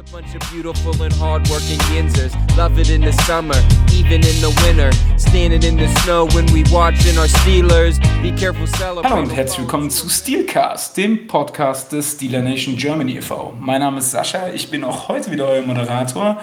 a 0.00 0.12
bunch 0.12 0.34
of 0.34 0.40
beautiful 0.50 0.94
and 1.02 1.12
hardworking 1.14 1.78
yinzers. 1.92 2.32
Love 2.56 2.78
it 2.78 2.88
in 2.88 3.02
the 3.02 3.12
summer, 3.26 3.56
even 3.92 4.22
in 4.24 4.40
the 4.40 4.50
winter. 4.64 4.90
Standing 5.18 5.62
in 5.62 5.76
the 5.76 5.88
snow 6.00 6.26
when 6.28 6.46
we 6.54 6.64
watching 6.72 7.18
our 7.18 7.28
Steelers. 7.28 7.98
Be 8.22 8.32
careful 8.32 8.66
celebrating. 8.66 9.10
Hallo 9.10 9.22
und 9.24 9.30
herzlich 9.30 9.58
willkommen 9.58 9.90
zu 9.90 10.08
Steelcast, 10.08 10.96
dem 10.96 11.26
Podcast 11.26 11.92
des 11.92 12.12
Steeler 12.12 12.40
Nation 12.40 12.76
Germany 12.76 13.18
e.V. 13.18 13.52
Mein 13.60 13.80
Name 13.80 13.98
ist 13.98 14.10
Sascha, 14.10 14.48
ich 14.48 14.70
bin 14.70 14.84
auch 14.84 15.08
heute 15.08 15.30
wieder 15.32 15.46
euer 15.48 15.62
Moderator. 15.62 16.40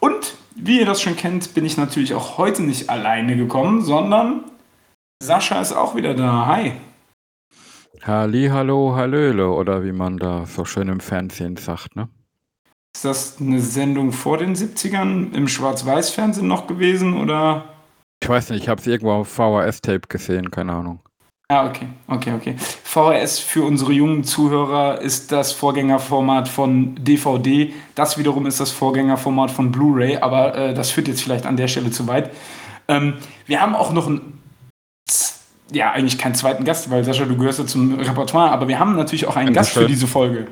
Und 0.00 0.34
wie 0.56 0.80
ihr 0.80 0.86
das 0.86 1.00
schon 1.00 1.14
kennt, 1.14 1.54
bin 1.54 1.64
ich 1.64 1.76
natürlich 1.76 2.14
auch 2.14 2.36
heute 2.36 2.64
nicht 2.64 2.90
alleine 2.90 3.36
gekommen, 3.36 3.82
sondern 3.82 4.42
Sascha 5.22 5.60
ist 5.60 5.72
auch 5.72 5.94
wieder 5.94 6.14
da. 6.14 6.46
Hi. 6.46 6.72
Halli, 8.02 8.48
hallo, 8.48 8.96
hallöle, 8.96 9.50
oder 9.50 9.84
wie 9.84 9.92
man 9.92 10.16
da 10.16 10.46
so 10.46 10.64
schön 10.64 10.88
im 10.88 10.98
Fernsehen 10.98 11.56
sagt, 11.56 11.94
ne? 11.94 12.08
Ist 12.98 13.04
das 13.04 13.36
eine 13.40 13.60
Sendung 13.60 14.10
vor 14.10 14.38
den 14.38 14.56
70ern 14.56 15.32
im 15.32 15.46
Schwarz-Weiß-Fernsehen 15.46 16.48
noch 16.48 16.66
gewesen 16.66 17.16
oder? 17.16 17.66
Ich 18.20 18.28
weiß 18.28 18.50
nicht, 18.50 18.64
ich 18.64 18.68
habe 18.68 18.80
es 18.80 18.88
irgendwo 18.88 19.12
auf 19.12 19.28
VHS-Tape 19.28 20.08
gesehen, 20.08 20.50
keine 20.50 20.72
Ahnung. 20.72 20.98
Ah, 21.46 21.68
okay, 21.68 21.86
okay, 22.08 22.32
okay. 22.32 22.56
VHS 22.58 23.38
für 23.38 23.62
unsere 23.62 23.92
jungen 23.92 24.24
Zuhörer 24.24 25.00
ist 25.00 25.30
das 25.30 25.52
Vorgängerformat 25.52 26.48
von 26.48 26.96
DVD. 26.96 27.72
Das 27.94 28.18
wiederum 28.18 28.46
ist 28.46 28.58
das 28.58 28.72
Vorgängerformat 28.72 29.52
von 29.52 29.70
Blu-ray, 29.70 30.16
aber 30.16 30.56
äh, 30.56 30.74
das 30.74 30.90
führt 30.90 31.06
jetzt 31.06 31.22
vielleicht 31.22 31.46
an 31.46 31.56
der 31.56 31.68
Stelle 31.68 31.92
zu 31.92 32.08
weit. 32.08 32.32
Ähm, 32.88 33.18
wir 33.46 33.60
haben 33.60 33.76
auch 33.76 33.92
noch 33.92 34.08
einen, 34.08 34.42
ja, 35.70 35.92
eigentlich 35.92 36.18
keinen 36.18 36.34
zweiten 36.34 36.64
Gast, 36.64 36.90
weil 36.90 37.04
Sascha, 37.04 37.26
du 37.26 37.36
gehörst 37.36 37.60
ja 37.60 37.66
zum 37.66 37.94
Repertoire, 37.94 38.50
aber 38.50 38.66
wir 38.66 38.80
haben 38.80 38.96
natürlich 38.96 39.28
auch 39.28 39.36
einen 39.36 39.54
Gast 39.54 39.74
für 39.74 39.86
diese 39.86 40.08
Folge. 40.08 40.48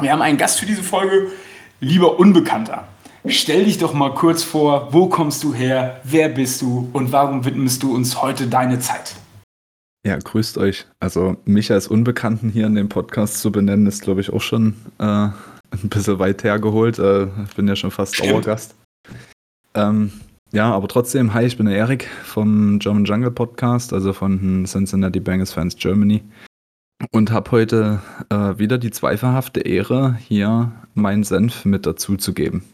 Wir 0.00 0.12
haben 0.12 0.22
einen 0.22 0.38
Gast 0.38 0.60
für 0.60 0.66
diese 0.66 0.84
Folge, 0.84 1.32
lieber 1.80 2.20
Unbekannter. 2.20 2.86
Stell 3.26 3.64
dich 3.64 3.78
doch 3.78 3.94
mal 3.94 4.14
kurz 4.14 4.44
vor, 4.44 4.92
wo 4.92 5.08
kommst 5.08 5.42
du 5.42 5.52
her, 5.52 6.00
wer 6.04 6.28
bist 6.28 6.62
du 6.62 6.88
und 6.92 7.10
warum 7.10 7.44
widmest 7.44 7.82
du 7.82 7.94
uns 7.94 8.22
heute 8.22 8.46
deine 8.46 8.78
Zeit? 8.78 9.16
Ja, 10.06 10.16
grüßt 10.16 10.56
euch. 10.58 10.86
Also 11.00 11.36
mich 11.44 11.72
als 11.72 11.88
Unbekannten 11.88 12.48
hier 12.48 12.66
in 12.66 12.76
dem 12.76 12.88
Podcast 12.88 13.40
zu 13.40 13.50
benennen, 13.50 13.86
ist, 13.86 14.02
glaube 14.02 14.20
ich, 14.20 14.32
auch 14.32 14.40
schon 14.40 14.76
äh, 14.98 15.02
ein 15.02 15.34
bisschen 15.82 16.20
weit 16.20 16.44
hergeholt. 16.44 17.00
Äh, 17.00 17.24
ich 17.24 17.56
bin 17.56 17.66
ja 17.66 17.74
schon 17.74 17.90
fast. 17.90 18.20
Dauergast. 18.20 18.76
Ähm, 19.74 20.12
ja, 20.52 20.72
aber 20.72 20.86
trotzdem, 20.86 21.34
hi, 21.34 21.44
ich 21.44 21.56
bin 21.56 21.66
der 21.66 21.76
Erik 21.76 22.08
vom 22.24 22.78
German 22.78 23.04
Jungle 23.04 23.32
Podcast, 23.32 23.92
also 23.92 24.12
von 24.12 24.64
Cincinnati 24.64 25.18
Bengals 25.18 25.52
Fans 25.52 25.74
Germany. 25.76 26.22
Und 27.10 27.30
habe 27.30 27.50
heute 27.52 28.00
äh, 28.28 28.58
wieder 28.58 28.78
die 28.78 28.90
zweifelhafte 28.90 29.60
Ehre, 29.60 30.16
hier 30.20 30.72
meinen 30.94 31.24
Senf 31.24 31.64
mit 31.64 31.86
dazu 31.86 32.16
zu 32.16 32.34
geben. 32.34 32.64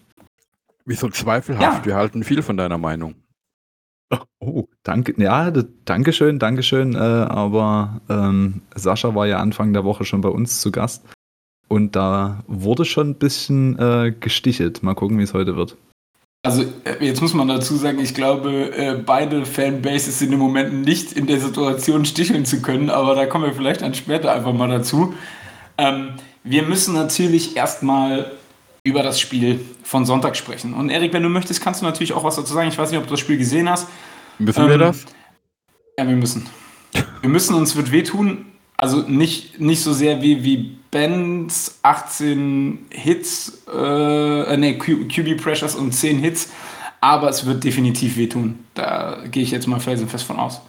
Wieso 0.84 1.08
zweifelhaft? 1.08 1.80
Ja. 1.80 1.84
Wir 1.86 1.94
halten 1.96 2.24
viel 2.24 2.42
von 2.42 2.56
deiner 2.56 2.78
Meinung. 2.78 3.14
Oh, 4.38 4.64
danke. 4.82 5.14
Ja, 5.20 5.50
d- 5.50 5.64
Dankeschön, 5.84 6.38
Dankeschön. 6.38 6.94
Äh, 6.94 6.98
aber 6.98 8.00
ähm, 8.08 8.60
Sascha 8.74 9.14
war 9.14 9.26
ja 9.26 9.38
Anfang 9.38 9.72
der 9.72 9.84
Woche 9.84 10.04
schon 10.04 10.20
bei 10.20 10.28
uns 10.28 10.60
zu 10.60 10.70
Gast. 10.70 11.04
Und 11.68 11.96
da 11.96 12.44
wurde 12.46 12.84
schon 12.84 13.10
ein 13.10 13.18
bisschen 13.18 13.78
äh, 13.78 14.12
gestichelt. 14.18 14.82
Mal 14.82 14.94
gucken, 14.94 15.18
wie 15.18 15.22
es 15.22 15.32
heute 15.34 15.56
wird. 15.56 15.76
Also 16.44 16.62
äh, 16.84 17.02
jetzt 17.04 17.22
muss 17.22 17.32
man 17.32 17.48
dazu 17.48 17.74
sagen, 17.74 17.98
ich 18.00 18.14
glaube, 18.14 18.70
äh, 18.76 18.94
beide 18.94 19.46
Fanbases 19.46 20.18
sind 20.18 20.30
im 20.30 20.38
Moment 20.38 20.84
nicht 20.84 21.12
in 21.12 21.26
der 21.26 21.40
Situation 21.40 22.04
sticheln 22.04 22.44
zu 22.44 22.60
können, 22.60 22.90
aber 22.90 23.14
da 23.14 23.24
kommen 23.24 23.46
wir 23.46 23.54
vielleicht 23.54 23.80
dann 23.80 23.94
später 23.94 24.30
einfach 24.30 24.52
mal 24.52 24.68
dazu. 24.68 25.14
Ähm, 25.78 26.10
wir 26.42 26.62
müssen 26.62 26.92
natürlich 26.92 27.56
erstmal 27.56 28.30
über 28.84 29.02
das 29.02 29.18
Spiel 29.18 29.64
von 29.82 30.04
Sonntag 30.04 30.36
sprechen. 30.36 30.74
Und 30.74 30.90
Erik, 30.90 31.14
wenn 31.14 31.22
du 31.22 31.30
möchtest, 31.30 31.62
kannst 31.62 31.80
du 31.80 31.86
natürlich 31.86 32.12
auch 32.12 32.24
was 32.24 32.36
dazu 32.36 32.52
sagen. 32.52 32.68
Ich 32.68 32.76
weiß 32.76 32.90
nicht, 32.90 32.98
ob 32.98 33.06
du 33.06 33.12
das 33.12 33.20
Spiel 33.20 33.38
gesehen 33.38 33.68
hast. 33.70 33.88
Müssen 34.38 34.68
wir 34.68 34.74
Ähm, 34.74 34.80
das? 34.80 35.06
Ja, 35.98 36.06
wir 36.06 36.16
müssen. 36.16 36.46
Wir 37.22 37.30
müssen, 37.30 37.54
uns 37.54 37.74
wird 37.74 37.90
wehtun. 37.90 38.44
Also 38.76 38.98
nicht, 38.98 39.58
nicht 39.60 39.80
so 39.82 39.94
sehr 39.94 40.20
wie, 40.20 40.44
wie 40.44 40.76
Bens 40.94 41.80
18 41.82 42.86
Hits, 42.88 43.64
äh, 43.66 44.42
äh, 44.42 44.56
nee, 44.56 44.78
QB 44.78 45.42
Pressures 45.42 45.74
und 45.74 45.90
10 45.90 46.20
Hits, 46.20 46.52
aber 47.00 47.28
es 47.28 47.44
wird 47.44 47.64
definitiv 47.64 48.16
wehtun. 48.16 48.60
Da 48.74 49.24
gehe 49.28 49.42
ich 49.42 49.50
jetzt 49.50 49.66
mal 49.66 49.80
felsenfest 49.80 50.24
von 50.24 50.38
aus. 50.38 50.60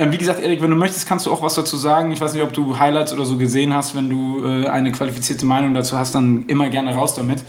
Ähm, 0.00 0.10
wie 0.10 0.16
gesagt, 0.16 0.40
Erik, 0.40 0.62
wenn 0.62 0.70
du 0.70 0.76
möchtest, 0.76 1.06
kannst 1.06 1.26
du 1.26 1.32
auch 1.32 1.42
was 1.42 1.54
dazu 1.54 1.76
sagen. 1.76 2.12
Ich 2.12 2.20
weiß 2.22 2.32
nicht, 2.32 2.42
ob 2.42 2.54
du 2.54 2.78
Highlights 2.78 3.12
oder 3.12 3.26
so 3.26 3.36
gesehen 3.36 3.74
hast. 3.74 3.94
Wenn 3.94 4.08
du 4.08 4.42
äh, 4.42 4.68
eine 4.68 4.90
qualifizierte 4.90 5.44
Meinung 5.44 5.74
dazu 5.74 5.98
hast, 5.98 6.14
dann 6.14 6.46
immer 6.46 6.70
gerne 6.70 6.94
raus 6.94 7.14
damit. 7.14 7.44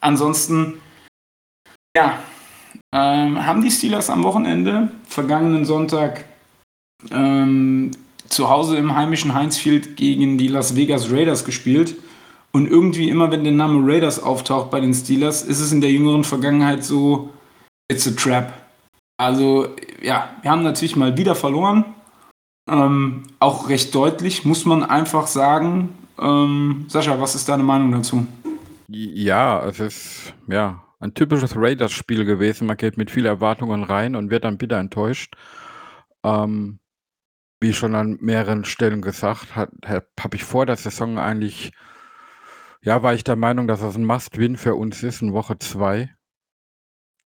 Ansonsten, 0.00 0.80
ja, 1.96 2.18
ähm, 2.92 3.46
haben 3.46 3.62
die 3.62 3.70
Steelers 3.70 4.10
am 4.10 4.24
Wochenende, 4.24 4.90
vergangenen 5.06 5.66
Sonntag, 5.66 6.24
ähm, 7.12 7.92
zu 8.32 8.48
Hause 8.48 8.76
im 8.76 8.96
heimischen 8.96 9.34
Heinz 9.34 9.58
Field 9.58 9.96
gegen 9.96 10.38
die 10.38 10.48
Las 10.48 10.74
Vegas 10.74 11.12
Raiders 11.12 11.44
gespielt. 11.44 11.96
Und 12.52 12.66
irgendwie 12.66 13.08
immer, 13.08 13.30
wenn 13.30 13.44
der 13.44 13.52
Name 13.52 13.80
Raiders 13.86 14.22
auftaucht 14.22 14.70
bei 14.70 14.80
den 14.80 14.92
Steelers, 14.92 15.42
ist 15.42 15.60
es 15.60 15.72
in 15.72 15.80
der 15.80 15.90
jüngeren 15.90 16.24
Vergangenheit 16.24 16.84
so, 16.84 17.30
it's 17.88 18.06
a 18.06 18.10
trap. 18.10 18.52
Also, 19.18 19.68
ja, 20.02 20.30
wir 20.42 20.50
haben 20.50 20.62
natürlich 20.62 20.96
mal 20.96 21.16
wieder 21.16 21.34
verloren. 21.34 21.84
Ähm, 22.68 23.24
auch 23.38 23.68
recht 23.68 23.94
deutlich, 23.94 24.44
muss 24.44 24.64
man 24.64 24.82
einfach 24.82 25.26
sagen. 25.26 25.90
Ähm, 26.18 26.86
Sascha, 26.88 27.20
was 27.20 27.34
ist 27.34 27.48
deine 27.48 27.62
Meinung 27.62 27.92
dazu? 27.92 28.26
Ja, 28.88 29.64
es 29.66 29.80
ist 29.80 30.34
ja 30.48 30.82
ein 31.00 31.14
typisches 31.14 31.56
Raiders-Spiel 31.56 32.24
gewesen. 32.24 32.66
Man 32.66 32.76
geht 32.76 32.96
mit 32.96 33.10
vielen 33.10 33.26
Erwartungen 33.26 33.84
rein 33.84 34.14
und 34.14 34.30
wird 34.30 34.44
dann 34.44 34.58
bitter 34.58 34.78
enttäuscht. 34.78 35.34
Ähm, 36.22 36.78
wie 37.62 37.72
schon 37.72 37.94
an 37.94 38.18
mehreren 38.20 38.64
Stellen 38.64 39.00
gesagt, 39.02 39.56
habe 39.56 40.36
ich 40.36 40.44
vor 40.44 40.66
der 40.66 40.76
Saison 40.76 41.18
eigentlich, 41.18 41.72
ja, 42.82 43.02
war 43.02 43.14
ich 43.14 43.24
der 43.24 43.36
Meinung, 43.36 43.68
dass 43.68 43.80
das 43.80 43.96
ein 43.96 44.04
Must-Win 44.04 44.56
für 44.56 44.74
uns 44.74 45.02
ist 45.02 45.22
in 45.22 45.32
Woche 45.32 45.58
2. 45.58 46.12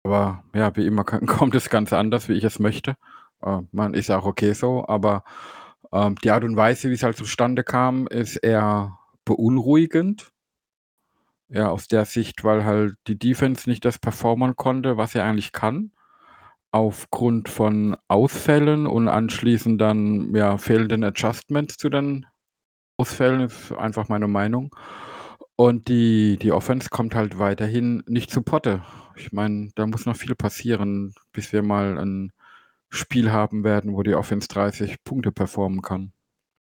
Aber 0.04 0.44
ja, 0.56 0.76
wie 0.76 0.88
immer 0.88 1.04
kommt 1.06 1.56
es 1.56 1.70
ganz 1.70 1.94
anders, 1.94 2.30
wie 2.30 2.34
ich 2.34 2.44
es 2.46 2.60
möchte. 2.60 2.96
Äh, 3.42 3.60
man 3.72 3.94
ist 3.94 4.10
auch 4.10 4.26
okay 4.26 4.54
so, 4.54 4.88
aber 4.88 5.24
ähm, 5.92 6.16
die 6.24 6.32
Art 6.32 6.44
und 6.44 6.56
Weise, 6.56 6.90
wie 6.90 6.94
es 6.94 7.04
halt 7.04 7.18
zustande 7.18 7.64
kam, 7.64 8.08
ist 8.08 8.38
eher 8.38 8.98
beunruhigend. 9.26 10.32
Ja, 11.50 11.70
aus 11.70 11.88
der 11.88 12.06
Sicht, 12.06 12.44
weil 12.44 12.66
halt 12.66 12.96
die 13.08 13.20
Defense 13.20 13.70
nicht 13.70 13.86
das 13.86 14.00
performen 14.00 14.56
konnte, 14.56 14.98
was 14.98 15.12
sie 15.12 15.22
eigentlich 15.22 15.52
kann. 15.52 15.92
Aufgrund 16.74 17.50
von 17.50 17.96
Ausfällen 18.08 18.88
und 18.88 19.08
anschließend 19.08 19.80
dann 19.80 20.34
ja 20.34 20.58
fehlenden 20.58 21.04
Adjustments 21.04 21.78
zu 21.78 21.90
den 21.90 22.26
Ausfällen, 22.98 23.42
ist 23.42 23.72
einfach 23.74 24.10
meine 24.10 24.28
Meinung. 24.28 24.76
Und 25.56 25.88
die, 25.88 26.38
die 26.42 26.52
Offense 26.52 26.90
kommt 26.90 27.14
halt 27.16 27.38
weiterhin 27.38 28.04
nicht 28.08 28.32
zu 28.32 28.42
Potte. 28.42 28.84
Ich 29.16 29.32
meine, 29.32 29.70
da 29.76 29.86
muss 29.86 30.08
noch 30.08 30.16
viel 30.16 30.36
passieren, 30.36 31.14
bis 31.32 31.54
wir 31.54 31.62
mal 31.62 32.00
ein 32.00 32.32
Spiel 32.90 33.32
haben 33.32 33.64
werden, 33.64 33.94
wo 33.94 34.04
die 34.04 34.16
Offense 34.16 34.48
30 34.48 35.04
Punkte 35.04 35.32
performen 35.32 35.82
kann. 35.84 36.13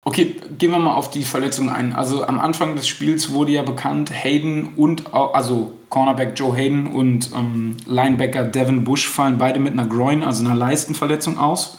Okay, 0.08 0.36
gehen 0.56 0.70
wir 0.70 0.78
mal 0.78 0.94
auf 0.94 1.10
die 1.10 1.22
Verletzung 1.22 1.68
ein. 1.68 1.92
Also 1.92 2.26
am 2.26 2.40
Anfang 2.40 2.74
des 2.74 2.88
Spiels 2.88 3.30
wurde 3.30 3.52
ja 3.52 3.62
bekannt, 3.62 4.10
Hayden 4.10 4.70
und, 4.74 5.12
also 5.12 5.74
Cornerback 5.90 6.32
Joe 6.34 6.56
Hayden 6.56 6.86
und 6.86 7.30
ähm, 7.36 7.76
Linebacker 7.84 8.44
Devin 8.44 8.84
Bush 8.84 9.06
fallen 9.06 9.36
beide 9.36 9.60
mit 9.60 9.74
einer 9.74 9.84
Groin, 9.84 10.22
also 10.22 10.42
einer 10.42 10.54
Leistenverletzung 10.54 11.36
aus. 11.36 11.78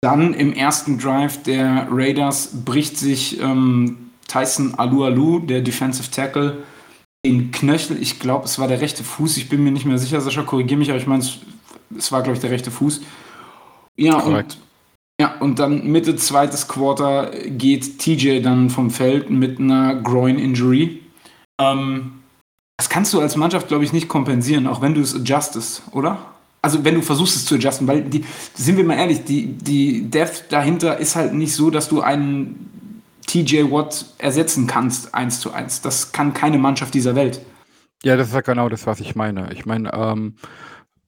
Dann 0.00 0.34
im 0.34 0.54
ersten 0.54 0.98
Drive 0.98 1.44
der 1.44 1.86
Raiders 1.88 2.64
bricht 2.64 2.98
sich 2.98 3.40
ähm, 3.40 4.10
Tyson 4.26 4.74
Alualu, 4.74 5.38
der 5.38 5.60
Defensive 5.60 6.10
Tackle, 6.10 6.64
den 7.24 7.52
Knöchel, 7.52 8.02
ich 8.02 8.18
glaube, 8.18 8.46
es 8.46 8.58
war 8.58 8.66
der 8.66 8.80
rechte 8.80 9.04
Fuß, 9.04 9.36
ich 9.36 9.48
bin 9.48 9.62
mir 9.62 9.70
nicht 9.70 9.86
mehr 9.86 9.98
sicher, 9.98 10.20
Sascha, 10.20 10.42
korrigiere 10.42 10.80
mich, 10.80 10.90
aber 10.90 10.98
ich 10.98 11.06
meine, 11.06 11.22
es, 11.22 11.38
es 11.96 12.10
war, 12.10 12.22
glaube 12.22 12.34
ich, 12.34 12.40
der 12.40 12.50
rechte 12.50 12.72
Fuß. 12.72 13.02
Ja, 13.96 14.18
Korrekt. 14.18 14.54
und 14.54 14.65
ja, 15.20 15.38
und 15.38 15.58
dann 15.58 15.86
Mitte 15.86 16.16
zweites 16.16 16.68
Quarter 16.68 17.30
geht 17.46 17.98
TJ 17.98 18.40
dann 18.42 18.68
vom 18.68 18.90
Feld 18.90 19.30
mit 19.30 19.58
einer 19.58 19.94
Groin-Injury. 19.94 21.00
Ähm, 21.58 22.20
das 22.76 22.90
kannst 22.90 23.14
du 23.14 23.20
als 23.20 23.36
Mannschaft, 23.36 23.68
glaube 23.68 23.84
ich, 23.84 23.94
nicht 23.94 24.08
kompensieren, 24.08 24.66
auch 24.66 24.82
wenn 24.82 24.92
du 24.92 25.00
es 25.00 25.14
adjustest, 25.14 25.82
oder? 25.92 26.18
Also 26.60 26.84
wenn 26.84 26.94
du 26.94 27.02
versuchst 27.02 27.36
es 27.36 27.46
zu 27.46 27.54
adjusten, 27.54 27.86
weil 27.86 28.02
die, 28.02 28.24
sind 28.54 28.76
wir 28.76 28.84
mal 28.84 28.98
ehrlich, 28.98 29.24
die, 29.24 29.46
die 29.46 30.10
Depth 30.10 30.46
dahinter 30.50 30.98
ist 30.98 31.16
halt 31.16 31.32
nicht 31.32 31.54
so, 31.54 31.70
dass 31.70 31.88
du 31.88 32.02
einen 32.02 33.02
TJ 33.26 33.70
Watt 33.70 34.06
ersetzen 34.18 34.66
kannst, 34.66 35.14
eins 35.14 35.40
zu 35.40 35.52
eins. 35.52 35.80
Das 35.80 36.12
kann 36.12 36.34
keine 36.34 36.58
Mannschaft 36.58 36.92
dieser 36.92 37.14
Welt. 37.14 37.40
Ja, 38.02 38.16
das 38.16 38.28
ist 38.28 38.34
ja 38.34 38.42
genau 38.42 38.68
das, 38.68 38.86
was 38.86 39.00
ich 39.00 39.14
meine. 39.14 39.52
Ich 39.52 39.64
meine, 39.64 39.92
ähm, 39.94 40.36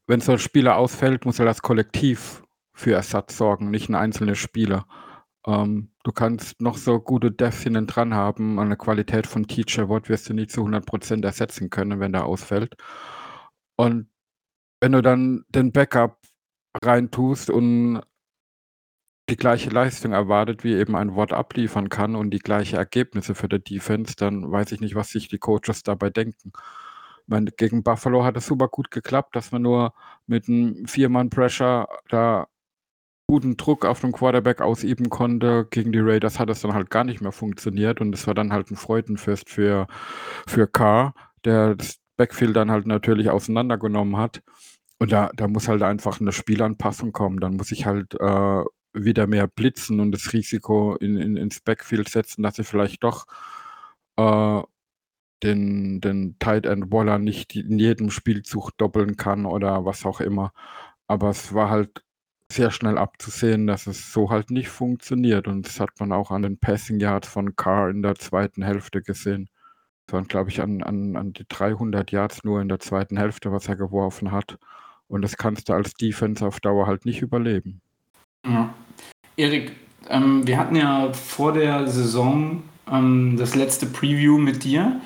wenn 0.06 0.20
so 0.20 0.32
ein 0.32 0.38
Spieler 0.38 0.76
ausfällt, 0.76 1.26
muss 1.26 1.38
er 1.38 1.44
das 1.44 1.60
Kollektiv 1.60 2.42
für 2.78 2.92
Ersatz 2.92 3.36
sorgen, 3.36 3.70
nicht 3.70 3.88
ein 3.88 3.96
einzelner 3.96 4.36
Spieler. 4.36 4.86
Ähm, 5.46 5.90
du 6.04 6.12
kannst 6.12 6.60
noch 6.60 6.76
so 6.76 7.00
gute 7.00 7.32
Devs 7.32 7.62
hinten 7.64 7.88
dran 7.88 8.14
haben, 8.14 8.58
eine 8.60 8.76
Qualität 8.76 9.26
von 9.26 9.48
TJ 9.48 9.88
Watt 9.88 10.08
wirst 10.08 10.28
du 10.28 10.34
nie 10.34 10.46
zu 10.46 10.62
100% 10.62 11.24
ersetzen 11.24 11.70
können, 11.70 12.00
wenn 12.00 12.12
der 12.12 12.26
ausfällt. 12.26 12.76
Und 13.76 14.08
wenn 14.80 14.92
du 14.92 15.02
dann 15.02 15.44
den 15.48 15.72
Backup 15.72 16.18
reintust 16.84 17.50
und 17.50 18.02
die 19.28 19.36
gleiche 19.36 19.70
Leistung 19.70 20.12
erwartet, 20.12 20.64
wie 20.64 20.74
eben 20.74 20.96
ein 20.96 21.16
Watt 21.16 21.32
abliefern 21.32 21.88
kann 21.88 22.14
und 22.16 22.30
die 22.30 22.38
gleiche 22.38 22.76
Ergebnisse 22.76 23.34
für 23.34 23.48
die 23.48 23.62
Defense, 23.62 24.14
dann 24.16 24.50
weiß 24.50 24.72
ich 24.72 24.80
nicht, 24.80 24.94
was 24.94 25.10
sich 25.10 25.28
die 25.28 25.38
Coaches 25.38 25.82
dabei 25.82 26.10
denken. 26.10 26.52
Meine, 27.26 27.50
gegen 27.50 27.82
Buffalo 27.82 28.24
hat 28.24 28.36
es 28.36 28.46
super 28.46 28.68
gut 28.68 28.90
geklappt, 28.90 29.36
dass 29.36 29.52
man 29.52 29.62
nur 29.62 29.94
mit 30.26 30.48
einem 30.48 30.86
Vier-Mann-Pressure 30.86 31.88
da 32.08 32.46
guten 33.28 33.56
Druck 33.58 33.84
auf 33.84 34.00
dem 34.00 34.12
Quarterback 34.12 34.60
ausüben 34.60 35.10
konnte. 35.10 35.66
Gegen 35.70 35.92
die 35.92 36.00
Raiders 36.00 36.38
hat 36.38 36.48
es 36.50 36.62
dann 36.62 36.74
halt 36.74 36.90
gar 36.90 37.04
nicht 37.04 37.20
mehr 37.20 37.32
funktioniert 37.32 38.00
und 38.00 38.14
es 38.14 38.26
war 38.26 38.34
dann 38.34 38.52
halt 38.52 38.70
ein 38.70 38.76
Freudenfest 38.76 39.50
für, 39.50 39.86
für 40.46 40.66
Carr, 40.66 41.14
der 41.44 41.74
das 41.76 41.98
Backfield 42.16 42.56
dann 42.56 42.70
halt 42.70 42.86
natürlich 42.86 43.30
auseinandergenommen 43.30 44.16
hat. 44.16 44.42
Und 44.98 45.12
da, 45.12 45.30
da 45.36 45.46
muss 45.46 45.68
halt 45.68 45.82
einfach 45.82 46.20
eine 46.20 46.32
Spielanpassung 46.32 47.12
kommen. 47.12 47.38
Dann 47.40 47.56
muss 47.56 47.70
ich 47.70 47.86
halt 47.86 48.14
äh, 48.14 48.64
wieder 48.94 49.26
mehr 49.26 49.46
blitzen 49.46 50.00
und 50.00 50.12
das 50.12 50.32
Risiko 50.32 50.96
in, 50.96 51.16
in, 51.16 51.36
ins 51.36 51.60
Backfield 51.60 52.08
setzen, 52.08 52.42
dass 52.42 52.58
ich 52.58 52.66
vielleicht 52.66 53.04
doch 53.04 53.26
äh, 54.16 54.62
den, 55.42 56.00
den 56.00 56.38
Tight 56.38 56.66
End 56.66 56.90
Waller 56.92 57.18
nicht 57.18 57.54
in 57.56 57.78
jedem 57.78 58.10
Spielzug 58.10 58.72
doppeln 58.78 59.16
kann 59.16 59.46
oder 59.46 59.84
was 59.84 60.04
auch 60.06 60.20
immer. 60.20 60.52
Aber 61.06 61.30
es 61.30 61.54
war 61.54 61.70
halt 61.70 62.02
sehr 62.50 62.70
schnell 62.70 62.98
abzusehen, 62.98 63.66
dass 63.66 63.86
es 63.86 64.12
so 64.12 64.30
halt 64.30 64.50
nicht 64.50 64.68
funktioniert. 64.68 65.46
Und 65.48 65.66
das 65.66 65.80
hat 65.80 65.90
man 66.00 66.12
auch 66.12 66.30
an 66.30 66.42
den 66.42 66.58
Passing 66.58 66.98
Yards 66.98 67.28
von 67.28 67.56
Carr 67.56 67.90
in 67.90 68.02
der 68.02 68.14
zweiten 68.14 68.62
Hälfte 68.62 69.02
gesehen. 69.02 69.48
Das 70.06 70.14
waren, 70.14 70.28
glaube 70.28 70.50
ich, 70.50 70.62
an, 70.62 70.82
an, 70.82 71.16
an 71.16 71.32
die 71.34 71.44
300 71.46 72.10
Yards 72.10 72.44
nur 72.44 72.62
in 72.62 72.68
der 72.68 72.80
zweiten 72.80 73.18
Hälfte, 73.18 73.52
was 73.52 73.68
er 73.68 73.76
geworfen 73.76 74.32
hat. 74.32 74.58
Und 75.08 75.22
das 75.22 75.36
kannst 75.36 75.68
du 75.68 75.74
als 75.74 75.94
Defense 75.94 76.46
auf 76.46 76.60
Dauer 76.60 76.86
halt 76.86 77.04
nicht 77.04 77.20
überleben. 77.20 77.80
Ja. 78.46 78.72
Erik, 79.36 79.72
ähm, 80.08 80.46
wir 80.46 80.58
hatten 80.58 80.76
ja 80.76 81.12
vor 81.12 81.52
der 81.52 81.86
Saison 81.86 82.62
ähm, 82.90 83.36
das 83.38 83.54
letzte 83.54 83.86
Preview 83.86 84.38
mit 84.38 84.64
dir. 84.64 85.00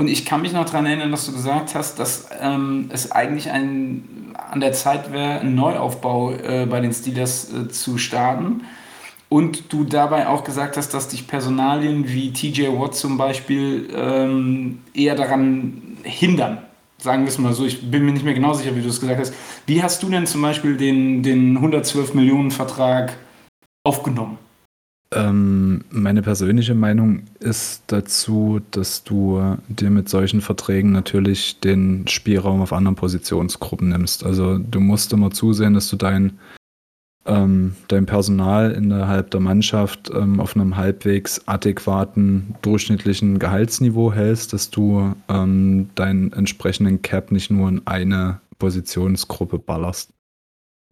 Und 0.00 0.08
ich 0.08 0.24
kann 0.24 0.40
mich 0.40 0.54
noch 0.54 0.64
daran 0.64 0.86
erinnern, 0.86 1.10
dass 1.10 1.26
du 1.26 1.32
gesagt 1.32 1.74
hast, 1.74 1.98
dass 1.98 2.30
ähm, 2.40 2.88
es 2.90 3.12
eigentlich 3.12 3.50
ein, 3.50 4.32
an 4.34 4.60
der 4.60 4.72
Zeit 4.72 5.12
wäre, 5.12 5.40
einen 5.40 5.54
Neuaufbau 5.54 6.32
äh, 6.32 6.64
bei 6.64 6.80
den 6.80 6.90
Steelers 6.94 7.52
äh, 7.52 7.68
zu 7.68 7.98
starten. 7.98 8.62
Und 9.28 9.70
du 9.70 9.84
dabei 9.84 10.26
auch 10.26 10.42
gesagt 10.42 10.78
hast, 10.78 10.94
dass 10.94 11.08
dich 11.08 11.26
Personalien 11.28 12.08
wie 12.08 12.32
TJ 12.32 12.68
Watt 12.78 12.94
zum 12.94 13.18
Beispiel 13.18 13.90
ähm, 13.94 14.78
eher 14.94 15.16
daran 15.16 15.98
hindern. 16.02 16.62
Sagen 16.96 17.24
wir 17.24 17.28
es 17.28 17.36
mal 17.36 17.52
so, 17.52 17.66
ich 17.66 17.90
bin 17.90 18.06
mir 18.06 18.12
nicht 18.12 18.24
mehr 18.24 18.32
genau 18.32 18.54
sicher, 18.54 18.74
wie 18.74 18.80
du 18.80 18.88
es 18.88 19.00
gesagt 19.00 19.20
hast. 19.20 19.34
Wie 19.66 19.82
hast 19.82 20.02
du 20.02 20.08
denn 20.08 20.26
zum 20.26 20.40
Beispiel 20.40 20.78
den, 20.78 21.22
den 21.22 21.56
112 21.58 22.14
Millionen 22.14 22.50
Vertrag 22.50 23.18
aufgenommen? 23.84 24.38
Ähm, 25.12 25.82
meine 25.90 26.22
persönliche 26.22 26.74
Meinung 26.74 27.24
ist 27.40 27.82
dazu, 27.88 28.60
dass 28.70 29.02
du 29.02 29.56
dir 29.68 29.90
mit 29.90 30.08
solchen 30.08 30.40
Verträgen 30.40 30.92
natürlich 30.92 31.58
den 31.58 32.06
Spielraum 32.06 32.60
auf 32.60 32.72
anderen 32.72 32.94
Positionsgruppen 32.94 33.88
nimmst. 33.88 34.24
Also 34.24 34.58
du 34.58 34.78
musst 34.78 35.12
immer 35.12 35.32
zusehen, 35.32 35.74
dass 35.74 35.88
du 35.88 35.96
dein, 35.96 36.38
ähm, 37.26 37.74
dein 37.88 38.06
Personal 38.06 38.70
innerhalb 38.70 39.32
der 39.32 39.40
Mannschaft 39.40 40.12
ähm, 40.14 40.38
auf 40.38 40.54
einem 40.54 40.76
halbwegs 40.76 41.46
adäquaten, 41.48 42.54
durchschnittlichen 42.62 43.40
Gehaltsniveau 43.40 44.12
hältst, 44.12 44.52
dass 44.52 44.70
du 44.70 45.16
ähm, 45.28 45.90
deinen 45.96 46.32
entsprechenden 46.32 47.02
Cap 47.02 47.32
nicht 47.32 47.50
nur 47.50 47.68
in 47.68 47.84
eine 47.84 48.40
Positionsgruppe 48.60 49.58
ballerst. 49.58 50.12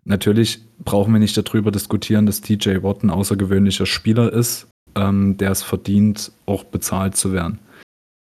Natürlich 0.09 0.61
brauchen 0.85 1.13
wir 1.13 1.21
nicht 1.21 1.37
darüber 1.37 1.71
diskutieren, 1.71 2.25
dass 2.25 2.41
TJ 2.41 2.83
Watt 2.83 3.03
ein 3.03 3.11
außergewöhnlicher 3.11 3.85
Spieler 3.85 4.33
ist, 4.33 4.67
ähm, 4.95 5.37
der 5.37 5.51
es 5.51 5.63
verdient, 5.63 6.33
auch 6.47 6.65
bezahlt 6.65 7.15
zu 7.15 7.35
werden. 7.35 7.59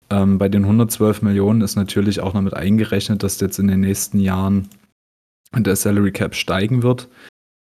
Ähm, 0.10 0.38
bei 0.38 0.48
den 0.48 0.64
112 0.64 1.22
Millionen 1.22 1.60
ist 1.60 1.76
natürlich 1.76 2.22
auch 2.22 2.34
noch 2.34 2.42
mit 2.42 2.54
eingerechnet, 2.54 3.24
dass 3.24 3.42
jetzt 3.42 3.60
in 3.60 3.68
den 3.68 3.82
nächsten 3.82 4.20
Jahren 4.20 4.70
der 5.54 5.76
Salary 5.76 6.14
Cap 6.14 6.36
steigen 6.36 6.82
wird. 6.82 7.10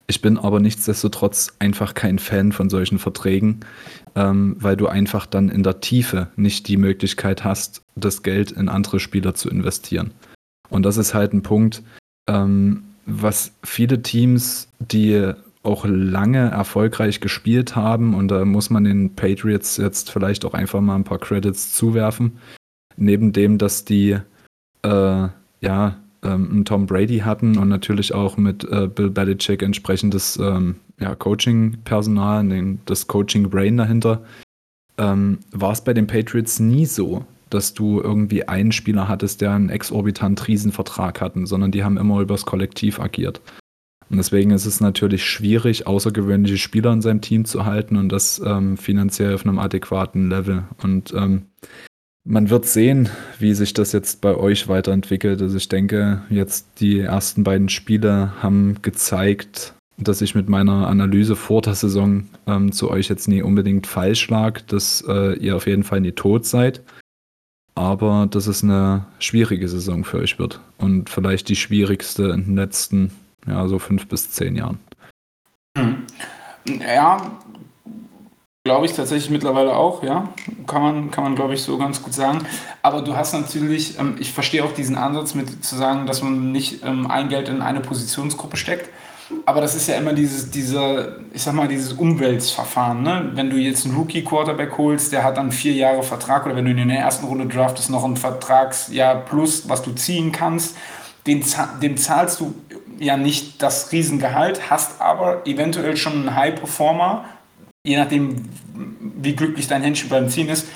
Ich 0.06 0.22
bin 0.22 0.38
aber 0.38 0.60
nichtsdestotrotz 0.60 1.56
einfach 1.58 1.96
kein 1.96 2.20
Fan 2.20 2.52
von 2.52 2.70
solchen 2.70 3.00
Verträgen, 3.00 3.62
ähm, 4.14 4.58
weil 4.60 4.78
du 4.78 4.88
einfach 4.88 5.26
dann 5.26 5.50
in 5.50 5.64
der 5.64 5.80
Tiefe 5.80 6.28
nicht 6.36 6.68
die 6.68 6.78
Möglichkeit 6.78 7.44
hast, 7.44 7.82
das 7.96 8.22
Geld 8.22 8.52
in 8.52 8.70
andere 8.70 9.00
Spieler 9.00 9.34
zu 9.34 9.50
investieren. 9.50 10.12
Und 10.70 10.84
das 10.84 10.98
ist 10.98 11.16
halt 11.16 11.34
ein 11.34 11.42
Punkt, 11.42 11.82
ähm, 12.28 12.84
was 13.06 13.54
viele 13.64 14.02
Teams, 14.02 14.70
die 14.80 15.34
auch 15.64 15.86
lange 15.86 16.50
erfolgreich 16.52 17.22
gespielt 17.22 17.76
haben, 17.76 18.14
und 18.14 18.28
da 18.28 18.44
muss 18.44 18.70
man 18.70 18.84
den 18.84 19.16
Patriots 19.16 19.78
jetzt 19.78 20.12
vielleicht 20.12 20.44
auch 20.46 20.54
einfach 20.54 20.82
mal 20.82 20.96
ein 20.96 21.06
paar 21.06 21.20
Credits 21.20 21.74
zuwerfen, 21.74 22.34
neben 22.98 23.32
dem, 23.32 23.58
dass 23.58 23.86
die 23.86 24.18
äh, 24.84 25.28
ja 25.62 25.96
ähm, 26.24 26.64
Tom 26.66 26.86
Brady 26.86 27.20
hatten 27.20 27.58
und 27.58 27.70
natürlich 27.70 28.14
auch 28.14 28.38
mit 28.38 28.64
äh, 28.66 28.88
Bill 28.88 29.10
Belichick 29.10 29.62
entsprechendes 29.62 30.38
ähm, 30.38 30.76
ja, 31.00 31.16
Coaching-Personal, 31.16 32.78
das 32.86 33.08
Coaching-Brain 33.08 33.78
dahinter, 33.78 34.24
ähm, 34.98 35.40
war 35.52 35.72
es 35.72 35.82
bei 35.82 35.94
den 35.94 36.08
Patriots 36.08 36.60
nie 36.60 36.86
so, 36.86 37.26
dass 37.54 37.74
du 37.74 38.02
irgendwie 38.02 38.48
einen 38.48 38.72
Spieler 38.72 39.08
hattest, 39.08 39.42
der 39.42 39.52
einen 39.52 39.70
exorbitant 39.70 40.48
Riesenvertrag 40.48 41.22
hatten, 41.22 41.46
sondern 41.46 41.72
die 41.72 41.84
haben 41.84 41.98
immer 41.98 42.22
übers 42.22 42.46
Kollektiv 42.46 43.00
agiert. 43.00 43.42
Und 44.10 44.18
deswegen 44.18 44.52
ist 44.52 44.66
es 44.66 44.80
natürlich 44.80 45.26
schwierig, 45.26 45.88
außergewöhnliche 45.88 46.58
Spieler 46.58 46.94
in 46.94 47.02
seinem 47.02 47.22
Team 47.22 47.46
zu 47.46 47.66
halten 47.66 47.98
und 47.98 48.10
das 48.10 48.42
ähm, 48.46 48.78
finanziell 48.78 49.34
auf 49.34 49.46
einem 49.46 49.60
adäquaten 49.60 50.30
Level. 50.30 50.64
Und 50.82 51.14
ähm, 51.14 51.44
man 52.24 52.50
wird 52.50 52.66
sehen, 52.66 53.10
wie 53.40 53.54
sich 53.54 53.74
das 53.74 53.92
jetzt 53.92 54.22
bei 54.22 54.36
euch 54.36 54.68
weiterentwickelt. 54.68 55.42
Also 55.42 55.58
ich 55.58 55.68
denke, 55.68 56.22
jetzt 56.30 56.80
die 56.80 57.00
ersten 57.00 57.44
beiden 57.44 57.70
Spiele 57.70 58.34
haben 58.42 58.78
gezeigt, 58.82 59.74
dass 59.98 60.22
ich 60.22 60.36
mit 60.36 60.50
meiner 60.50 60.88
Analyse 60.88 61.36
vor 61.36 61.62
der 61.62 61.76
Saison 61.76 62.26
ähm, 62.48 62.72
zu 62.72 62.90
euch 62.90 63.10
jetzt 63.10 63.28
nie 63.28 63.42
unbedingt 63.42 63.88
falsch 63.88 64.30
lag, 64.30 64.62
dass 64.62 65.04
äh, 65.08 65.38
ihr 65.38 65.56
auf 65.56 65.68
jeden 65.68 65.84
Fall 65.84 66.02
nie 66.02 66.12
tot 66.12 66.46
seid 66.46 66.82
aber 67.76 68.28
dass 68.30 68.48
es 68.48 68.64
eine 68.64 69.06
schwierige 69.20 69.68
Saison 69.68 70.04
für 70.04 70.18
euch 70.18 70.40
wird 70.40 70.60
und 70.78 71.10
vielleicht 71.10 71.50
die 71.50 71.56
schwierigste 71.56 72.24
in 72.24 72.46
den 72.46 72.56
letzten, 72.56 73.12
ja, 73.48 73.68
so 73.68 73.80
fünf 73.80 74.08
bis 74.08 74.32
zehn 74.32 74.56
Jahren. 74.56 74.80
Hm. 75.78 76.04
Ja, 76.66 77.40
glaube 78.64 78.86
ich 78.86 78.94
tatsächlich 78.94 79.30
mittlerweile 79.30 79.76
auch, 79.76 80.04
ja. 80.04 80.30
Kann 80.68 80.82
man, 80.82 81.12
kann 81.12 81.24
man 81.24 81.36
glaube 81.36 81.54
ich, 81.54 81.64
so 81.64 81.78
ganz 81.78 82.02
gut 82.02 82.14
sagen. 82.14 82.46
Aber 82.82 83.02
du 83.02 83.16
hast 83.16 83.34
natürlich, 83.34 84.00
ähm, 84.00 84.16
ich 84.20 84.32
verstehe 84.32 84.64
auch 84.64 84.74
diesen 84.74 84.96
Ansatz 84.96 85.36
mit 85.36 85.64
zu 85.66 85.76
sagen, 85.76 86.06
dass 86.06 86.22
man 86.22 86.52
nicht 86.52 86.84
ähm, 86.84 87.10
ein 87.10 87.30
Geld 87.30 87.50
in 87.50 87.62
eine 87.62 87.82
Positionsgruppe 87.82 88.58
steckt 88.58 88.90
aber 89.46 89.62
das 89.62 89.76
ist 89.76 89.88
ja 89.88 89.96
immer 89.96 90.14
dieses, 90.14 90.50
dieser, 90.50 91.18
ich 91.34 91.42
sag 91.42 91.54
mal, 91.54 91.68
dieses 91.68 91.94
Umweltverfahren. 91.94 93.04
Ne? 93.04 93.32
Wenn 93.34 93.50
du 93.50 93.58
jetzt 93.58 93.86
einen 93.86 93.96
Rookie-Quarterback 93.96 94.78
holst, 94.78 95.12
der 95.12 95.24
hat 95.24 95.38
dann 95.38 95.52
vier 95.52 95.74
Jahre 95.74 96.04
Vertrag 96.04 96.46
oder 96.46 96.56
wenn 96.56 96.66
du 96.66 96.72
ihn 96.72 96.78
in 96.78 96.88
der 96.90 97.00
ersten 97.00 97.26
Runde 97.26 97.46
draftest, 97.46 97.90
noch 97.90 98.04
ein 98.04 98.18
Vertragsjahr 98.18 99.16
plus, 99.16 99.68
was 99.68 99.82
du 99.82 99.92
ziehen 99.92 100.32
kannst, 100.32 100.78
den, 101.28 101.44
dem 101.82 101.98
zahlst 101.98 102.40
du 102.40 102.54
ja 103.00 103.18
nicht 103.18 103.62
das 103.62 103.92
Riesengehalt, 103.92 104.70
hast 104.70 105.02
aber 105.02 105.46
eventuell 105.48 105.98
schon 105.98 106.14
einen 106.14 106.36
High-Performer, 106.36 107.26
je 107.84 107.98
nachdem, 107.98 108.50
wie 109.00 109.36
glücklich 109.36 109.68
dein 109.68 109.84
Händchen 109.84 110.10
beim 110.10 110.30
Ziehen 110.30 110.50
ist. 110.50 110.68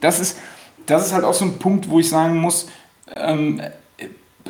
Das 0.00 0.20
ist, 0.20 0.38
das 0.86 1.06
ist 1.06 1.12
halt 1.12 1.24
auch 1.24 1.34
so 1.34 1.44
ein 1.44 1.58
Punkt, 1.58 1.90
wo 1.90 1.98
ich 1.98 2.08
sagen 2.08 2.36
muss, 2.38 2.68
ähm, 3.16 3.60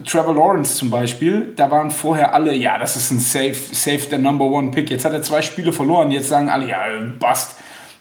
Trevor 0.05 0.35
Lawrence 0.35 0.77
zum 0.77 0.91
Beispiel, 0.91 1.53
da 1.57 1.71
waren 1.71 1.91
vorher 1.91 2.35
alle, 2.35 2.55
ja, 2.55 2.79
das 2.79 2.97
ist 2.97 3.11
ein 3.11 3.21
safe, 3.21 3.55
safe 3.73 4.09
der 4.11 4.19
Number 4.19 4.45
One 4.45 4.71
Pick. 4.71 4.91
Jetzt 4.91 5.05
hat 5.05 5.13
er 5.13 5.23
zwei 5.23 5.43
Spiele 5.43 5.73
verloren, 5.73 6.11
jetzt 6.11 6.29
sagen 6.29 6.49
alle, 6.49 6.69
ja, 6.69 6.79
bust. 7.19 7.57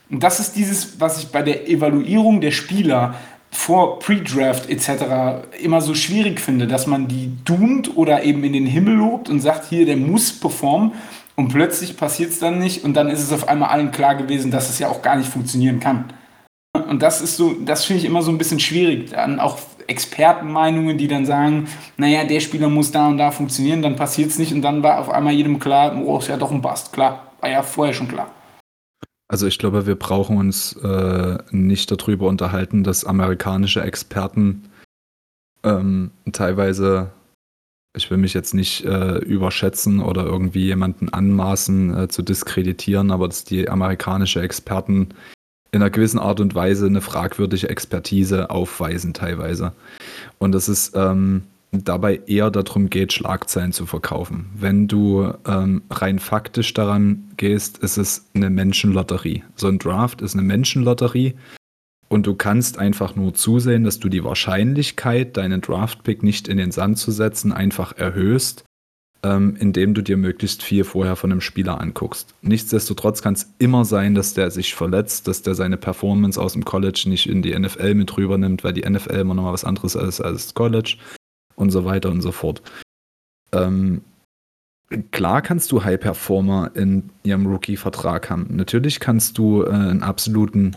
Und 0.09 0.23
das 0.23 0.39
ist 0.39 0.55
dieses, 0.55 0.99
was 0.99 1.19
ich 1.19 1.31
bei 1.31 1.41
der 1.41 1.69
Evaluierung 1.69 2.41
der 2.41 2.51
Spieler 2.51 3.15
vor 3.51 3.99
Pre-Draft 3.99 4.69
etc. 4.69 5.47
immer 5.61 5.81
so 5.81 5.95
schwierig 5.95 6.39
finde, 6.39 6.67
dass 6.67 6.87
man 6.87 7.07
die 7.07 7.31
doomt 7.45 7.95
oder 7.97 8.23
eben 8.23 8.43
in 8.43 8.53
den 8.53 8.65
Himmel 8.65 8.95
lobt 8.95 9.29
und 9.29 9.39
sagt, 9.39 9.65
hier, 9.69 9.85
der 9.85 9.97
muss 9.97 10.31
performen 10.31 10.93
und 11.35 11.49
plötzlich 11.49 11.97
passiert 11.97 12.31
es 12.31 12.39
dann 12.39 12.59
nicht 12.59 12.83
und 12.83 12.93
dann 12.93 13.09
ist 13.09 13.21
es 13.21 13.31
auf 13.31 13.47
einmal 13.47 13.69
allen 13.69 13.91
klar 13.91 14.15
gewesen, 14.15 14.51
dass 14.51 14.69
es 14.69 14.79
ja 14.79 14.89
auch 14.89 15.01
gar 15.01 15.15
nicht 15.15 15.29
funktionieren 15.29 15.79
kann. 15.79 16.05
Und 16.73 17.01
das 17.01 17.21
ist 17.21 17.37
so, 17.37 17.53
das 17.53 17.85
finde 17.85 18.01
ich 18.01 18.05
immer 18.05 18.21
so 18.21 18.31
ein 18.31 18.37
bisschen 18.37 18.59
schwierig, 18.59 19.11
dann 19.11 19.39
auch 19.39 19.57
Expertenmeinungen, 19.87 20.97
die 20.97 21.07
dann 21.07 21.25
sagen, 21.25 21.67
naja, 21.97 22.23
der 22.23 22.39
Spieler 22.39 22.69
muss 22.69 22.91
da 22.91 23.07
und 23.07 23.17
da 23.17 23.31
funktionieren, 23.31 23.81
dann 23.81 23.95
passiert 23.95 24.29
es 24.29 24.39
nicht 24.39 24.53
und 24.53 24.61
dann 24.61 24.83
war 24.83 24.99
auf 24.99 25.09
einmal 25.09 25.33
jedem 25.33 25.59
klar, 25.59 25.95
oh, 25.97 26.19
ist 26.19 26.27
ja 26.27 26.37
doch 26.37 26.51
ein 26.51 26.61
Bast. 26.61 26.93
Klar, 26.93 27.31
war 27.39 27.49
ja 27.49 27.63
vorher 27.63 27.93
schon 27.93 28.07
klar. 28.07 28.31
Also 29.29 29.45
ich 29.45 29.59
glaube, 29.59 29.85
wir 29.85 29.95
brauchen 29.95 30.37
uns 30.37 30.73
äh, 30.77 31.37
nicht 31.51 31.91
darüber 31.91 32.27
unterhalten, 32.27 32.83
dass 32.83 33.03
amerikanische 33.03 33.81
Experten 33.81 34.69
ähm, 35.63 36.11
teilweise, 36.31 37.11
ich 37.95 38.09
will 38.09 38.17
mich 38.17 38.33
jetzt 38.33 38.53
nicht 38.53 38.85
äh, 38.85 39.17
überschätzen 39.17 39.99
oder 39.99 40.23
irgendwie 40.23 40.65
jemanden 40.65 41.09
anmaßen 41.09 41.97
äh, 41.97 42.07
zu 42.07 42.21
diskreditieren, 42.21 43.11
aber 43.11 43.27
dass 43.27 43.43
die 43.43 43.67
amerikanische 43.67 44.41
Experten 44.41 45.09
in 45.71 45.81
einer 45.81 45.89
gewissen 45.89 46.19
Art 46.19 46.39
und 46.39 46.55
Weise 46.55 46.85
eine 46.85 47.01
fragwürdige 47.01 47.69
Expertise 47.69 48.49
aufweisen 48.49 49.13
teilweise. 49.13 49.73
Und 50.39 50.53
das 50.53 50.69
ist 50.69 50.93
ähm, 50.95 51.43
dabei 51.71 52.21
eher 52.27 52.51
darum 52.51 52.89
geht, 52.89 53.13
Schlagzeilen 53.13 53.73
zu 53.73 53.85
verkaufen. 53.85 54.49
Wenn 54.55 54.87
du 54.87 55.33
ähm, 55.45 55.81
rein 55.89 56.19
faktisch 56.19 56.73
daran 56.73 57.23
gehst, 57.37 57.79
ist 57.79 57.97
es 57.97 58.25
eine 58.33 58.49
Menschenlotterie. 58.49 59.43
So 59.55 59.67
ein 59.67 59.79
Draft 59.79 60.21
ist 60.21 60.33
eine 60.33 60.43
Menschenlotterie 60.43 61.35
und 62.09 62.25
du 62.25 62.35
kannst 62.35 62.79
einfach 62.79 63.15
nur 63.15 63.33
zusehen, 63.33 63.83
dass 63.83 63.99
du 63.99 64.09
die 64.09 64.23
Wahrscheinlichkeit, 64.23 65.35
deinen 65.35 65.61
Draft-Pick 65.61 66.23
nicht 66.23 66.47
in 66.47 66.57
den 66.57 66.71
Sand 66.71 66.97
zu 66.97 67.11
setzen, 67.11 67.51
einfach 67.51 67.97
erhöhst, 67.97 68.63
ähm, 69.23 69.55
indem 69.59 69.93
du 69.93 70.01
dir 70.01 70.17
möglichst 70.17 70.63
viel 70.63 70.83
vorher 70.83 71.15
von 71.15 71.31
einem 71.31 71.41
Spieler 71.41 71.81
anguckst. 71.81 72.33
Nichtsdestotrotz 72.41 73.21
kann 73.21 73.33
es 73.33 73.51
immer 73.59 73.85
sein, 73.85 74.15
dass 74.15 74.33
der 74.33 74.51
sich 74.51 74.75
verletzt, 74.75 75.27
dass 75.27 75.41
der 75.41 75.55
seine 75.55 75.77
Performance 75.77 76.39
aus 76.39 76.53
dem 76.53 76.65
College 76.65 77.05
nicht 77.07 77.27
in 77.27 77.41
die 77.41 77.57
NFL 77.57 77.95
mit 77.95 78.15
rübernimmt, 78.15 78.63
weil 78.63 78.73
die 78.73 78.87
NFL 78.87 79.15
immer 79.15 79.33
noch 79.33 79.43
mal 79.43 79.53
was 79.53 79.65
anderes 79.65 79.95
ist 79.95 80.21
als 80.21 80.45
das 80.45 80.53
College 80.53 80.97
und 81.55 81.71
so 81.71 81.85
weiter 81.85 82.09
und 82.09 82.21
so 82.21 82.31
fort. 82.31 82.61
Ähm, 83.51 84.01
klar 85.11 85.41
kannst 85.41 85.71
du 85.71 85.83
High-Performer 85.83 86.71
in 86.75 87.09
ihrem 87.23 87.45
Rookie-Vertrag 87.47 88.29
haben. 88.29 88.47
Natürlich 88.51 88.99
kannst 88.99 89.37
du 89.37 89.63
äh, 89.63 89.69
einen 89.69 90.03
absoluten, 90.03 90.75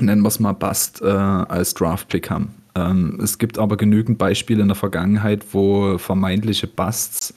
nennen 0.00 0.22
wir 0.22 0.28
es 0.28 0.40
mal 0.40 0.52
Bust, 0.52 1.02
äh, 1.02 1.06
als 1.06 1.74
Draft-Pick 1.74 2.30
haben. 2.30 2.54
Ähm, 2.76 3.18
es 3.22 3.38
gibt 3.38 3.58
aber 3.58 3.76
genügend 3.76 4.18
Beispiele 4.18 4.62
in 4.62 4.68
der 4.68 4.76
Vergangenheit, 4.76 5.44
wo 5.52 5.98
vermeintliche 5.98 6.66
Busts, 6.66 7.34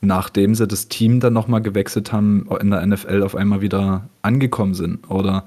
nachdem 0.00 0.54
sie 0.54 0.66
das 0.66 0.88
Team 0.88 1.20
dann 1.20 1.32
nochmal 1.32 1.62
gewechselt 1.62 2.12
haben, 2.12 2.48
in 2.60 2.70
der 2.70 2.84
NFL 2.86 3.22
auf 3.22 3.34
einmal 3.34 3.60
wieder 3.60 4.08
angekommen 4.22 4.74
sind. 4.74 5.10
Oder 5.10 5.46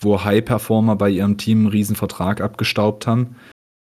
wo 0.00 0.22
High-Performer 0.24 0.96
bei 0.96 1.10
ihrem 1.10 1.38
Team 1.38 1.60
einen 1.60 1.68
riesen 1.68 1.96
Vertrag 1.96 2.40
abgestaubt 2.40 3.06
haben 3.06 3.36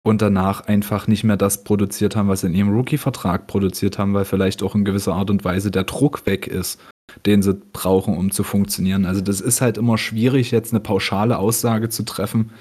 und 0.05 0.22
danach 0.22 0.67
einfach 0.67 1.07
nicht 1.07 1.24
mehr 1.24 1.38
das 1.38 1.63
produziert 1.63 2.15
haben, 2.15 2.29
was 2.29 2.41
sie 2.41 2.48
in 2.48 2.53
ihrem 2.53 2.74
Rookie-Vertrag 2.74 3.48
produziert 3.48 3.98
haben, 3.98 4.13
weil 4.13 4.25
vielleicht 4.25 4.63
auch 4.63 4.75
in 4.75 4.86
gewisser 4.86 5.13
Art 5.13 5.29
und 5.29 5.43
Weise 5.43 5.72
der 5.72 5.84
Druck 5.84 6.25
weg 6.25 6.48
ist, 6.48 6.79
den 7.25 7.41
sie 7.41 7.55
brauchen, 7.74 8.15
um 8.15 8.31
zu 8.31 8.43
funktionieren. 8.43 9.05
Also 9.05 9.22
das 9.22 9.41
ist 9.41 9.62
halt 9.62 9.77
immer 9.77 9.98
schwierig, 9.98 10.51
jetzt 10.51 10.74
eine 10.74 10.79
pauschale 10.79 11.38
Aussage 11.38 11.89
zu 11.89 12.03
treffen. 12.03 12.51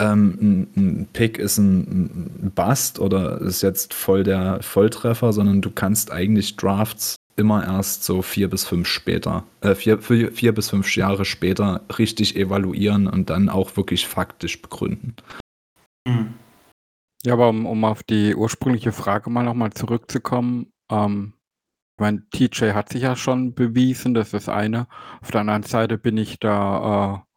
Ähm, 0.00 0.68
ein, 0.76 1.08
Pick 1.12 1.38
ist 1.38 1.58
ein, 1.58 2.52
Bust 2.54 3.00
oder 3.00 3.40
ist 3.40 3.62
jetzt 3.62 3.94
voll 3.94 4.22
der 4.22 4.62
Volltreffer, 4.62 5.32
sondern 5.32 5.60
du 5.60 5.70
kannst 5.70 6.12
eigentlich 6.12 6.56
Drafts 6.56 7.16
immer 7.36 7.64
erst 7.64 8.04
so 8.04 8.22
vier 8.22 8.48
bis 8.48 8.64
fünf 8.64 8.88
später, 8.88 9.44
äh, 9.60 9.74
vier, 9.74 10.00
vier, 10.00 10.32
vier 10.32 10.54
bis 10.54 10.70
fünf 10.70 10.94
Jahre 10.96 11.24
später 11.24 11.82
richtig 11.98 12.36
evaluieren 12.36 13.06
und 13.06 13.30
dann 13.30 13.48
auch 13.48 13.76
wirklich 13.76 14.06
faktisch 14.06 14.60
begründen. 14.60 15.14
Mhm. 16.06 16.34
Ja, 17.24 17.32
aber 17.34 17.48
um 17.48 17.66
um 17.66 17.84
auf 17.84 18.02
die 18.02 18.34
ursprüngliche 18.34 18.92
Frage 18.92 19.30
mal 19.30 19.42
nochmal 19.42 19.72
zurückzukommen, 19.72 20.72
ähm, 20.90 21.34
ich 22.00 22.30
TJ 22.30 22.72
hat 22.72 22.90
sich 22.90 23.02
ja 23.02 23.16
schon 23.16 23.54
bewiesen, 23.54 24.14
das 24.14 24.32
ist 24.32 24.48
eine. 24.48 24.86
Auf 25.20 25.30
der 25.32 25.40
anderen 25.40 25.64
Seite 25.64 25.98
bin 25.98 26.16
ich 26.16 26.38
da, 26.38 27.24
äh, 27.24 27.27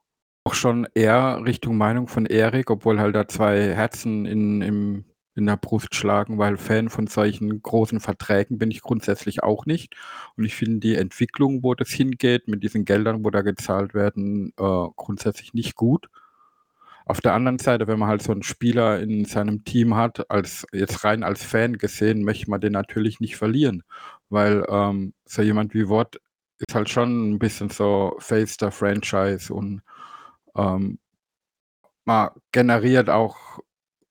auch 0.43 0.53
schon 0.53 0.87
eher 0.95 1.43
Richtung 1.45 1.77
Meinung 1.77 2.07
von 2.07 2.25
Erik, 2.25 2.71
obwohl 2.71 2.99
halt 2.99 3.15
da 3.15 3.27
zwei 3.27 3.73
Herzen 3.73 4.25
in 4.25 4.61
im 4.61 5.05
in 5.35 5.45
der 5.45 5.57
Brust 5.57 5.95
schlagen, 5.95 6.37
weil 6.37 6.57
Fan 6.57 6.89
von 6.89 7.07
solchen 7.07 7.61
großen 7.61 7.99
Verträgen 7.99 8.57
bin 8.57 8.71
ich 8.71 8.81
grundsätzlich 8.81 9.43
auch 9.43 9.65
nicht. 9.65 9.95
Und 10.35 10.43
ich 10.43 10.55
finde 10.55 10.79
die 10.79 10.95
Entwicklung, 10.95 11.63
wo 11.63 11.73
das 11.73 11.89
hingeht, 11.89 12.47
mit 12.47 12.63
diesen 12.63 12.85
Geldern, 12.85 13.23
wo 13.23 13.29
da 13.29 13.41
gezahlt 13.41 13.93
werden, 13.93 14.53
äh, 14.57 14.87
grundsätzlich 14.95 15.53
nicht 15.53 15.75
gut. 15.75 16.09
Auf 17.05 17.21
der 17.21 17.33
anderen 17.33 17.59
Seite, 17.59 17.87
wenn 17.87 17.99
man 17.99 18.09
halt 18.09 18.21
so 18.21 18.31
einen 18.31 18.43
Spieler 18.43 18.99
in 18.99 19.25
seinem 19.25 19.63
Team 19.63 19.95
hat, 19.95 20.29
als 20.29 20.65
jetzt 20.71 21.03
rein 21.03 21.23
als 21.23 21.43
Fan 21.43 21.77
gesehen, 21.77 22.23
möchte 22.23 22.49
man 22.49 22.61
den 22.61 22.73
natürlich 22.73 23.19
nicht 23.19 23.37
verlieren, 23.37 23.83
weil 24.29 24.65
ähm, 24.69 25.13
so 25.25 25.41
jemand 25.41 25.73
wie 25.73 25.89
Watt 25.89 26.17
ist 26.59 26.75
halt 26.75 26.89
schon 26.89 27.31
ein 27.31 27.39
bisschen 27.39 27.69
so 27.69 28.15
Face 28.19 28.57
der 28.57 28.71
Franchise 28.71 29.53
und 29.53 29.81
ähm, 30.55 30.99
man 32.05 32.29
generiert 32.51 33.09
auch 33.09 33.59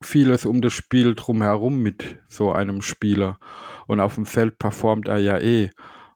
vieles 0.02 0.46
um 0.46 0.62
das 0.62 0.72
Spiel 0.72 1.14
drumherum 1.14 1.82
mit 1.82 2.18
so 2.28 2.52
einem 2.52 2.82
Spieler. 2.82 3.38
Und 3.86 4.00
auf 4.00 4.14
dem 4.14 4.26
Feld 4.26 4.58
performt 4.58 5.08
er 5.08 5.18
ja 5.18 5.38
eh. 5.38 5.70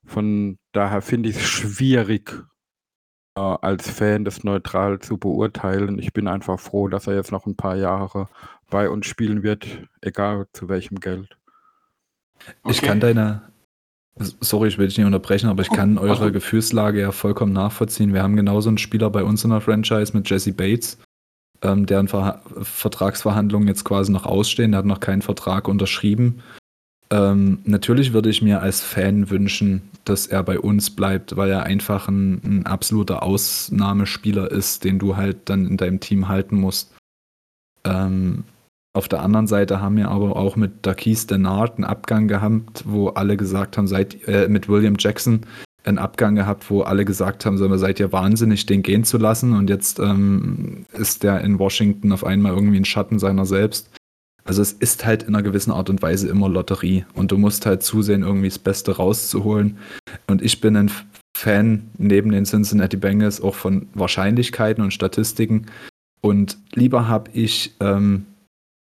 Von 0.04 0.58
daher 0.72 1.02
finde 1.02 1.28
ich 1.30 1.36
es 1.36 1.42
schwierig, 1.42 2.44
äh, 3.36 3.40
als 3.40 3.90
Fan 3.90 4.24
das 4.24 4.44
neutral 4.44 5.00
zu 5.00 5.18
beurteilen. 5.18 5.98
Ich 5.98 6.12
bin 6.12 6.28
einfach 6.28 6.60
froh, 6.60 6.88
dass 6.88 7.06
er 7.06 7.14
jetzt 7.14 7.32
noch 7.32 7.46
ein 7.46 7.56
paar 7.56 7.76
Jahre 7.76 8.28
bei 8.70 8.88
uns 8.88 9.06
spielen 9.06 9.42
wird, 9.42 9.66
egal 10.00 10.46
zu 10.52 10.68
welchem 10.68 11.00
Geld. 11.00 11.36
Ich 12.66 12.82
kann 12.82 13.00
deine 13.00 13.53
sorry, 14.18 14.68
ich 14.68 14.78
will 14.78 14.86
dich 14.86 14.98
nicht 14.98 15.06
unterbrechen, 15.06 15.48
aber 15.48 15.62
ich 15.62 15.70
oh, 15.70 15.74
kann 15.74 15.98
eure 15.98 16.32
Gefühlslage 16.32 17.00
ja 17.00 17.12
vollkommen 17.12 17.52
nachvollziehen. 17.52 18.14
Wir 18.14 18.22
haben 18.22 18.36
genauso 18.36 18.68
einen 18.68 18.78
Spieler 18.78 19.10
bei 19.10 19.24
uns 19.24 19.44
in 19.44 19.50
der 19.50 19.60
Franchise 19.60 20.16
mit 20.16 20.28
Jesse 20.30 20.52
Bates, 20.52 20.98
ähm, 21.62 21.86
deren 21.86 22.08
Ver 22.08 22.42
Vertragsverhandlungen 22.62 23.68
jetzt 23.68 23.84
quasi 23.84 24.12
noch 24.12 24.26
ausstehen. 24.26 24.72
Der 24.72 24.78
hat 24.78 24.86
noch 24.86 25.00
keinen 25.00 25.22
Vertrag 25.22 25.68
unterschrieben. 25.68 26.42
Ähm, 27.10 27.58
natürlich 27.64 28.12
würde 28.12 28.30
ich 28.30 28.40
mir 28.40 28.62
als 28.62 28.80
Fan 28.80 29.30
wünschen, 29.30 29.82
dass 30.04 30.26
er 30.26 30.42
bei 30.42 30.58
uns 30.58 30.90
bleibt, 30.90 31.36
weil 31.36 31.50
er 31.50 31.64
einfach 31.64 32.08
ein, 32.08 32.40
ein, 32.44 32.66
absoluter 32.66 33.22
Ausnahmespieler 33.22 34.50
ist, 34.50 34.84
den 34.84 34.98
du 34.98 35.16
halt 35.16 35.48
dann 35.48 35.66
in 35.66 35.76
deinem 35.76 36.00
Team 36.00 36.28
halten 36.28 36.56
musst. 36.56 36.94
Ähm, 37.84 38.44
auf 38.94 39.08
der 39.08 39.22
anderen 39.22 39.48
Seite 39.48 39.80
haben 39.80 39.96
wir 39.96 40.08
aber 40.08 40.36
auch 40.36 40.54
mit 40.54 40.86
Dakis 40.86 41.26
Denard 41.26 41.76
einen 41.76 41.84
Abgang 41.84 42.28
gehabt, 42.28 42.84
wo 42.86 43.08
alle 43.08 43.36
gesagt 43.36 43.76
haben, 43.76 43.88
seit, 43.88 44.26
äh, 44.28 44.48
mit 44.48 44.68
William 44.68 44.94
Jackson 44.98 45.40
einen 45.82 45.98
Abgang 45.98 46.36
gehabt, 46.36 46.70
wo 46.70 46.82
alle 46.82 47.04
gesagt 47.04 47.44
haben, 47.44 47.58
so, 47.58 47.76
seid 47.76 48.00
ihr 48.00 48.12
wahnsinnig, 48.12 48.66
den 48.66 48.82
gehen 48.82 49.04
zu 49.04 49.18
lassen. 49.18 49.52
Und 49.52 49.68
jetzt 49.68 49.98
ähm, 49.98 50.86
ist 50.92 51.24
der 51.24 51.40
in 51.42 51.58
Washington 51.58 52.12
auf 52.12 52.24
einmal 52.24 52.54
irgendwie 52.54 52.78
ein 52.78 52.84
Schatten 52.84 53.18
seiner 53.18 53.44
selbst. 53.46 53.90
Also 54.44 54.62
es 54.62 54.72
ist 54.72 55.04
halt 55.04 55.24
in 55.24 55.34
einer 55.34 55.42
gewissen 55.42 55.72
Art 55.72 55.90
und 55.90 56.00
Weise 56.00 56.28
immer 56.28 56.48
Lotterie 56.48 57.04
und 57.14 57.32
du 57.32 57.38
musst 57.38 57.66
halt 57.66 57.82
zusehen, 57.82 58.22
irgendwie 58.22 58.48
das 58.48 58.58
Beste 58.58 58.96
rauszuholen. 58.96 59.78
Und 60.28 60.40
ich 60.40 60.60
bin 60.60 60.76
ein 60.76 60.90
Fan 61.36 61.90
neben 61.98 62.30
den 62.30 62.44
Cincinnati 62.44 62.96
Bengals 62.96 63.40
auch 63.40 63.54
von 63.54 63.88
Wahrscheinlichkeiten 63.94 64.84
und 64.84 64.92
Statistiken. 64.92 65.66
Und 66.20 66.58
lieber 66.74 67.08
habe 67.08 67.30
ich 67.32 67.74
ähm, 67.80 68.26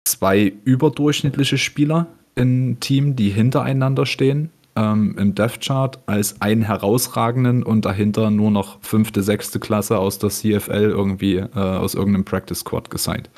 zwei 0.05 0.53
überdurchschnittliche 0.63 1.57
Spieler 1.57 2.07
im 2.35 2.79
Team, 2.79 3.15
die 3.15 3.29
hintereinander 3.29 4.05
stehen 4.05 4.49
ähm, 4.75 5.15
im 5.17 5.35
Death 5.35 5.61
Chart, 5.61 5.99
als 6.07 6.41
einen 6.41 6.63
herausragenden 6.63 7.63
und 7.63 7.85
dahinter 7.85 8.31
nur 8.31 8.51
noch 8.51 8.81
fünfte, 8.81 9.21
sechste 9.21 9.59
Klasse 9.59 9.99
aus 9.99 10.19
der 10.19 10.29
CFL 10.29 10.89
irgendwie 10.89 11.35
äh, 11.35 11.49
aus 11.53 11.93
irgendeinem 11.93 12.25
Practice 12.25 12.59
Squad 12.59 12.89
gesigned 12.89 13.29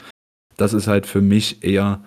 das 0.58 0.74
ist 0.74 0.88
halt 0.88 1.06
für 1.06 1.22
mich 1.22 1.64
eher, 1.64 2.02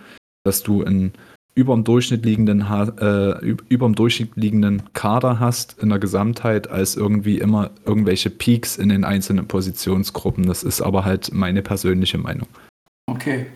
dass 0.45 0.63
du 0.63 0.85
einen 0.85 1.13
über 1.55 1.75
dem 1.75 1.83
Durchschnitt 1.83 2.25
liegenden, 2.25 2.61
äh, 2.61 3.47
über 3.69 3.87
dem 3.87 3.95
Durchschnitt 3.95 4.37
liegenden 4.37 4.83
Kader 4.93 5.41
hast 5.41 5.83
in 5.83 5.89
der 5.89 5.99
Gesamtheit, 5.99 6.71
als 6.71 6.95
irgendwie 6.95 7.39
immer 7.39 7.73
irgendwelche 7.85 8.31
Peaks 8.31 8.77
in 8.77 8.91
den 8.91 9.05
einzelnen 9.05 9.49
Positionsgruppen. 9.49 10.47
Das 10.47 10.63
ist 10.63 10.81
aber 10.81 11.05
halt 11.05 11.33
meine 11.33 11.63
persönliche 11.63 12.19
Meinung. 12.19 12.47
Okay. 13.07 13.47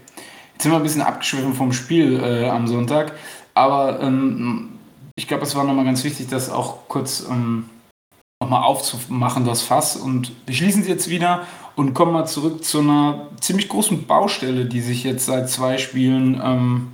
Jetzt 0.62 0.66
sind 0.66 0.74
wir 0.74 0.76
ein 0.76 0.84
bisschen 0.84 1.02
abgeschwiffen 1.02 1.54
vom 1.54 1.72
Spiel 1.72 2.22
äh, 2.22 2.48
am 2.48 2.68
Sonntag, 2.68 3.14
aber 3.52 3.98
ähm, 4.00 4.78
ich 5.16 5.26
glaube, 5.26 5.42
es 5.42 5.56
war 5.56 5.64
nochmal 5.64 5.84
ganz 5.84 6.04
wichtig, 6.04 6.28
das 6.28 6.50
auch 6.50 6.86
kurz 6.86 7.26
ähm, 7.28 7.68
nochmal 8.40 8.62
aufzumachen, 8.62 9.44
das 9.44 9.62
Fass. 9.62 9.96
Und 9.96 10.30
wir 10.46 10.54
schließen 10.54 10.82
es 10.82 10.86
jetzt 10.86 11.10
wieder 11.10 11.48
und 11.74 11.94
kommen 11.94 12.12
mal 12.12 12.26
zurück 12.26 12.62
zu 12.62 12.78
einer 12.78 13.26
ziemlich 13.40 13.68
großen 13.68 14.06
Baustelle, 14.06 14.66
die 14.66 14.80
sich 14.80 15.02
jetzt 15.02 15.26
seit 15.26 15.50
zwei 15.50 15.78
Spielen 15.78 16.40
ähm, 16.40 16.92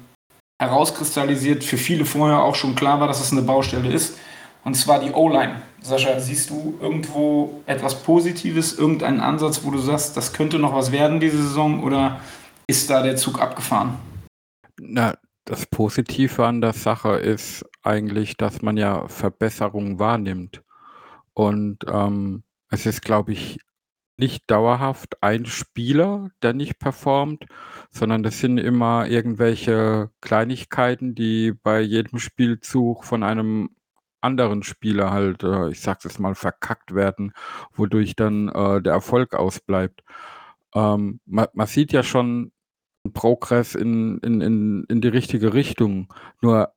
herauskristallisiert. 0.58 1.62
Für 1.62 1.76
viele 1.76 2.06
vorher 2.06 2.44
auch 2.44 2.54
schon 2.54 2.75
klar 2.75 3.00
war, 3.00 3.06
dass 3.06 3.20
es 3.20 3.32
eine 3.32 3.42
Baustelle 3.42 3.92
ist. 3.92 4.16
Und 4.64 4.76
zwar 4.76 4.98
die 5.00 5.10
O-Line. 5.12 5.60
Sascha, 5.82 6.18
siehst 6.18 6.48
du 6.48 6.78
irgendwo 6.80 7.60
etwas 7.66 8.02
Positives, 8.02 8.78
irgendeinen 8.78 9.20
Ansatz, 9.20 9.60
wo 9.62 9.70
du 9.70 9.78
sagst, 9.78 10.16
das 10.16 10.32
könnte 10.32 10.58
noch 10.58 10.75
was 10.75 10.90
werden 10.90 11.20
diese 11.20 11.42
Saison 11.42 11.82
oder 11.82 12.18
ist 12.68 12.88
da 12.90 13.02
der 13.02 13.16
Zug 13.16 13.40
abgefahren? 13.40 13.98
Na, 14.78 15.16
das 15.44 15.66
Positive 15.66 16.46
an 16.46 16.60
der 16.60 16.75
Sache 16.75 17.16
ist 17.16 17.64
eigentlich, 17.82 18.37
dass 18.37 18.62
man 18.62 18.76
ja 18.76 19.08
Verbesserungen 19.08 19.98
wahrnimmt. 19.98 20.62
Und 21.32 21.78
ähm, 21.90 22.44
es 22.70 22.87
ist, 22.87 23.02
glaube 23.02 23.32
ich, 23.32 23.58
nicht 24.18 24.50
dauerhaft 24.50 25.22
ein 25.22 25.46
Spieler, 25.46 26.30
der 26.42 26.52
nicht 26.52 26.78
performt, 26.78 27.46
sondern 27.90 28.22
das 28.22 28.40
sind 28.40 28.58
immer 28.58 29.06
irgendwelche 29.06 30.10
Kleinigkeiten, 30.20 31.14
die 31.14 31.52
bei 31.52 31.80
jedem 31.80 32.18
Spielzug 32.18 33.04
von 33.04 33.22
einem 33.22 33.70
anderen 34.20 34.64
Spieler 34.64 35.12
halt, 35.12 35.44
äh, 35.44 35.70
ich 35.70 35.80
sag's 35.80 36.04
jetzt 36.04 36.18
mal, 36.18 36.34
verkackt 36.34 36.94
werden, 36.94 37.32
wodurch 37.72 38.16
dann 38.16 38.48
äh, 38.48 38.82
der 38.82 38.92
Erfolg 38.92 39.34
ausbleibt. 39.34 40.02
Ähm, 40.75 41.20
man, 41.25 41.46
man 41.54 41.66
sieht 41.66 41.92
ja 41.92 42.02
schon 42.02 42.52
Progress 43.12 43.74
in, 43.74 44.18
in, 44.18 44.40
in, 44.40 44.84
in 44.88 45.00
die 45.00 45.08
richtige 45.08 45.54
Richtung. 45.54 46.12
Nur 46.40 46.72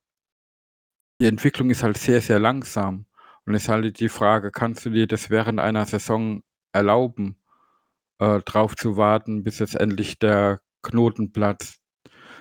die 1.20 1.28
Entwicklung 1.28 1.70
ist 1.70 1.84
halt 1.84 1.98
sehr, 1.98 2.22
sehr 2.22 2.40
langsam. 2.40 3.06
Und 3.46 3.56
es 3.56 3.64
ist 3.64 3.70
halt 3.70 4.00
die 4.00 4.10
Frage, 4.10 4.52
kannst 4.52 4.86
du 4.86 4.90
dir 4.90 5.08
das 5.08 5.30
während 5.30 5.60
einer 5.60 5.86
Saison 5.86 6.44
erlauben, 6.74 7.38
äh, 8.20 8.40
drauf 8.42 8.76
zu 8.76 8.98
warten, 8.98 9.44
bis 9.44 9.60
jetzt 9.60 9.76
endlich 9.76 10.20
der 10.20 10.62
Knoten 10.84 11.32
platzt? 11.32 11.80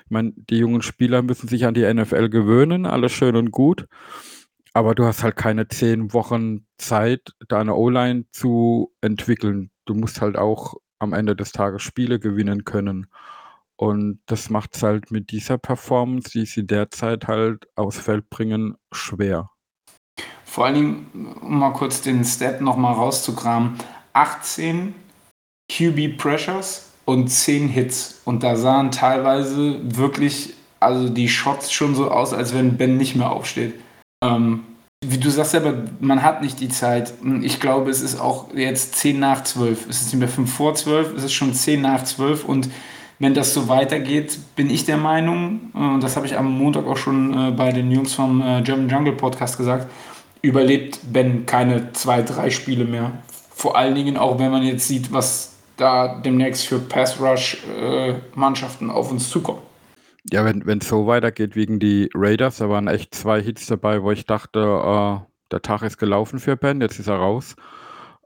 Ich 0.04 0.10
meine, 0.10 0.32
die 0.34 0.58
jungen 0.58 0.82
Spieler 0.82 1.22
müssen 1.22 1.48
sich 1.48 1.66
an 1.66 1.74
die 1.74 1.92
NFL 1.92 2.30
gewöhnen, 2.30 2.86
alles 2.86 3.12
schön 3.12 3.36
und 3.36 3.50
gut. 3.50 3.86
Aber 4.72 4.94
du 4.94 5.04
hast 5.04 5.22
halt 5.22 5.36
keine 5.36 5.68
zehn 5.68 6.12
Wochen 6.12 6.66
Zeit, 6.78 7.32
deine 7.48 7.74
O-Line 7.74 8.24
zu 8.32 8.92
entwickeln. 9.00 9.70
Du 9.84 9.94
musst 9.94 10.20
halt 10.20 10.36
auch 10.36 10.74
am 11.00 11.12
Ende 11.12 11.34
des 11.34 11.52
Tages 11.52 11.82
Spiele 11.82 12.20
gewinnen 12.20 12.64
können. 12.64 13.06
Und 13.80 14.20
das 14.26 14.50
macht 14.50 14.76
es 14.76 14.82
halt 14.82 15.10
mit 15.10 15.30
dieser 15.30 15.56
Performance, 15.56 16.28
die 16.28 16.44
sie 16.44 16.66
derzeit 16.66 17.26
halt 17.28 17.66
aufs 17.76 17.98
Feld 17.98 18.28
bringen, 18.28 18.76
schwer. 18.92 19.48
Vor 20.44 20.66
allen 20.66 20.74
Dingen, 20.74 21.36
um 21.40 21.58
mal 21.60 21.72
kurz 21.72 22.02
den 22.02 22.22
Stat 22.22 22.60
nochmal 22.60 22.92
rauszukramen, 22.92 23.78
18 24.12 24.94
QB 25.72 26.18
Pressures 26.18 26.90
und 27.06 27.28
10 27.28 27.68
Hits. 27.68 28.20
Und 28.26 28.42
da 28.42 28.54
sahen 28.54 28.90
teilweise 28.90 29.80
wirklich, 29.82 30.52
also 30.78 31.08
die 31.08 31.30
Shots 31.30 31.72
schon 31.72 31.94
so 31.94 32.10
aus, 32.10 32.34
als 32.34 32.54
wenn 32.54 32.76
Ben 32.76 32.98
nicht 32.98 33.16
mehr 33.16 33.30
aufsteht. 33.30 33.80
Ähm, 34.22 34.62
wie 35.02 35.16
du 35.16 35.30
sagst 35.30 35.54
aber, 35.54 35.84
man 36.00 36.22
hat 36.22 36.42
nicht 36.42 36.60
die 36.60 36.68
Zeit. 36.68 37.14
Ich 37.40 37.60
glaube, 37.60 37.90
es 37.90 38.02
ist 38.02 38.20
auch 38.20 38.52
jetzt 38.54 38.96
10 38.96 39.18
nach 39.18 39.42
12. 39.42 39.88
Es 39.88 40.02
ist 40.02 40.12
nicht 40.12 40.20
mehr 40.20 40.28
5 40.28 40.52
vor 40.52 40.74
12, 40.74 41.14
es 41.16 41.24
ist 41.24 41.32
schon 41.32 41.54
10 41.54 41.80
nach 41.80 42.04
12 42.04 42.44
und 42.44 42.68
wenn 43.20 43.34
das 43.34 43.54
so 43.54 43.68
weitergeht, 43.68 44.38
bin 44.56 44.70
ich 44.70 44.86
der 44.86 44.96
Meinung, 44.96 45.70
äh, 45.74 45.78
und 45.78 46.02
das 46.02 46.16
habe 46.16 46.26
ich 46.26 46.36
am 46.36 46.50
Montag 46.50 46.86
auch 46.86 46.96
schon 46.96 47.32
äh, 47.32 47.50
bei 47.52 47.70
den 47.70 47.92
Jungs 47.92 48.14
vom 48.14 48.40
äh, 48.40 48.62
German 48.62 48.88
Jungle 48.88 49.12
Podcast 49.12 49.58
gesagt, 49.58 49.88
überlebt 50.42 50.98
Ben 51.12 51.44
keine 51.46 51.92
zwei, 51.92 52.22
drei 52.22 52.50
Spiele 52.50 52.86
mehr. 52.86 53.12
Vor 53.50 53.76
allen 53.76 53.94
Dingen 53.94 54.16
auch, 54.16 54.38
wenn 54.38 54.50
man 54.50 54.62
jetzt 54.62 54.88
sieht, 54.88 55.12
was 55.12 55.54
da 55.76 56.18
demnächst 56.18 56.66
für 56.66 56.78
Pass 56.78 57.20
Rush 57.20 57.58
Mannschaften 58.34 58.90
auf 58.90 59.10
uns 59.10 59.30
zukommen. 59.30 59.60
Ja, 60.30 60.44
wenn 60.44 60.78
es 60.78 60.88
so 60.88 61.06
weitergeht 61.06 61.56
wegen 61.56 61.78
die 61.78 62.10
Raiders, 62.14 62.58
da 62.58 62.68
waren 62.68 62.88
echt 62.88 63.14
zwei 63.14 63.42
Hits 63.42 63.66
dabei, 63.66 64.02
wo 64.02 64.10
ich 64.10 64.26
dachte, 64.26 64.60
äh, 64.60 65.26
der 65.50 65.62
Tag 65.62 65.82
ist 65.82 65.98
gelaufen 65.98 66.38
für 66.38 66.56
Ben, 66.56 66.80
jetzt 66.80 66.98
ist 66.98 67.08
er 67.08 67.16
raus. 67.16 67.56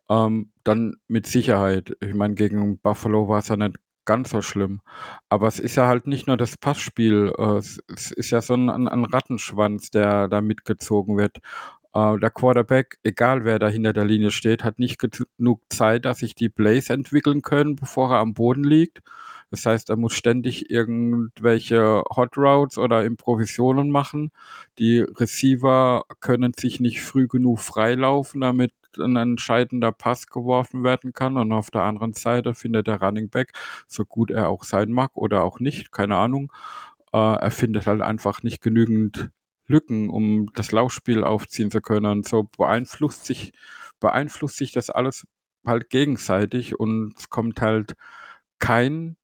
Ähm, 0.09 0.51
dann 0.65 0.97
mit 1.09 1.27
Sicherheit. 1.27 1.97
Ich 2.01 2.15
meine, 2.15 2.35
gegen 2.35 2.79
Buffalo 2.79 3.29
war 3.29 3.39
es 3.39 3.49
ja 3.49 3.57
nicht 3.57 3.77
ganz 4.07 4.31
so 4.31 4.43
schlimm. 4.43 4.81
Aber 5.29 5.49
es 5.49 5.59
ist 5.61 5.77
ja 5.77 5.87
halt 5.89 6.07
nicht 6.07 6.27
nur 6.27 6.37
das 6.37 6.57
Passspiel, 6.57 7.33
äh, 7.39 7.59
es 7.59 8.11
ist 8.13 8.31
ja 8.31 8.43
so 8.43 8.55
ein 8.55 8.69
'n 8.71 8.89
'n 8.89 9.05
Rattenschwanz, 9.07 9.91
der 9.91 10.29
da 10.29 10.41
mitgezogen 10.41 11.17
wird. 11.17 11.39
Äh, 11.95 12.19
der 12.19 12.31
Quarterback, 12.31 12.99
egal 13.05 13.45
wer 13.45 13.59
da 13.59 13.69
hinter 13.69 13.93
der 13.93 14.05
Linie 14.05 14.31
steht, 14.31 14.65
hat 14.65 14.79
nicht 14.79 14.99
genug 15.01 15.63
Zeit, 15.71 16.05
dass 16.05 16.19
sich 16.21 16.35
die 16.35 16.49
Plays 16.49 16.91
entwickeln 16.91 17.43
können, 17.43 17.77
bevor 17.77 18.11
er 18.13 18.19
am 18.21 18.35
Boden 18.35 18.65
liegt. 18.65 19.01
Das 19.51 19.67
heißt, 19.67 19.91
er 19.91 19.97
muss 19.97 20.15
ständig 20.15 20.71
irgendwelche 20.71 22.03
Hot 22.17 22.37
Routes 22.37 22.79
oder 22.79 23.05
Improvisionen 23.05 23.91
machen. 23.91 24.33
Die 24.79 25.01
Receiver 25.01 26.05
können 26.21 26.53
sich 26.59 26.81
nicht 26.81 27.03
früh 27.03 27.29
genug 27.29 27.61
freilaufen, 27.61 28.41
damit 28.41 28.73
ein 28.99 29.17
entscheidender 29.17 29.93
Pass 29.93 30.27
geworfen 30.27 30.85
werden 30.85 31.13
kann. 31.13 31.37
Und 31.37 31.53
auf 31.53 31.71
der 31.71 31.83
anderen 31.83 32.15
Seite 32.15 32.55
findet 32.55 32.87
der 32.87 33.01
Running 33.03 33.29
Back, 33.31 33.53
so 33.89 34.05
gut 34.05 34.31
er 34.31 34.49
auch 34.49 34.65
sein 34.65 34.93
mag 34.93 35.17
oder 35.17 35.45
auch 35.45 35.61
nicht, 35.61 35.93
keine 35.93 36.17
Ahnung, 36.17 36.53
äh, 37.13 37.19
er 37.19 37.51
findet 37.51 37.87
halt 37.87 38.03
einfach 38.03 38.43
nicht 38.43 38.61
genügend 38.63 39.31
Lücken, 39.67 40.11
um 40.11 40.53
das 40.55 40.73
Laufspiel 40.73 41.25
aufziehen 41.25 41.71
zu 41.71 41.81
können. 41.81 42.07
Und 42.07 42.29
so 42.29 42.45
beeinflusst 42.59 43.27
sich, 43.27 43.53
beeinflusst 44.01 44.57
sich 44.57 44.73
das 44.73 44.91
alles 44.91 45.27
halt 45.67 45.91
gegenseitig 45.91 46.79
und 46.79 47.15
es 47.19 47.31
kommt 47.31 47.61
halt 47.61 47.95
kein 48.59 49.17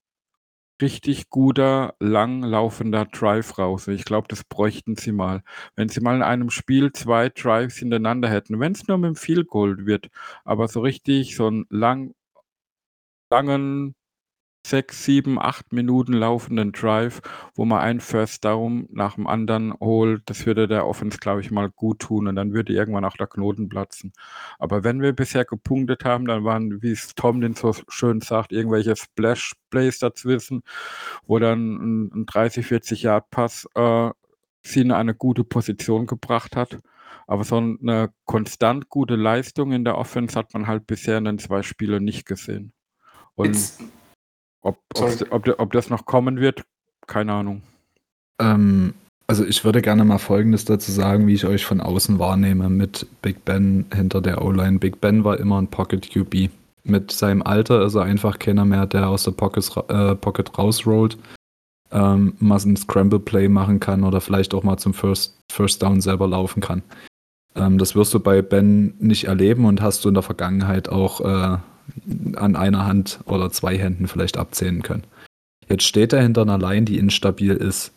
richtig 0.80 1.30
guter, 1.30 1.94
langlaufender 2.00 3.04
Drive 3.06 3.58
raus. 3.58 3.88
Ich 3.88 4.04
glaube, 4.04 4.28
das 4.28 4.44
bräuchten 4.44 4.96
sie 4.96 5.12
mal. 5.12 5.42
Wenn 5.76 5.88
sie 5.88 6.00
mal 6.00 6.16
in 6.16 6.22
einem 6.22 6.50
Spiel 6.50 6.92
zwei 6.92 7.28
Drives 7.28 7.76
hintereinander 7.76 8.28
hätten, 8.28 8.60
wenn 8.60 8.72
es 8.72 8.86
nur 8.88 8.98
mit 8.98 9.08
dem 9.08 9.16
Field 9.16 9.48
Goal 9.48 9.86
wird, 9.86 10.08
aber 10.44 10.68
so 10.68 10.80
richtig 10.80 11.36
so 11.36 11.46
einen 11.46 11.66
lang, 11.70 12.14
langen 13.30 13.94
sechs, 14.66 15.04
sieben, 15.04 15.38
acht 15.38 15.72
Minuten 15.72 16.12
laufenden 16.12 16.72
Drive, 16.72 17.22
wo 17.54 17.64
man 17.64 17.80
ein 17.80 18.00
First 18.00 18.44
Down 18.44 18.86
nach 18.90 19.14
dem 19.14 19.26
anderen 19.26 19.74
holt, 19.80 20.22
das 20.26 20.44
würde 20.46 20.68
der 20.68 20.86
Offense, 20.86 21.18
glaube 21.18 21.40
ich, 21.40 21.50
mal 21.50 21.70
gut 21.70 22.00
tun 22.00 22.26
und 22.26 22.36
dann 22.36 22.52
würde 22.52 22.72
irgendwann 22.72 23.04
auch 23.04 23.16
der 23.16 23.26
Knoten 23.26 23.68
platzen. 23.68 24.12
Aber 24.58 24.84
wenn 24.84 25.00
wir 25.00 25.12
bisher 25.12 25.44
gepunktet 25.44 26.04
haben, 26.04 26.26
dann 26.26 26.44
waren, 26.44 26.82
wie 26.82 26.92
es 26.92 27.14
Tom 27.14 27.40
den 27.40 27.54
so 27.54 27.74
schön 27.88 28.20
sagt, 28.20 28.52
irgendwelche 28.52 28.96
Splash-Plays 28.96 29.98
dazwischen, 29.98 30.62
wo 31.26 31.38
dann 31.38 31.74
ein, 31.74 32.10
ein 32.14 32.26
30, 32.26 32.66
40 32.66 33.02
Yard 33.02 33.30
Pass 33.30 33.66
äh, 33.74 34.10
sie 34.62 34.80
in 34.80 34.92
eine 34.92 35.14
gute 35.14 35.44
Position 35.44 36.06
gebracht 36.06 36.54
hat. 36.56 36.78
Aber 37.26 37.44
so 37.44 37.56
eine 37.56 38.12
konstant 38.24 38.88
gute 38.88 39.14
Leistung 39.16 39.72
in 39.72 39.84
der 39.84 39.96
Offense 39.96 40.36
hat 40.36 40.52
man 40.52 40.66
halt 40.66 40.86
bisher 40.86 41.18
in 41.18 41.24
den 41.24 41.38
zwei 41.38 41.62
Spielen 41.62 42.04
nicht 42.04 42.26
gesehen. 42.26 42.72
Und 43.36 43.50
It's 43.50 43.78
ob, 44.62 44.78
ob, 45.30 45.48
ob, 45.58 45.72
das 45.72 45.90
noch 45.90 46.06
kommen 46.06 46.40
wird, 46.40 46.62
keine 47.06 47.32
Ahnung. 47.32 47.62
Ähm, 48.40 48.94
also 49.26 49.44
ich 49.44 49.64
würde 49.64 49.80
gerne 49.80 50.04
mal 50.04 50.18
Folgendes 50.18 50.64
dazu 50.64 50.90
sagen, 50.90 51.26
wie 51.26 51.34
ich 51.34 51.46
euch 51.46 51.64
von 51.64 51.80
außen 51.80 52.18
wahrnehme 52.18 52.68
mit 52.68 53.06
Big 53.22 53.44
Ben 53.44 53.86
hinter 53.94 54.20
der 54.20 54.42
O-Line. 54.42 54.78
Big 54.78 55.00
Ben 55.00 55.24
war 55.24 55.38
immer 55.38 55.60
ein 55.60 55.68
Pocket 55.68 56.10
QB. 56.10 56.50
Mit 56.82 57.12
seinem 57.12 57.42
Alter 57.42 57.84
ist 57.84 57.94
er 57.94 58.02
einfach 58.02 58.38
keiner 58.38 58.64
mehr, 58.64 58.86
der 58.86 59.08
aus 59.08 59.24
der 59.24 59.32
Pocket, 59.32 59.70
äh, 59.88 60.14
Pocket 60.16 60.58
rausrollt, 60.58 61.16
ähm, 61.92 62.34
mal 62.38 62.58
ein 62.58 62.76
Scramble-Play 62.76 63.48
machen 63.48 63.80
kann 63.80 64.04
oder 64.04 64.20
vielleicht 64.20 64.54
auch 64.54 64.62
mal 64.62 64.78
zum 64.78 64.94
First, 64.94 65.38
First 65.52 65.82
Down 65.82 66.00
selber 66.00 66.26
laufen 66.26 66.60
kann. 66.60 66.82
Ähm, 67.54 67.78
das 67.78 67.94
wirst 67.94 68.12
du 68.14 68.20
bei 68.20 68.42
Ben 68.42 68.94
nicht 68.98 69.24
erleben 69.24 69.64
und 69.64 69.80
hast 69.80 70.04
du 70.04 70.08
in 70.08 70.14
der 70.14 70.22
Vergangenheit 70.22 70.88
auch 70.88 71.20
äh, 71.20 71.58
an 72.37 72.57
einer 72.57 72.87
Hand 72.87 73.20
oder 73.24 73.50
zwei 73.50 73.76
Händen 73.79 74.09
vielleicht 74.09 74.37
abzählen 74.37 74.83
können. 74.83 75.05
Jetzt 75.68 75.85
steht 75.85 76.12
er 76.12 76.22
hinter 76.22 76.42
einer 76.42 76.59
Line, 76.59 76.85
die 76.85 76.98
instabil 76.98 77.53
ist. 77.55 77.92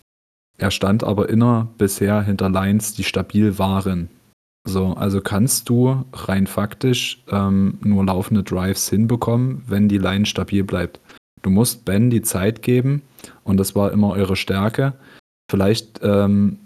Er 0.58 0.72
stand 0.72 1.04
aber 1.04 1.30
immer 1.30 1.70
bisher 1.78 2.22
hinter 2.22 2.50
Lines, 2.50 2.94
die 2.94 3.04
stabil 3.04 3.58
waren. 3.58 4.10
So, 4.66 4.94
also 4.94 5.20
kannst 5.20 5.68
du 5.68 6.06
rein 6.14 6.48
faktisch 6.48 7.22
ähm, 7.30 7.80
nur 7.82 8.06
laufende 8.06 8.44
Drives 8.44 8.90
hinbekommen, 8.90 9.64
wenn 9.68 9.90
die 9.90 9.98
Line 9.98 10.26
stabil 10.26 10.64
bleibt. 10.64 11.00
Du 11.42 11.50
musst 11.50 11.84
Ben 11.84 12.10
die 12.10 12.22
Zeit 12.22 12.62
geben, 12.62 13.02
und 13.44 13.58
das 13.58 13.76
war 13.76 13.92
immer 13.92 14.12
eure 14.12 14.36
Stärke. 14.38 14.94
Vielleicht 15.52 16.00
ähm, 16.02 16.60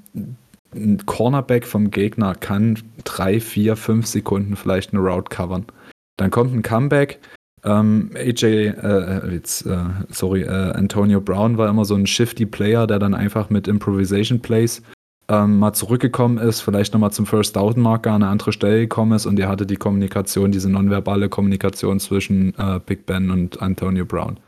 ein 0.75 1.05
Cornerback 1.05 1.65
vom 1.65 1.89
Gegner 1.89 2.35
kann 2.35 2.77
drei, 3.03 3.39
vier, 3.39 3.75
fünf 3.75 4.05
Sekunden 4.05 4.55
vielleicht 4.55 4.93
eine 4.93 5.01
Route 5.01 5.29
covern. 5.29 5.65
Dann 6.17 6.31
kommt 6.31 6.53
ein 6.53 6.63
Comeback. 6.63 7.19
Ähm, 7.63 8.11
AJ, 8.15 8.43
äh, 8.43 9.33
jetzt, 9.33 9.65
äh, 9.65 9.77
sorry, 10.09 10.43
äh, 10.43 10.71
Antonio 10.73 11.21
Brown 11.21 11.57
war 11.57 11.69
immer 11.69 11.85
so 11.85 11.95
ein 11.95 12.05
shifty 12.05 12.45
Player, 12.45 12.85
der 12.87 12.99
dann 12.99 13.13
einfach 13.13 13.49
mit 13.49 13.67
Improvisation 13.67 14.39
Plays 14.39 14.81
ähm, 15.29 15.59
mal 15.59 15.73
zurückgekommen 15.73 16.37
ist, 16.37 16.61
vielleicht 16.61 16.93
nochmal 16.93 17.11
zum 17.11 17.25
First 17.25 17.55
Down 17.55 17.79
Marker 17.79 18.11
an 18.11 18.23
eine 18.23 18.31
andere 18.31 18.53
Stelle 18.53 18.81
gekommen 18.81 19.13
ist 19.13 19.25
und 19.25 19.39
er 19.39 19.49
hatte 19.49 19.65
die 19.65 19.75
Kommunikation, 19.75 20.51
diese 20.51 20.69
nonverbale 20.69 21.29
Kommunikation 21.29 21.99
zwischen 21.99 22.53
äh, 22.57 22.79
Big 22.85 23.05
Ben 23.05 23.29
und 23.29 23.61
Antonio 23.61 24.05
Brown. 24.05 24.39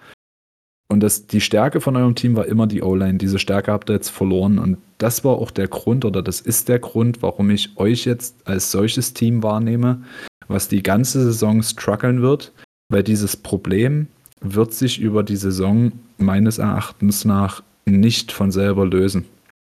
Und 0.92 1.02
das, 1.02 1.28
die 1.28 1.42
Stärke 1.42 1.82
von 1.82 1.96
eurem 1.96 2.16
Team 2.16 2.36
war 2.36 2.48
immer 2.48 2.66
die 2.66 2.82
O-Line. 2.82 3.20
Diese 3.20 3.38
Stärke 3.38 3.72
habt 3.72 3.92
ihr 3.92 3.94
jetzt 3.94 4.10
verloren. 4.10 4.58
Und 4.58 4.80
das 4.98 5.24
war 5.24 5.34
auch 5.34 5.52
der 5.52 5.68
Grund, 5.68 6.04
oder 6.04 6.24
das 6.24 6.42
ist 6.42 6.68
der 6.68 6.80
Grund, 6.80 7.22
warum 7.22 7.52
ich 7.52 7.78
euch 7.78 8.06
jetzt 8.06 8.48
als 8.48 8.72
solches 8.72 9.14
Team 9.14 9.44
wahrnehme, 9.44 10.02
was 10.50 10.68
die 10.68 10.84
ganze 10.84 11.24
Saison 11.24 11.64
strugglen 11.64 12.22
wird, 12.22 12.52
weil 12.90 13.04
dieses 13.04 13.38
Problem 13.38 14.08
wird 14.42 14.74
sich 14.74 15.00
über 15.00 15.24
die 15.24 15.38
Saison 15.38 15.94
meines 16.18 16.58
Erachtens 16.58 17.24
nach 17.24 17.64
nicht 17.86 18.32
von 18.32 18.52
selber 18.52 18.86
lösen. 18.86 19.26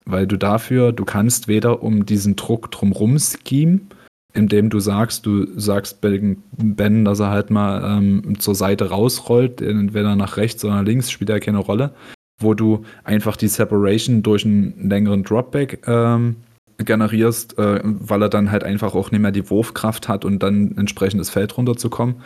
Weil 0.06 0.28
du 0.28 0.38
dafür, 0.38 0.94
du 0.94 1.04
kannst 1.04 1.50
weder 1.50 1.84
um 1.84 2.06
diesen 2.06 2.38
Druck 2.38 2.72
drumrum 2.72 3.18
schemen, 3.20 3.90
indem 4.34 4.70
du 4.70 4.80
sagst, 4.80 5.26
du 5.26 5.48
sagst 5.60 6.00
Ben, 6.02 7.06
dass 7.06 7.20
er 7.20 7.30
halt 7.30 7.50
mal 7.50 7.98
ähm, 7.98 8.40
zur 8.40 8.56
Seite 8.56 8.90
rausrollt, 8.90 9.62
entweder 9.62 10.16
nach 10.16 10.38
rechts 10.38 10.64
oder 10.64 10.76
nach 10.76 10.86
links, 10.86 11.10
spielt 11.10 11.30
ja 11.30 11.40
keine 11.40 11.58
Rolle, 11.58 11.94
wo 12.40 12.54
du 12.54 12.84
einfach 13.04 13.36
die 13.36 13.48
Separation 13.48 14.22
durch 14.22 14.46
einen 14.46 14.90
längeren 14.90 15.24
Dropback 15.24 15.82
ähm, 15.88 16.38
generierst, 16.78 17.58
äh, 17.58 17.82
weil 17.84 18.22
er 18.22 18.30
dann 18.30 18.52
halt 18.52 18.64
einfach 18.64 18.94
auch 18.94 19.12
nicht 19.12 19.22
mehr 19.22 19.32
die 19.32 19.50
Wurfkraft 19.50 20.08
hat 20.08 20.26
und 20.26 20.44
dann 20.44 20.78
entsprechend 20.78 21.20
das 21.20 21.30
Feld 21.30 21.58
runterzukommen. 21.58 22.22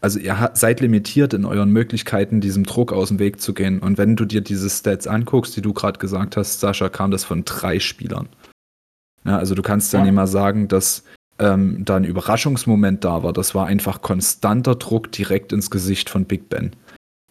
Also 0.00 0.18
ihr 0.18 0.50
seid 0.54 0.80
limitiert 0.80 1.32
in 1.32 1.44
euren 1.44 1.70
Möglichkeiten, 1.70 2.40
diesem 2.40 2.64
Druck 2.64 2.92
aus 2.92 3.08
dem 3.08 3.20
Weg 3.20 3.40
zu 3.40 3.54
gehen. 3.54 3.78
Und 3.78 3.98
wenn 3.98 4.16
du 4.16 4.24
dir 4.24 4.40
diese 4.40 4.68
Stats 4.68 5.06
anguckst, 5.06 5.56
die 5.56 5.62
du 5.62 5.72
gerade 5.72 6.00
gesagt 6.00 6.36
hast, 6.36 6.58
Sascha, 6.58 6.88
kam 6.88 7.12
das 7.12 7.22
von 7.22 7.44
drei 7.44 7.78
Spielern. 7.78 8.28
Ja, 9.24 9.38
also 9.38 9.54
du 9.54 9.62
kannst 9.62 9.94
dann 9.94 10.00
ja. 10.00 10.06
nicht 10.06 10.14
mal 10.14 10.26
sagen, 10.26 10.66
dass 10.66 11.04
ähm, 11.38 11.84
da 11.84 11.96
ein 11.96 12.04
Überraschungsmoment 12.04 13.04
da 13.04 13.22
war. 13.22 13.32
Das 13.32 13.54
war 13.54 13.66
einfach 13.66 14.02
konstanter 14.02 14.74
Druck 14.74 15.12
direkt 15.12 15.52
ins 15.52 15.70
Gesicht 15.70 16.10
von 16.10 16.24
Big 16.24 16.48
Ben. 16.48 16.74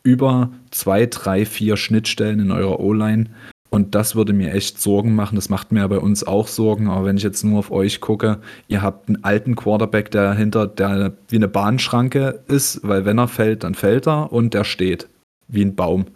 Über 0.03 0.51
zwei, 0.71 1.05
drei, 1.05 1.45
vier 1.45 1.75
Schnittstellen 1.75 2.39
in 2.39 2.51
eurer 2.51 2.79
O-Line. 2.79 3.31
Und 3.73 3.95
das 3.95 4.15
würde 4.15 4.33
mir 4.33 4.53
echt 4.53 4.81
Sorgen 4.81 5.15
machen. 5.15 5.35
Das 5.35 5.47
macht 5.47 5.71
mir 5.71 5.87
bei 5.87 5.97
uns 5.97 6.25
auch 6.25 6.47
Sorgen. 6.47 6.89
Aber 6.89 7.05
wenn 7.05 7.17
ich 7.17 7.23
jetzt 7.23 7.43
nur 7.43 7.59
auf 7.59 7.71
euch 7.71 8.01
gucke, 8.01 8.41
ihr 8.67 8.81
habt 8.81 9.07
einen 9.07 9.23
alten 9.23 9.55
Quarterback, 9.55 10.11
der 10.11 10.33
hinter, 10.33 10.67
der 10.67 11.13
wie 11.29 11.37
eine 11.37 11.47
Bahnschranke 11.47 12.43
ist, 12.47 12.81
weil 12.83 13.05
wenn 13.05 13.17
er 13.17 13.29
fällt, 13.29 13.63
dann 13.63 13.73
fällt 13.73 14.07
er 14.07 14.33
und 14.33 14.53
der 14.53 14.65
steht 14.65 15.07
wie 15.47 15.63
ein 15.63 15.75
Baum. 15.75 16.07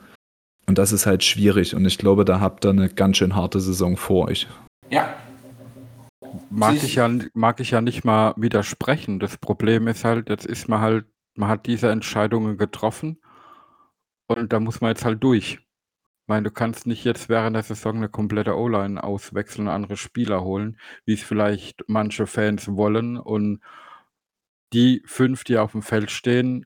Und 0.68 0.78
das 0.78 0.92
ist 0.92 1.06
halt 1.06 1.24
schwierig. 1.24 1.76
Und 1.76 1.86
ich 1.86 1.98
glaube, 1.98 2.26
da 2.26 2.42
habt 2.42 2.66
ihr 2.66 2.72
eine 2.72 2.90
ganz 2.90 3.18
schön 3.18 3.36
harte 3.36 3.62
Saison 3.62 3.96
vor 3.96 4.28
euch. 4.28 4.48
Ja, 4.90 5.08
Mag 6.50 6.76
ich 6.76 6.96
ja 6.96 7.10
mag 7.34 7.60
ich 7.60 7.72
ja 7.72 7.82
nicht 7.82 8.04
mal 8.04 8.34
widersprechen. 8.38 9.20
Das 9.20 9.38
Problem 9.38 9.88
ist 9.88 10.04
halt, 10.04 10.30
jetzt 10.30 10.46
ist 10.46 10.68
man 10.68 10.82
halt 10.82 11.06
man 11.36 11.50
hat 11.50 11.66
diese 11.66 11.90
Entscheidungen 11.90 12.58
getroffen 12.58 13.20
und 14.28 14.54
da 14.54 14.60
muss 14.60 14.82
man 14.82 14.90
jetzt 14.92 15.06
halt 15.06 15.24
durch. 15.24 15.60
Meine, 16.28 16.44
du 16.44 16.52
kannst 16.52 16.88
nicht 16.88 17.04
jetzt 17.04 17.30
während 17.30 17.56
der 17.56 17.64
Saison 17.64 17.98
eine 17.98 18.10
komplette 18.10 18.58
O-Line 18.58 19.04
auswechseln 19.04 19.68
und 19.68 19.74
andere 19.74 19.98
Spieler 19.98 20.44
holen, 20.44 20.80
wie 21.06 21.14
es 21.14 21.24
vielleicht 21.24 21.84
manche 21.88 22.28
Fans 22.28 22.68
wollen 22.68 23.18
und 23.18 23.62
die 24.74 25.04
fünf, 25.06 25.44
die 25.44 25.58
auf 25.58 25.74
dem 25.74 25.84
Feld 25.84 26.12
stehen, 26.12 26.66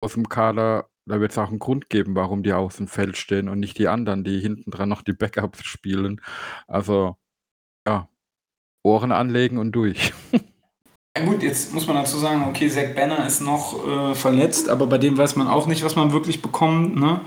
aus 0.00 0.14
dem 0.14 0.28
Kader 0.28 0.88
da 1.06 1.20
wird 1.20 1.32
es 1.32 1.38
auch 1.38 1.48
einen 1.48 1.60
Grund 1.60 1.88
geben, 1.88 2.16
warum 2.16 2.42
die 2.42 2.52
auf 2.52 2.76
dem 2.76 2.88
Feld 2.88 3.16
stehen 3.16 3.48
und 3.48 3.60
nicht 3.60 3.78
die 3.78 3.88
anderen, 3.88 4.24
die 4.24 4.40
hinten 4.40 4.70
dran 4.70 4.88
noch 4.88 5.02
die 5.02 5.12
Backups 5.12 5.64
spielen. 5.64 6.20
Also, 6.66 7.16
ja. 7.86 8.08
Ohren 8.82 9.12
anlegen 9.12 9.58
und 9.58 9.72
durch. 9.72 10.12
Ja 11.16 11.24
gut, 11.24 11.42
jetzt 11.42 11.72
muss 11.72 11.86
man 11.86 11.96
dazu 11.96 12.18
sagen, 12.18 12.44
okay, 12.46 12.68
Zach 12.68 12.94
Banner 12.94 13.26
ist 13.26 13.40
noch 13.40 13.86
äh, 13.88 14.14
verletzt, 14.14 14.68
aber 14.68 14.86
bei 14.86 14.98
dem 14.98 15.16
weiß 15.16 15.36
man 15.36 15.48
auch 15.48 15.66
nicht, 15.66 15.82
was 15.82 15.96
man 15.96 16.12
wirklich 16.12 16.42
bekommt. 16.42 16.94
Ne? 16.96 17.22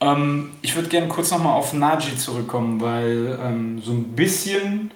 Ähm, 0.00 0.50
ich 0.62 0.74
würde 0.76 0.88
gerne 0.88 1.08
kurz 1.08 1.30
nochmal 1.30 1.54
auf 1.54 1.72
Najee 1.72 2.16
zurückkommen, 2.16 2.80
weil 2.80 3.38
ähm, 3.42 3.80
so 3.82 3.92
ein 3.92 4.04
bisschen, 4.14 4.90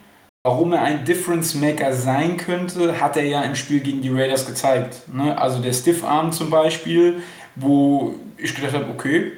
warum 0.44 0.72
er 0.72 0.82
ein 0.82 1.04
Difference 1.04 1.54
Maker 1.54 1.92
sein 1.92 2.36
könnte, 2.36 3.00
hat 3.00 3.16
er 3.16 3.24
ja 3.24 3.42
im 3.42 3.54
Spiel 3.54 3.80
gegen 3.80 4.02
die 4.02 4.10
Raiders 4.10 4.46
gezeigt. 4.46 5.02
Ne? 5.12 5.36
Also 5.36 5.60
der 5.60 5.72
Stiff 5.72 6.04
Arm 6.04 6.32
zum 6.32 6.50
Beispiel, 6.50 7.22
wo 7.56 8.14
ich 8.36 8.54
gedacht 8.54 8.74
habe, 8.74 8.86
okay, 8.90 9.32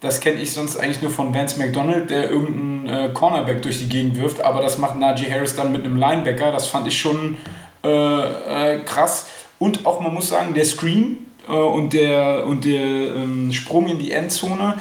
das 0.00 0.20
kenne 0.20 0.40
ich 0.40 0.52
sonst 0.52 0.76
eigentlich 0.76 1.00
nur 1.00 1.10
von 1.10 1.34
Vance 1.34 1.58
McDonald, 1.58 2.10
der 2.10 2.30
irgendeinen 2.30 2.88
äh, 2.88 3.08
Cornerback 3.14 3.62
durch 3.62 3.78
die 3.78 3.88
Gegend 3.88 4.16
wirft, 4.16 4.42
aber 4.42 4.60
das 4.60 4.76
macht 4.76 4.96
Najee 4.96 5.30
Harris 5.30 5.56
dann 5.56 5.72
mit 5.72 5.84
einem 5.84 5.96
Linebacker. 5.96 6.52
Das 6.52 6.66
fand 6.66 6.86
ich 6.86 6.98
schon 6.98 7.38
äh, 7.82 8.74
äh, 8.76 8.80
krass. 8.84 9.26
Und 9.58 9.86
auch, 9.86 10.00
man 10.00 10.12
muss 10.12 10.28
sagen, 10.28 10.52
der 10.52 10.66
Screen 10.66 11.26
äh, 11.48 11.52
und 11.52 11.94
der, 11.94 12.46
und 12.46 12.64
der 12.64 12.82
ähm, 12.82 13.52
Sprung 13.52 13.88
in 13.88 13.98
die 13.98 14.12
Endzone, 14.12 14.74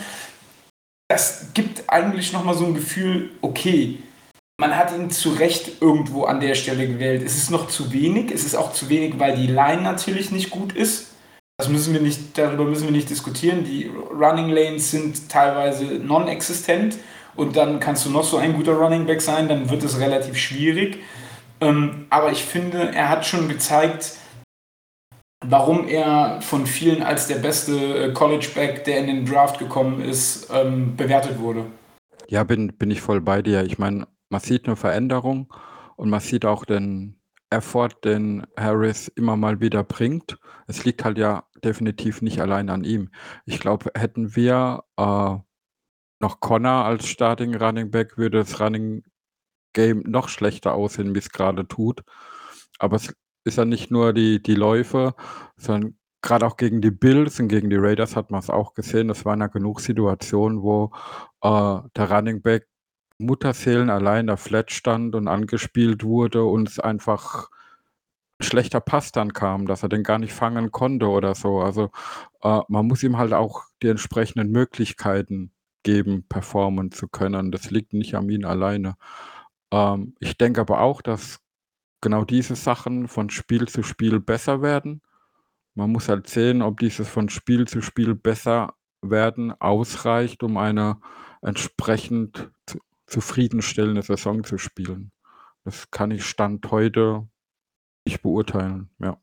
das 1.08 1.48
gibt 1.54 1.84
eigentlich 1.88 2.34
nochmal 2.34 2.56
so 2.56 2.66
ein 2.66 2.74
Gefühl, 2.74 3.32
okay, 3.42 4.00
man 4.58 4.76
hat 4.76 4.94
ihn 4.94 5.10
zu 5.10 5.32
Recht 5.32 5.82
irgendwo 5.82 6.24
an 6.24 6.40
der 6.40 6.56
Stelle 6.56 6.88
gewählt. 6.88 7.22
Es 7.24 7.36
ist 7.36 7.52
noch 7.52 7.68
zu 7.68 7.92
wenig, 7.92 8.32
es 8.32 8.46
ist 8.46 8.56
auch 8.56 8.72
zu 8.72 8.90
wenig, 8.90 9.20
weil 9.20 9.36
die 9.36 9.48
Line 9.48 9.82
natürlich 9.82 10.32
nicht 10.32 10.50
gut 10.50 10.74
ist. 10.74 11.12
Das 11.58 11.70
müssen 11.70 11.94
wir 11.94 12.02
nicht, 12.02 12.38
darüber 12.38 12.66
müssen 12.66 12.86
wir 12.86 12.92
nicht 12.92 13.10
diskutieren. 13.10 13.64
Die 13.64 13.88
Running 13.88 14.50
Lanes 14.50 14.92
sind 14.92 15.30
teilweise 15.30 15.86
non-existent 15.86 16.98
und 17.36 17.56
dann 17.56 17.80
kannst 17.80 18.06
du 18.06 18.10
noch 18.10 18.24
so 18.24 18.38
ein 18.38 18.54
guter 18.54 18.74
Running 18.74 19.06
Back 19.06 19.22
sein, 19.22 19.48
dann 19.48 19.70
wird 19.70 19.84
es 19.84 20.00
relativ 20.00 20.38
schwierig. 20.38 21.00
Ähm, 21.62 22.08
aber 22.10 22.32
ich 22.32 22.44
finde, 22.44 22.92
er 22.94 23.10
hat 23.10 23.26
schon 23.26 23.48
gezeigt, 23.48 24.14
warum 25.42 25.88
er 25.88 26.42
von 26.42 26.66
vielen 26.66 27.04
als 27.04 27.28
der 27.28 27.36
beste 27.36 27.74
äh, 28.06 28.14
College 28.14 28.50
Back, 28.56 28.84
der 28.84 29.00
in 29.00 29.08
den 29.08 29.26
Draft 29.26 29.60
gekommen 29.60 30.02
ist, 30.02 30.50
ähm, 30.54 30.96
bewertet 30.96 31.40
wurde. 31.40 31.66
Ja, 32.28 32.44
bin, 32.44 32.76
bin 32.78 32.92
ich 32.92 33.02
voll 33.02 33.22
bei 33.22 33.42
dir. 33.42 33.64
Ich 33.64 33.78
meine, 33.78 34.08
man 34.30 34.42
sieht 34.42 34.66
eine 34.66 34.76
Veränderung 34.76 35.54
und 35.96 36.10
man 36.10 36.20
sieht 36.20 36.46
auch 36.46 36.66
den, 36.66 37.20
Effort, 37.50 38.04
den 38.04 38.46
Harris 38.58 39.08
immer 39.08 39.38
mal 39.38 39.62
wieder 39.62 39.84
bringt. 39.84 40.38
Es 40.68 40.84
liegt 40.84 41.04
halt 41.04 41.18
ja 41.18 41.44
definitiv 41.64 42.22
nicht 42.22 42.42
allein 42.42 42.70
an 42.70 42.84
ihm. 42.84 43.10
Ich 43.46 43.60
glaube, 43.60 43.92
hätten 43.96 44.36
wir 44.36 44.84
äh, 44.98 45.36
noch 46.20 46.40
Connor 46.40 46.86
als 46.86 47.08
Starting 47.08 47.56
Running 47.56 47.92
Back, 47.92 48.18
würde 48.18 48.40
das 48.40 48.60
Running 48.60 49.04
Game 49.74 50.04
noch 50.06 50.30
schlechter 50.30 50.74
aussehen, 50.74 51.14
wie 51.14 51.20
es 51.20 51.30
gerade 51.30 51.68
tut. 51.68 52.04
Aber 52.80 52.96
es 52.98 53.14
ist 53.46 53.58
ja 53.58 53.66
nicht 53.66 53.92
nur 53.92 54.14
die, 54.14 54.42
die 54.42 54.56
Läufe, 54.56 55.16
sondern 55.58 55.98
gerade 56.22 56.46
auch 56.46 56.58
gegen 56.58 56.82
die 56.82 56.92
Bills 56.92 57.40
und 57.40 57.48
gegen 57.48 57.70
die 57.70 57.78
Raiders 57.78 58.16
hat 58.16 58.32
man 58.32 58.40
es 58.40 58.50
auch 58.50 58.74
gesehen. 58.74 59.10
Es 59.10 59.26
waren 59.26 59.40
ja 59.42 59.48
genug 59.48 59.80
Situationen, 59.82 60.62
wo 60.64 60.92
äh, 61.42 61.80
der 61.96 62.12
Running 62.12 62.42
Back 62.42 62.68
Mutterseelen 63.18 63.90
allein 63.90 64.28
da 64.28 64.36
Flat 64.38 64.72
stand 64.72 65.16
und 65.16 65.28
angespielt 65.30 66.04
wurde 66.04 66.44
und 66.44 66.68
es 66.68 66.80
einfach 66.80 67.50
schlechter 68.42 68.82
Pass 68.82 69.12
dann 69.14 69.34
kam, 69.34 69.68
dass 69.68 69.84
er 69.84 69.90
den 69.90 70.04
gar 70.04 70.20
nicht 70.20 70.34
fangen 70.34 70.72
konnte 70.72 71.08
oder 71.08 71.36
so. 71.36 71.60
Also, 71.62 71.92
äh, 72.44 72.62
man 72.68 72.88
muss 72.88 73.04
ihm 73.04 73.18
halt 73.18 73.34
auch 73.34 73.64
die 73.82 73.88
entsprechenden 73.90 74.52
Möglichkeiten 74.52 75.54
geben, 75.84 76.26
performen 76.28 76.92
zu 76.92 77.08
können. 77.08 77.52
Das 77.52 77.72
liegt 77.72 77.94
nicht 77.94 78.16
an 78.16 78.30
ihm 78.30 78.46
alleine. 78.46 78.98
Ähm, 79.72 80.16
ich 80.20 80.38
denke 80.38 80.62
aber 80.62 80.82
auch, 80.82 81.02
dass 81.02 81.40
genau 82.06 82.24
diese 82.24 82.56
Sachen 82.56 83.08
von 83.08 83.32
Spiel 83.32 83.68
zu 83.68 83.82
Spiel 83.82 84.20
besser 84.20 84.62
werden. 84.62 85.02
Man 85.74 85.92
muss 85.92 86.08
halt 86.08 86.30
sehen, 86.30 86.62
ob 86.62 86.80
dieses 86.80 87.10
von 87.10 87.30
Spiel 87.30 87.68
zu 87.68 87.82
Spiel 87.82 88.14
besser 88.14 88.76
werden 89.02 89.60
ausreicht, 89.60 90.44
um 90.44 90.58
eine 90.58 90.98
entsprechend 91.42 92.52
zufriedenstellende 93.08 94.04
Saison 94.04 94.44
zu 94.44 94.60
spielen. 94.60 95.12
Das 95.64 95.90
kann 95.90 96.12
ich 96.12 96.26
Stand 96.26 96.70
heute 96.70 97.28
nicht 98.06 98.22
beurteilen, 98.22 98.92
ja. 99.00 99.18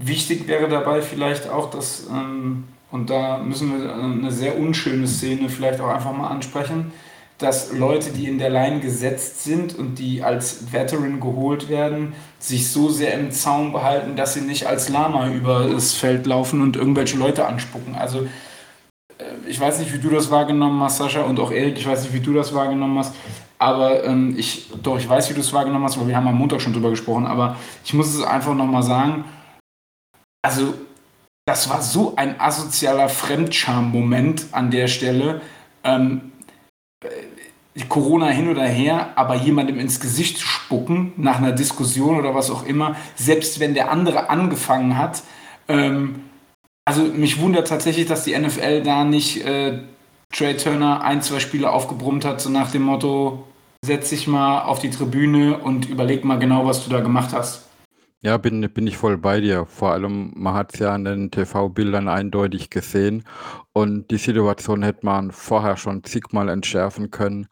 Wichtig 0.00 0.46
wäre 0.46 0.68
dabei 0.68 1.02
vielleicht 1.02 1.48
auch, 1.48 1.68
dass, 1.68 2.06
ähm, 2.08 2.68
und 2.92 3.10
da 3.10 3.38
müssen 3.38 3.76
wir 3.76 3.92
eine 3.92 4.30
sehr 4.30 4.56
unschöne 4.56 5.08
Szene 5.08 5.48
vielleicht 5.48 5.80
auch 5.80 5.88
einfach 5.88 6.12
mal 6.12 6.28
ansprechen, 6.28 6.92
dass 7.42 7.72
Leute, 7.72 8.10
die 8.10 8.28
in 8.28 8.38
der 8.38 8.50
Line 8.50 8.80
gesetzt 8.80 9.44
sind 9.44 9.76
und 9.76 9.98
die 9.98 10.22
als 10.22 10.72
Veteran 10.72 11.20
geholt 11.20 11.68
werden, 11.68 12.14
sich 12.38 12.70
so 12.70 12.88
sehr 12.88 13.14
im 13.14 13.30
Zaum 13.30 13.72
behalten, 13.72 14.16
dass 14.16 14.34
sie 14.34 14.40
nicht 14.40 14.66
als 14.66 14.88
Lama 14.88 15.28
über 15.28 15.68
das 15.70 15.92
Feld 15.92 16.26
laufen 16.26 16.62
und 16.62 16.76
irgendwelche 16.76 17.16
Leute 17.16 17.46
anspucken. 17.46 17.94
Also 17.94 18.26
ich 19.46 19.58
weiß 19.58 19.78
nicht, 19.78 19.92
wie 19.92 19.98
du 19.98 20.10
das 20.10 20.30
wahrgenommen 20.30 20.80
hast, 20.82 20.98
Sascha, 20.98 21.22
und 21.22 21.38
auch 21.40 21.50
Erik, 21.50 21.78
ich 21.78 21.86
weiß 21.86 22.04
nicht, 22.04 22.14
wie 22.14 22.20
du 22.20 22.32
das 22.32 22.54
wahrgenommen 22.54 22.98
hast, 22.98 23.14
aber 23.58 24.04
ähm, 24.04 24.34
ich, 24.36 24.70
doch, 24.82 24.98
ich 24.98 25.08
weiß, 25.08 25.30
wie 25.30 25.34
du 25.34 25.40
es 25.40 25.52
wahrgenommen 25.52 25.84
hast, 25.84 25.98
weil 25.98 26.08
wir 26.08 26.16
haben 26.16 26.28
am 26.28 26.36
Montag 26.36 26.60
schon 26.60 26.72
drüber 26.72 26.90
gesprochen, 26.90 27.26
aber 27.26 27.56
ich 27.84 27.94
muss 27.94 28.14
es 28.14 28.22
einfach 28.22 28.54
nochmal 28.54 28.82
sagen, 28.82 29.24
also 30.42 30.74
das 31.46 31.68
war 31.68 31.82
so 31.82 32.14
ein 32.16 32.40
asozialer 32.40 33.08
Fremdscham-Moment 33.08 34.46
an 34.52 34.70
der 34.70 34.86
Stelle. 34.88 35.40
Ähm, 35.84 36.32
äh, 37.04 37.08
Corona 37.88 38.28
hin 38.28 38.48
oder 38.48 38.64
her, 38.64 39.12
aber 39.16 39.34
jemandem 39.36 39.78
ins 39.78 39.98
Gesicht 39.98 40.38
zu 40.38 40.46
spucken 40.46 41.12
nach 41.16 41.38
einer 41.38 41.52
Diskussion 41.52 42.18
oder 42.18 42.34
was 42.34 42.50
auch 42.50 42.64
immer, 42.64 42.96
selbst 43.16 43.60
wenn 43.60 43.74
der 43.74 43.90
andere 43.90 44.28
angefangen 44.28 44.98
hat, 44.98 45.22
ähm, 45.68 46.24
also 46.84 47.02
mich 47.02 47.40
wundert 47.40 47.68
tatsächlich, 47.68 48.06
dass 48.06 48.24
die 48.24 48.36
NFL 48.36 48.82
da 48.82 49.04
nicht 49.04 49.44
äh, 49.46 49.78
Trey 50.32 50.56
Turner 50.56 51.02
ein, 51.02 51.22
zwei 51.22 51.38
Spiele 51.38 51.70
aufgebrummt 51.70 52.24
hat, 52.24 52.40
so 52.40 52.50
nach 52.50 52.70
dem 52.70 52.82
Motto, 52.82 53.44
setz 53.84 54.10
dich 54.10 54.26
mal 54.26 54.62
auf 54.62 54.78
die 54.78 54.90
Tribüne 54.90 55.58
und 55.58 55.88
überleg 55.88 56.24
mal 56.24 56.38
genau, 56.38 56.66
was 56.66 56.84
du 56.84 56.90
da 56.90 57.00
gemacht 57.00 57.30
hast. 57.32 57.68
Ja, 58.24 58.36
bin, 58.36 58.60
bin 58.72 58.86
ich 58.86 58.96
voll 58.96 59.18
bei 59.18 59.40
dir. 59.40 59.66
Vor 59.66 59.90
allem, 59.92 60.32
man 60.36 60.54
hat 60.54 60.74
es 60.74 60.80
ja 60.80 60.94
an 60.94 61.04
den 61.04 61.30
TV-Bildern 61.32 62.08
eindeutig 62.08 62.70
gesehen 62.70 63.24
und 63.72 64.10
die 64.12 64.16
Situation 64.18 64.82
hätte 64.82 65.04
man 65.04 65.32
vorher 65.32 65.76
schon 65.76 66.04
zigmal 66.04 66.48
entschärfen 66.48 67.10
können. 67.10 67.48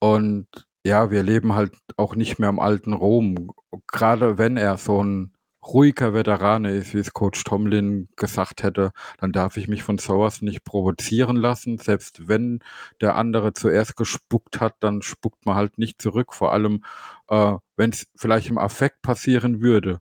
Und 0.00 0.46
ja, 0.84 1.10
wir 1.10 1.22
leben 1.22 1.54
halt 1.54 1.72
auch 1.96 2.14
nicht 2.14 2.38
mehr 2.38 2.50
im 2.50 2.60
alten 2.60 2.92
Rom. 2.92 3.50
Gerade 3.88 4.38
wenn 4.38 4.56
er 4.58 4.76
so 4.78 5.02
ein 5.02 5.32
ruhiger 5.66 6.12
Veteran 6.14 6.64
ist, 6.66 6.94
wie 6.94 6.98
es 6.98 7.12
Coach 7.14 7.42
Tomlin 7.44 8.08
gesagt 8.16 8.62
hätte, 8.62 8.92
dann 9.18 9.32
darf 9.32 9.56
ich 9.56 9.66
mich 9.68 9.82
von 9.82 9.98
sowas 9.98 10.42
nicht 10.42 10.62
provozieren 10.64 11.36
lassen. 11.36 11.78
Selbst 11.78 12.28
wenn 12.28 12.60
der 13.00 13.16
andere 13.16 13.52
zuerst 13.54 13.96
gespuckt 13.96 14.60
hat, 14.60 14.74
dann 14.80 15.02
spuckt 15.02 15.44
man 15.46 15.56
halt 15.56 15.78
nicht 15.78 16.00
zurück. 16.02 16.34
Vor 16.34 16.52
allem, 16.52 16.84
äh, 17.28 17.54
wenn 17.76 17.90
es 17.90 18.06
vielleicht 18.16 18.48
im 18.48 18.58
Affekt 18.58 19.02
passieren 19.02 19.60
würde, 19.60 20.00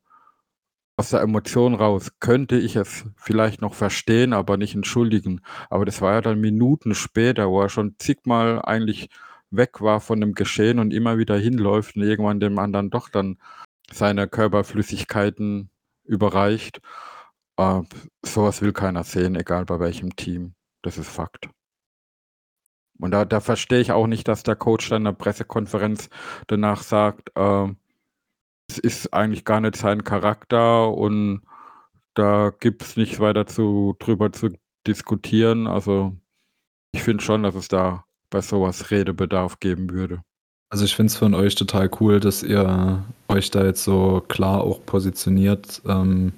aus 0.98 1.10
der 1.10 1.22
Emotion 1.22 1.76
raus, 1.76 2.12
könnte 2.20 2.58
ich 2.58 2.76
es 2.76 3.06
vielleicht 3.18 3.62
noch 3.62 3.74
verstehen, 3.74 4.34
aber 4.34 4.58
nicht 4.58 4.76
entschuldigen. 4.76 5.42
Aber 5.70 5.86
das 5.86 6.02
war 6.02 6.14
ja 6.14 6.22
dann 6.22 6.40
Minuten 6.40 6.96
später, 6.96 7.50
wo 7.50 7.62
er 7.62 7.70
schon 7.70 7.96
zigmal 8.00 8.62
eigentlich 8.62 9.10
weg 9.52 9.82
war 9.82 10.00
von 10.00 10.22
dem 10.22 10.34
Geschehen 10.34 10.80
und 10.80 10.94
immer 10.94 11.18
wieder 11.18 11.38
hinläuft 11.38 11.96
und 11.96 12.04
irgendwann 12.04 12.40
dem 12.40 12.60
anderen 12.60 12.90
doch 12.90 13.10
dann 13.10 13.38
seine 13.92 14.28
Körperflüssigkeiten 14.28 15.70
überreicht. 16.06 16.82
Äh, 17.58 17.82
sowas 18.26 18.62
will 18.62 18.74
keiner 18.74 19.04
sehen, 19.04 19.36
egal 19.36 19.66
bei 19.66 19.80
welchem 19.80 20.16
Team. 20.16 20.56
Das 20.82 20.98
ist 20.98 21.10
Fakt. 21.10 21.50
Und 23.00 23.12
da, 23.12 23.26
da 23.26 23.40
verstehe 23.40 23.82
ich 23.82 23.92
auch 23.92 24.08
nicht, 24.08 24.28
dass 24.28 24.44
der 24.44 24.56
Coach 24.56 24.90
dann 24.90 25.02
in 25.02 25.06
der 25.06 25.12
Pressekonferenz 25.12 26.10
danach 26.48 26.82
sagt, 26.82 27.32
äh, 27.36 27.68
es 28.70 28.80
ist 28.80 29.14
eigentlich 29.14 29.46
gar 29.46 29.60
nicht 29.60 29.76
sein 29.76 30.04
Charakter 30.04 30.92
und 30.92 31.42
da 32.14 32.52
gibt 32.60 32.82
es 32.82 32.96
nichts 32.96 33.20
weiter 33.20 33.46
zu, 33.46 33.96
drüber 34.00 34.32
zu 34.32 34.50
diskutieren. 34.88 35.68
Also 35.68 36.16
ich 36.94 37.04
finde 37.04 37.24
schon, 37.24 37.44
dass 37.44 37.56
es 37.56 37.68
da 37.68 38.06
bei 38.30 38.42
sowas 38.42 38.90
Redebedarf 38.92 39.60
geben 39.60 39.92
würde. 39.92 40.22
Also 40.70 40.86
ich 40.86 40.96
finde 40.96 41.12
es 41.12 41.18
von 41.18 41.34
euch 41.36 41.56
total 41.56 41.90
cool, 42.00 42.20
dass 42.20 42.42
ihr 42.42 43.04
euch 43.28 43.52
da 43.52 43.64
jetzt 43.66 43.84
so 43.84 44.24
klar 44.28 44.62
auch 44.62 44.84
positioniert. 44.86 45.82
Ähm, 45.86 46.34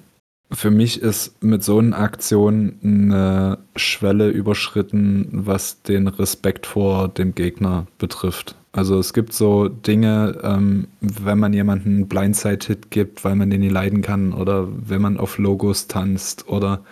für 0.50 0.70
mich 0.70 1.02
ist 1.02 1.42
mit 1.42 1.62
so 1.62 1.78
einer 1.78 1.98
Aktion 1.98 2.78
eine 2.82 3.58
Schwelle 3.76 4.30
überschritten, 4.30 5.28
was 5.30 5.82
den 5.82 6.08
Respekt 6.08 6.66
vor 6.66 7.08
dem 7.08 7.34
Gegner 7.34 7.86
betrifft. 7.98 8.54
Also 8.72 8.98
es 8.98 9.12
gibt 9.12 9.32
so 9.32 9.68
Dinge, 9.68 10.38
ähm, 10.42 10.88
wenn 11.00 11.38
man 11.38 11.52
jemanden 11.52 11.96
einen 11.96 12.08
Blindside-Hit 12.08 12.90
gibt, 12.90 13.24
weil 13.24 13.34
man 13.34 13.50
den 13.50 13.60
nie 13.60 13.68
leiden 13.68 14.02
kann, 14.02 14.32
oder 14.32 14.68
wenn 14.70 15.02
man 15.02 15.18
auf 15.18 15.38
Logos 15.38 15.86
tanzt, 15.86 16.48
oder 16.48 16.82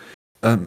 ähm, 0.42 0.66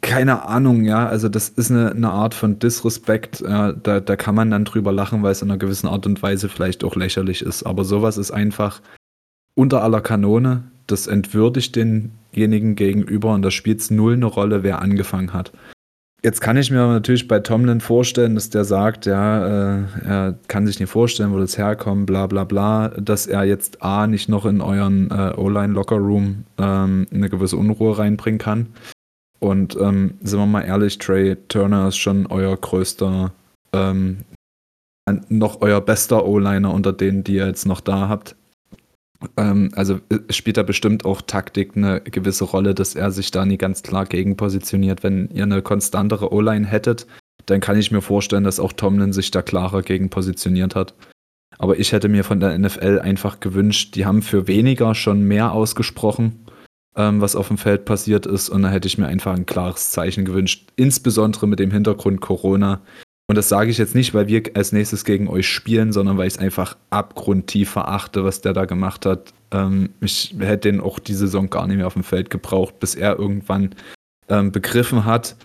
keine 0.00 0.46
Ahnung, 0.46 0.84
ja, 0.84 1.06
also 1.06 1.28
das 1.28 1.50
ist 1.50 1.70
eine, 1.70 1.90
eine 1.90 2.10
Art 2.10 2.34
von 2.34 2.58
Disrespect, 2.58 3.42
äh, 3.42 3.74
da, 3.82 4.00
da 4.00 4.16
kann 4.16 4.34
man 4.34 4.50
dann 4.50 4.64
drüber 4.64 4.92
lachen, 4.92 5.22
weil 5.22 5.32
es 5.32 5.42
in 5.42 5.50
einer 5.50 5.58
gewissen 5.58 5.88
Art 5.88 6.06
und 6.06 6.22
Weise 6.22 6.48
vielleicht 6.48 6.84
auch 6.84 6.96
lächerlich 6.96 7.42
ist. 7.42 7.64
Aber 7.64 7.84
sowas 7.84 8.16
ist 8.16 8.30
einfach 8.30 8.80
unter 9.54 9.82
aller 9.82 10.00
Kanone, 10.00 10.64
das 10.86 11.06
entwürdigt 11.06 11.76
denjenigen 11.76 12.76
gegenüber 12.76 13.32
und 13.34 13.42
da 13.42 13.50
spielt 13.50 13.80
es 13.80 13.90
null 13.90 14.14
eine 14.14 14.26
Rolle, 14.26 14.62
wer 14.62 14.80
angefangen 14.82 15.32
hat. 15.32 15.52
Jetzt 16.24 16.40
kann 16.40 16.56
ich 16.56 16.70
mir 16.70 16.86
natürlich 16.86 17.28
bei 17.28 17.40
Tomlin 17.40 17.82
vorstellen, 17.82 18.34
dass 18.34 18.48
der 18.48 18.64
sagt, 18.64 19.04
ja, 19.04 19.80
äh, 19.80 19.82
er 20.06 20.38
kann 20.48 20.66
sich 20.66 20.80
nicht 20.80 20.88
vorstellen, 20.88 21.34
wo 21.34 21.38
das 21.38 21.58
herkommt, 21.58 22.06
bla 22.06 22.26
bla 22.26 22.44
bla, 22.44 22.88
dass 22.88 23.26
er 23.26 23.44
jetzt 23.44 23.82
A 23.82 24.06
nicht 24.06 24.30
noch 24.30 24.46
in 24.46 24.62
euren 24.62 25.10
äh, 25.10 25.34
O-Line-Locker-Room 25.36 26.44
ähm, 26.56 27.06
eine 27.12 27.28
gewisse 27.28 27.58
Unruhe 27.58 27.98
reinbringen 27.98 28.38
kann. 28.38 28.68
Und 29.38 29.76
ähm, 29.78 30.14
sind 30.22 30.38
wir 30.38 30.46
mal 30.46 30.62
ehrlich, 30.62 30.96
Trey 30.96 31.36
Turner 31.48 31.88
ist 31.88 31.98
schon 31.98 32.26
euer 32.28 32.56
größter, 32.56 33.30
ähm, 33.74 34.20
noch 35.28 35.60
euer 35.60 35.82
bester 35.82 36.24
O-Liner 36.24 36.72
unter 36.72 36.94
denen, 36.94 37.22
die 37.22 37.34
ihr 37.34 37.46
jetzt 37.46 37.66
noch 37.66 37.82
da 37.82 38.08
habt. 38.08 38.34
Ähm, 39.36 39.70
also 39.74 40.00
äh, 40.10 40.32
spielt 40.32 40.56
da 40.56 40.62
bestimmt 40.62 41.04
auch 41.04 41.22
Taktik 41.22 41.76
eine 41.76 42.00
gewisse 42.00 42.44
Rolle, 42.44 42.74
dass 42.74 42.94
er 42.94 43.10
sich 43.10 43.30
da 43.30 43.44
nie 43.44 43.58
ganz 43.58 43.82
klar 43.82 44.06
gegen 44.06 44.36
positioniert. 44.36 45.02
Wenn 45.02 45.28
ihr 45.30 45.44
eine 45.44 45.62
konstantere 45.62 46.32
O-Line 46.32 46.66
hättet, 46.66 47.06
dann 47.46 47.60
kann 47.60 47.78
ich 47.78 47.90
mir 47.90 48.02
vorstellen, 48.02 48.44
dass 48.44 48.60
auch 48.60 48.72
Tomlin 48.72 49.12
sich 49.12 49.30
da 49.30 49.42
klarer 49.42 49.82
gegen 49.82 50.10
positioniert 50.10 50.74
hat. 50.74 50.94
Aber 51.58 51.78
ich 51.78 51.92
hätte 51.92 52.08
mir 52.08 52.24
von 52.24 52.40
der 52.40 52.58
NFL 52.58 53.00
einfach 53.02 53.40
gewünscht, 53.40 53.94
die 53.94 54.06
haben 54.06 54.22
für 54.22 54.48
weniger 54.48 54.94
schon 54.94 55.22
mehr 55.22 55.52
ausgesprochen 55.52 56.44
ähm, 56.96 57.20
was 57.20 57.36
auf 57.36 57.48
dem 57.48 57.58
Feld 57.58 57.84
passiert 57.84 58.26
ist. 58.26 58.48
Und 58.48 58.62
da 58.62 58.70
hätte 58.70 58.86
ich 58.86 58.98
mir 58.98 59.06
einfach 59.06 59.34
ein 59.34 59.46
klares 59.46 59.90
Zeichen 59.90 60.24
gewünscht, 60.24 60.68
insbesondere 60.76 61.46
mit 61.46 61.58
dem 61.58 61.70
Hintergrund 61.70 62.20
Corona. 62.20 62.80
Und 63.26 63.36
das 63.36 63.48
sage 63.48 63.70
ich 63.70 63.78
jetzt 63.78 63.94
nicht, 63.94 64.12
weil 64.12 64.26
wir 64.28 64.42
als 64.54 64.72
nächstes 64.72 65.04
gegen 65.04 65.28
euch 65.28 65.48
spielen, 65.48 65.92
sondern 65.92 66.18
weil 66.18 66.26
ich 66.26 66.34
es 66.34 66.38
einfach 66.38 66.76
abgrundtief 66.90 67.70
verachte, 67.70 68.22
was 68.22 68.42
der 68.42 68.52
da 68.52 68.66
gemacht 68.66 69.06
hat. 69.06 69.32
Ähm, 69.50 69.90
ich 70.00 70.34
hätte 70.38 70.70
den 70.70 70.80
auch 70.80 70.98
die 70.98 71.14
Saison 71.14 71.48
gar 71.48 71.66
nicht 71.66 71.78
mehr 71.78 71.86
auf 71.86 71.94
dem 71.94 72.04
Feld 72.04 72.28
gebraucht, 72.28 72.78
bis 72.80 72.94
er 72.94 73.18
irgendwann 73.18 73.74
ähm, 74.28 74.52
begriffen 74.52 75.06
hat, 75.06 75.36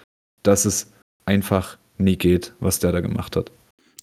dass 0.44 0.66
es 0.66 0.92
einfach 1.26 1.78
nie 1.98 2.18
geht, 2.18 2.54
was 2.60 2.80
der 2.80 2.92
da 2.92 3.00
gemacht 3.00 3.36
hat. 3.36 3.52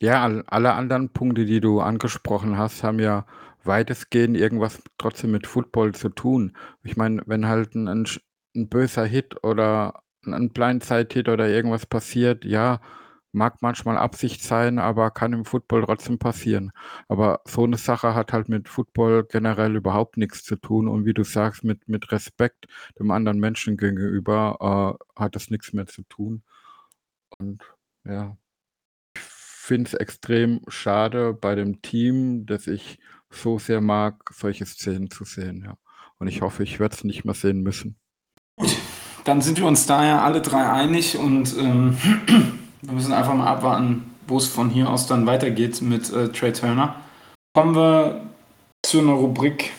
Ja, 0.01 0.25
alle 0.47 0.73
anderen 0.75 1.09
Punkte, 1.11 1.45
die 1.45 1.61
du 1.61 1.81
angesprochen 1.81 2.57
hast, 2.57 2.83
haben 2.83 2.99
ja 2.99 3.27
weitestgehend 3.65 4.37
irgendwas 4.37 4.83
trotzdem 4.99 5.33
mit 5.33 5.47
Football 5.47 5.93
zu 5.95 6.09
tun. 6.11 6.57
Ich 6.83 6.97
meine, 6.97 7.23
wenn 7.27 7.47
halt 7.47 7.75
ein 7.75 7.89
'n 7.89 8.07
'n 8.55 8.69
böser 8.69 9.05
Hit 9.05 9.43
oder 9.43 10.01
'n 10.25 10.35
'n 10.35 10.51
Blindside-Hit 10.51 11.29
oder 11.29 11.49
irgendwas 11.49 11.87
passiert, 11.87 12.45
ja, 12.45 12.81
mag 13.37 13.61
manchmal 13.61 13.99
Absicht 13.99 14.42
sein, 14.42 14.79
aber 14.79 15.11
kann 15.11 15.35
im 15.35 15.44
Football 15.44 15.85
trotzdem 15.85 16.18
passieren. 16.18 16.72
Aber 17.07 17.42
so 17.44 17.64
eine 17.64 17.77
Sache 17.77 18.14
hat 18.14 18.33
halt 18.33 18.49
mit 18.49 18.68
Football 18.68 19.25
generell 19.25 19.77
überhaupt 19.77 20.16
nichts 20.16 20.42
zu 20.42 20.57
tun 20.57 20.88
und 20.88 21.05
wie 21.05 21.14
du 21.14 21.22
sagst, 21.22 21.62
mit 21.62 21.87
mit 21.88 22.11
Respekt 22.12 22.66
dem 22.99 23.11
anderen 23.11 23.38
Menschen 23.38 23.77
gegenüber, 23.77 24.99
äh, 25.18 25.22
hat 25.22 25.37
das 25.37 25.51
nichts 25.51 25.72
mehr 25.75 25.87
zu 25.87 26.03
tun. 26.05 26.42
Und 27.38 27.62
ja. 28.05 28.37
Ich 29.14 29.22
finde 29.22 29.88
es 29.88 29.94
extrem 29.94 30.61
schade 30.68 31.35
bei 31.35 31.55
dem 31.57 31.83
Team, 31.83 32.46
dass 32.46 32.66
ich 32.66 32.99
so 33.31 33.59
sehr 33.59 33.81
mag, 33.81 34.31
solche 34.33 34.64
Szenen 34.64 35.11
zu 35.11 35.25
sehen, 35.25 35.62
ja. 35.64 35.77
Und 36.18 36.29
ich 36.29 36.40
hoffe, 36.40 36.62
ich 36.62 36.81
werde 36.81 36.94
es 36.94 37.05
nicht 37.05 37.25
mehr 37.25 37.35
sehen 37.35 37.62
müssen. 37.62 37.96
Gut, 38.57 38.77
dann 39.25 39.42
sind 39.42 39.59
wir 39.59 39.66
uns 39.66 39.87
da 39.87 40.07
ja 40.07 40.22
alle 40.22 40.40
drei 40.40 40.70
einig 40.70 41.18
und 41.18 41.55
ähm, 41.59 41.96
wir 42.83 42.93
müssen 42.93 43.12
einfach 43.12 43.35
mal 43.35 43.47
abwarten, 43.47 44.15
wo 44.27 44.39
es 44.39 44.47
von 44.47 44.71
hier 44.71 44.91
aus 44.91 45.07
dann 45.07 45.27
weitergeht 45.27 45.81
mit 45.83 46.12
äh, 46.12 46.29
Trey 46.29 46.53
Turner. 46.53 46.97
Kommen 47.55 47.75
wir 47.75 48.23
zu 48.85 49.01
einer 49.01 49.12
Rubrik 49.12 49.73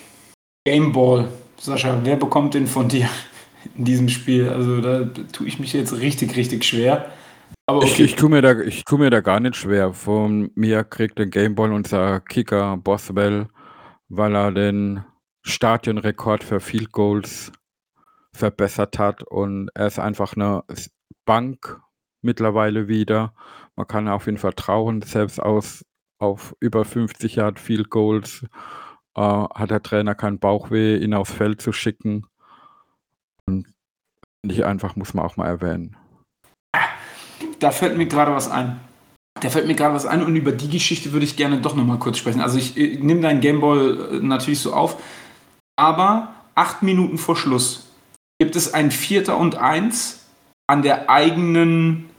Gameball. 0.65 1.27
Sascha, 1.59 1.99
wer 2.03 2.15
bekommt 2.15 2.53
den 2.53 2.67
von 2.67 2.87
dir 2.87 3.09
in 3.77 3.85
diesem 3.85 4.09
Spiel? 4.09 4.49
Also 4.49 4.81
da 4.81 5.05
tue 5.31 5.47
ich 5.47 5.59
mich 5.59 5.73
jetzt 5.73 5.93
richtig, 5.93 6.35
richtig 6.35 6.65
schwer. 6.65 7.11
Aber 7.65 7.79
okay. 7.79 7.87
Ich, 7.87 7.99
ich 7.99 8.15
tue 8.15 8.29
mir, 8.29 8.41
da, 8.41 8.53
tu 8.85 8.97
mir 8.97 9.09
da 9.09 9.21
gar 9.21 9.39
nicht 9.39 9.55
schwer. 9.55 9.93
Von 9.93 10.51
mir 10.55 10.83
kriegt 10.83 11.19
den 11.19 11.29
Gameball 11.29 11.73
unser 11.73 12.21
Kicker 12.21 12.77
Boswell, 12.77 13.47
weil 14.07 14.35
er 14.35 14.51
den 14.51 15.03
Stadionrekord 15.43 16.43
für 16.43 16.59
Field 16.59 16.91
Goals 16.91 17.51
verbessert 18.33 18.99
hat 18.99 19.23
und 19.23 19.69
er 19.73 19.87
ist 19.87 19.99
einfach 19.99 20.35
eine 20.35 20.63
Bank 21.25 21.81
mittlerweile 22.21 22.87
wieder. 22.87 23.33
Man 23.75 23.87
kann 23.87 24.07
auf 24.07 24.27
ihn 24.27 24.37
vertrauen, 24.37 25.01
selbst 25.01 25.41
aus 25.41 25.85
auf 26.19 26.55
über 26.59 26.83
50 26.83 27.35
Yard 27.35 27.59
Field 27.59 27.89
Goals 27.89 28.43
äh, 29.15 29.21
hat 29.21 29.69
der 29.69 29.83
Trainer 29.83 30.15
keinen 30.15 30.39
Bauchweh, 30.39 30.97
ihn 30.97 31.13
aufs 31.13 31.33
Feld 31.33 31.61
zu 31.61 31.71
schicken. 31.71 32.25
Und 33.45 33.67
nicht 34.43 34.65
einfach 34.65 34.95
muss 34.95 35.13
man 35.13 35.25
auch 35.25 35.37
mal 35.37 35.47
erwähnen 35.47 35.95
da 37.59 37.71
fällt 37.71 37.97
mir 37.97 38.07
gerade 38.07 38.33
was 38.33 38.49
ein. 38.49 38.79
Da 39.39 39.49
fällt 39.49 39.67
mir 39.67 39.75
gerade 39.75 39.93
was 39.93 40.05
ein 40.05 40.23
und 40.23 40.35
über 40.35 40.51
die 40.51 40.69
Geschichte 40.69 41.11
würde 41.11 41.25
ich 41.25 41.35
gerne 41.35 41.61
doch 41.61 41.75
nochmal 41.75 41.99
kurz 41.99 42.17
sprechen. 42.17 42.41
Also 42.41 42.57
ich, 42.57 42.75
ich 42.75 42.99
nehme 42.99 43.21
deinen 43.21 43.41
Gameball 43.41 44.13
äh, 44.13 44.19
natürlich 44.19 44.59
so 44.59 44.73
auf, 44.73 45.01
aber 45.75 46.33
acht 46.55 46.81
Minuten 46.81 47.17
vor 47.17 47.35
Schluss 47.35 47.91
gibt 48.39 48.55
es 48.55 48.73
ein 48.73 48.91
Vierter 48.91 49.37
und 49.37 49.55
Eins 49.55 50.16
an 50.67 50.81
der 50.81 51.09
eigenen, 51.09 52.09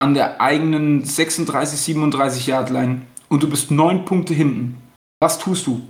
an 0.00 0.14
der 0.14 0.40
eigenen 0.40 1.04
36, 1.04 1.78
37 1.80 2.46
Yard 2.46 2.70
Line 2.70 3.02
und 3.28 3.42
du 3.42 3.48
bist 3.48 3.70
neun 3.70 4.04
Punkte 4.04 4.34
hinten. 4.34 4.78
Was 5.20 5.38
tust 5.38 5.66
du? 5.66 5.82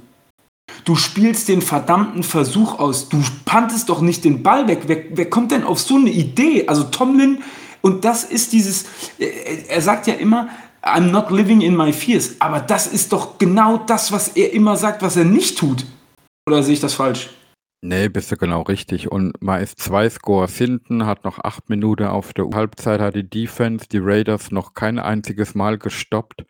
Du 0.85 0.97
spielst 0.97 1.49
den 1.49 1.63
verdammten 1.63 2.23
Versuch 2.23 2.79
aus. 2.79 3.09
Du 3.09 3.23
pantest 3.45 3.89
doch 3.89 4.01
nicht 4.01 4.25
den 4.25 4.43
Ball 4.43 4.67
weg. 4.69 4.83
Wer, 4.87 5.05
wer 5.11 5.31
kommt 5.31 5.51
denn 5.53 5.65
auf 5.65 5.81
so 5.81 5.97
eine 5.97 6.11
Idee? 6.11 6.67
Also 6.67 6.85
Tomlin 6.85 7.43
und 7.81 8.05
das 8.05 8.25
ist 8.25 8.53
dieses, 8.53 8.87
äh, 9.19 9.65
er 9.69 9.83
sagt 9.83 10.07
ja 10.07 10.15
immer, 10.15 10.49
I'm 10.83 11.11
not 11.11 11.31
living 11.31 11.61
in 11.61 11.77
my 11.77 11.93
fears. 11.93 12.37
Aber 12.41 12.61
das 12.61 12.87
ist 12.87 13.13
doch 13.13 13.39
genau 13.39 13.79
das, 13.79 14.11
was 14.11 14.29
er 14.29 14.53
immer 14.53 14.77
sagt, 14.77 15.03
was 15.03 15.17
er 15.17 15.25
nicht 15.25 15.59
tut. 15.59 15.87
Oder 16.47 16.63
sehe 16.63 16.75
ich 16.75 16.81
das 16.81 16.95
falsch? 16.95 17.31
Nee, 17.87 18.09
bist 18.09 18.33
du 18.33 18.39
genau 18.39 18.63
richtig. 18.63 19.13
Und 19.13 19.43
man 19.43 19.61
ist 19.61 19.79
zwei 19.79 20.09
Scores 20.09 20.57
hinten, 20.57 21.05
hat 21.05 21.25
noch 21.25 21.39
acht 21.41 21.69
Minuten 21.69 22.05
auf 22.07 22.33
der 22.33 22.47
Halbzeit, 22.55 22.99
hat 22.99 23.15
die 23.15 23.29
Defense, 23.29 23.87
die 23.93 23.99
Raiders 23.99 24.51
noch 24.51 24.73
kein 24.73 24.99
einziges 24.99 25.55
Mal 25.55 25.77
gestoppt. 25.77 26.47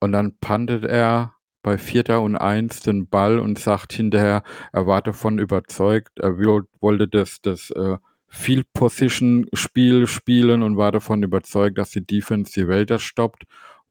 Und 0.00 0.12
dann 0.12 0.36
pantet 0.38 0.84
er 0.84 1.32
bei 1.62 1.78
Vierter 1.78 2.20
und 2.20 2.36
Eins 2.36 2.80
den 2.80 3.08
Ball 3.08 3.38
und 3.38 3.58
sagt 3.58 3.94
hinterher, 3.94 4.42
er 4.70 4.86
war 4.86 5.00
davon 5.00 5.38
überzeugt, 5.38 6.18
er 6.18 6.36
wollte 6.36 7.08
das, 7.08 7.40
das 7.40 7.70
äh, 7.70 7.96
Field 8.28 8.70
Position 8.74 9.46
Spiel 9.54 10.06
spielen 10.06 10.62
und 10.62 10.76
war 10.76 10.92
davon 10.92 11.22
überzeugt, 11.22 11.78
dass 11.78 11.88
die 11.88 12.06
Defense 12.06 12.52
die 12.52 12.68
Wälder 12.68 12.98
stoppt, 12.98 13.44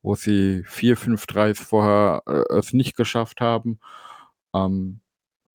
wo 0.04 0.14
sie 0.14 0.64
4, 0.68 0.98
5 0.98 1.26
3 1.26 1.56
vorher 1.56 2.22
äh, 2.28 2.58
es 2.60 2.74
nicht 2.74 2.96
geschafft 2.96 3.42
haben. 3.42 3.80
Ähm, 4.54 5.02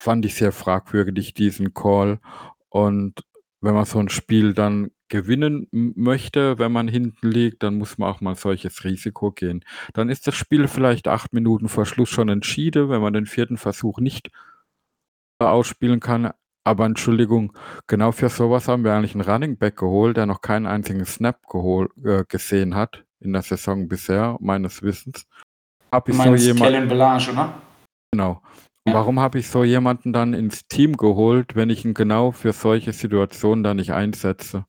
fand 0.01 0.25
ich 0.25 0.33
sehr 0.33 0.51
fragwürdig, 0.51 1.35
diesen 1.35 1.75
Call. 1.75 2.19
Und 2.69 3.23
wenn 3.61 3.75
man 3.75 3.85
so 3.85 3.99
ein 3.99 4.09
Spiel 4.09 4.55
dann 4.55 4.89
gewinnen 5.09 5.67
möchte, 5.71 6.57
wenn 6.57 6.71
man 6.71 6.87
hinten 6.87 7.29
liegt, 7.29 7.61
dann 7.61 7.77
muss 7.77 7.99
man 7.99 8.09
auch 8.09 8.19
mal 8.19 8.33
solches 8.33 8.83
Risiko 8.83 9.31
gehen. 9.31 9.63
Dann 9.93 10.09
ist 10.09 10.25
das 10.25 10.33
Spiel 10.33 10.67
vielleicht 10.67 11.07
acht 11.07 11.33
Minuten 11.33 11.69
vor 11.69 11.85
Schluss 11.85 12.09
schon 12.09 12.29
entschieden, 12.29 12.89
wenn 12.89 13.01
man 13.01 13.13
den 13.13 13.27
vierten 13.27 13.57
Versuch 13.57 13.99
nicht 13.99 14.31
ausspielen 15.37 15.99
kann. 15.99 16.31
Aber 16.63 16.85
Entschuldigung, 16.85 17.55
genau 17.85 18.11
für 18.11 18.29
sowas 18.29 18.67
haben 18.67 18.83
wir 18.83 18.93
eigentlich 18.93 19.13
einen 19.13 19.29
Running 19.29 19.57
Back 19.57 19.77
geholt, 19.77 20.17
der 20.17 20.25
noch 20.25 20.41
keinen 20.41 20.65
einzigen 20.65 21.05
Snap 21.05 21.47
gehol 21.47 21.89
äh, 22.03 22.23
gesehen 22.27 22.73
hat 22.73 23.03
in 23.19 23.33
der 23.33 23.43
Saison 23.43 23.87
bisher, 23.87 24.37
meines 24.39 24.81
Wissens. 24.81 25.27
Hab 25.91 26.09
ich 26.09 26.15
so 26.15 26.33
jemanden. 26.33 26.87
Belage, 26.87 27.31
oder? 27.31 27.61
Genau. 28.11 28.41
Warum 28.85 29.19
habe 29.19 29.39
ich 29.39 29.47
so 29.47 29.63
jemanden 29.63 30.11
dann 30.11 30.33
ins 30.33 30.67
Team 30.67 30.97
geholt, 30.97 31.55
wenn 31.55 31.69
ich 31.69 31.85
ihn 31.85 31.93
genau 31.93 32.31
für 32.31 32.51
solche 32.51 32.93
Situationen 32.93 33.63
dann 33.63 33.77
nicht 33.77 33.93
einsetze? 33.93 34.65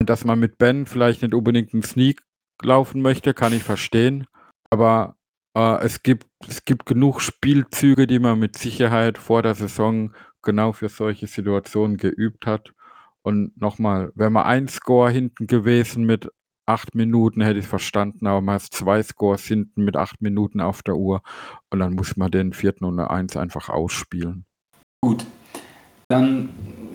Dass 0.00 0.24
man 0.24 0.40
mit 0.40 0.58
Ben 0.58 0.86
vielleicht 0.86 1.22
nicht 1.22 1.34
unbedingt 1.34 1.72
einen 1.72 1.84
Sneak 1.84 2.22
laufen 2.62 3.00
möchte, 3.00 3.32
kann 3.32 3.52
ich 3.52 3.62
verstehen. 3.62 4.26
Aber 4.70 5.16
äh, 5.56 5.84
es, 5.84 6.02
gibt, 6.02 6.26
es 6.48 6.64
gibt 6.64 6.84
genug 6.84 7.20
Spielzüge, 7.20 8.08
die 8.08 8.18
man 8.18 8.40
mit 8.40 8.58
Sicherheit 8.58 9.18
vor 9.18 9.42
der 9.42 9.54
Saison 9.54 10.12
genau 10.42 10.72
für 10.72 10.88
solche 10.88 11.28
Situationen 11.28 11.96
geübt 11.96 12.46
hat. 12.46 12.72
Und 13.22 13.58
nochmal, 13.60 14.10
wäre 14.16 14.30
mal 14.30 14.44
ein 14.44 14.68
Score 14.68 15.10
hinten 15.10 15.46
gewesen 15.46 16.04
mit 16.04 16.28
acht 16.66 16.94
Minuten, 16.94 17.40
hätte 17.40 17.58
ich 17.58 17.66
verstanden, 17.66 18.26
aber 18.26 18.40
man 18.40 18.56
hat 18.56 18.62
zwei 18.62 19.02
Scores 19.02 19.44
hinten 19.44 19.84
mit 19.84 19.96
acht 19.96 20.22
Minuten 20.22 20.60
auf 20.60 20.82
der 20.82 20.96
Uhr 20.96 21.22
und 21.70 21.80
dann 21.80 21.94
muss 21.94 22.16
man 22.16 22.30
den 22.30 22.52
vierten 22.52 22.84
und 22.84 22.98
eins 23.00 23.36
einfach 23.36 23.68
ausspielen. 23.68 24.46
Gut, 25.02 25.26
dann 26.08 26.48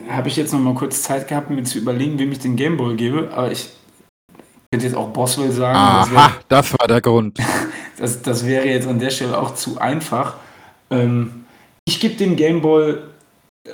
habe 0.09 0.27
ich 0.27 0.37
jetzt 0.37 0.53
noch 0.53 0.59
mal 0.59 0.73
kurz 0.73 1.03
Zeit 1.03 1.27
gehabt, 1.27 1.49
mir 1.49 1.63
zu 1.63 1.77
überlegen, 1.77 2.17
wem 2.19 2.31
ich 2.31 2.39
den 2.39 2.55
Gameball 2.55 2.95
gebe, 2.95 3.31
aber 3.31 3.51
ich 3.51 3.69
könnte 4.71 4.85
jetzt 4.85 4.95
auch 4.95 5.09
Boswell 5.09 5.51
sagen. 5.51 5.77
Aha, 5.77 5.99
das, 5.99 6.11
wär, 6.11 6.31
das 6.47 6.79
war 6.79 6.87
der 6.87 7.01
Grund. 7.01 7.39
das, 7.97 8.21
das 8.21 8.45
wäre 8.45 8.67
jetzt 8.67 8.87
an 8.87 8.99
der 8.99 9.09
Stelle 9.09 9.37
auch 9.37 9.53
zu 9.53 9.79
einfach. 9.79 10.37
Ähm, 10.89 11.45
ich 11.85 11.99
gebe 11.99 12.15
den 12.15 12.35
Gameball 12.35 13.09
äh, 13.67 13.71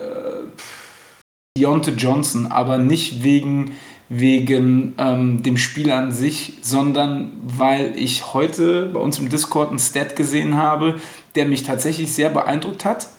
Deontay 1.57 1.91
Johnson, 1.91 2.47
aber 2.47 2.77
nicht 2.77 3.23
wegen 3.23 3.71
wegen 4.09 4.93
ähm, 4.97 5.41
dem 5.43 5.57
Spiel 5.57 5.91
an 5.91 6.11
sich, 6.11 6.53
sondern 6.61 7.31
weil 7.43 7.97
ich 7.97 8.33
heute 8.33 8.87
bei 8.87 8.99
uns 8.99 9.19
im 9.19 9.29
Discord 9.29 9.69
einen 9.69 9.79
Stat 9.79 10.15
gesehen 10.15 10.55
habe, 10.55 10.99
der 11.35 11.45
mich 11.45 11.63
tatsächlich 11.63 12.13
sehr 12.13 12.29
beeindruckt 12.29 12.85
hat. 12.85 13.09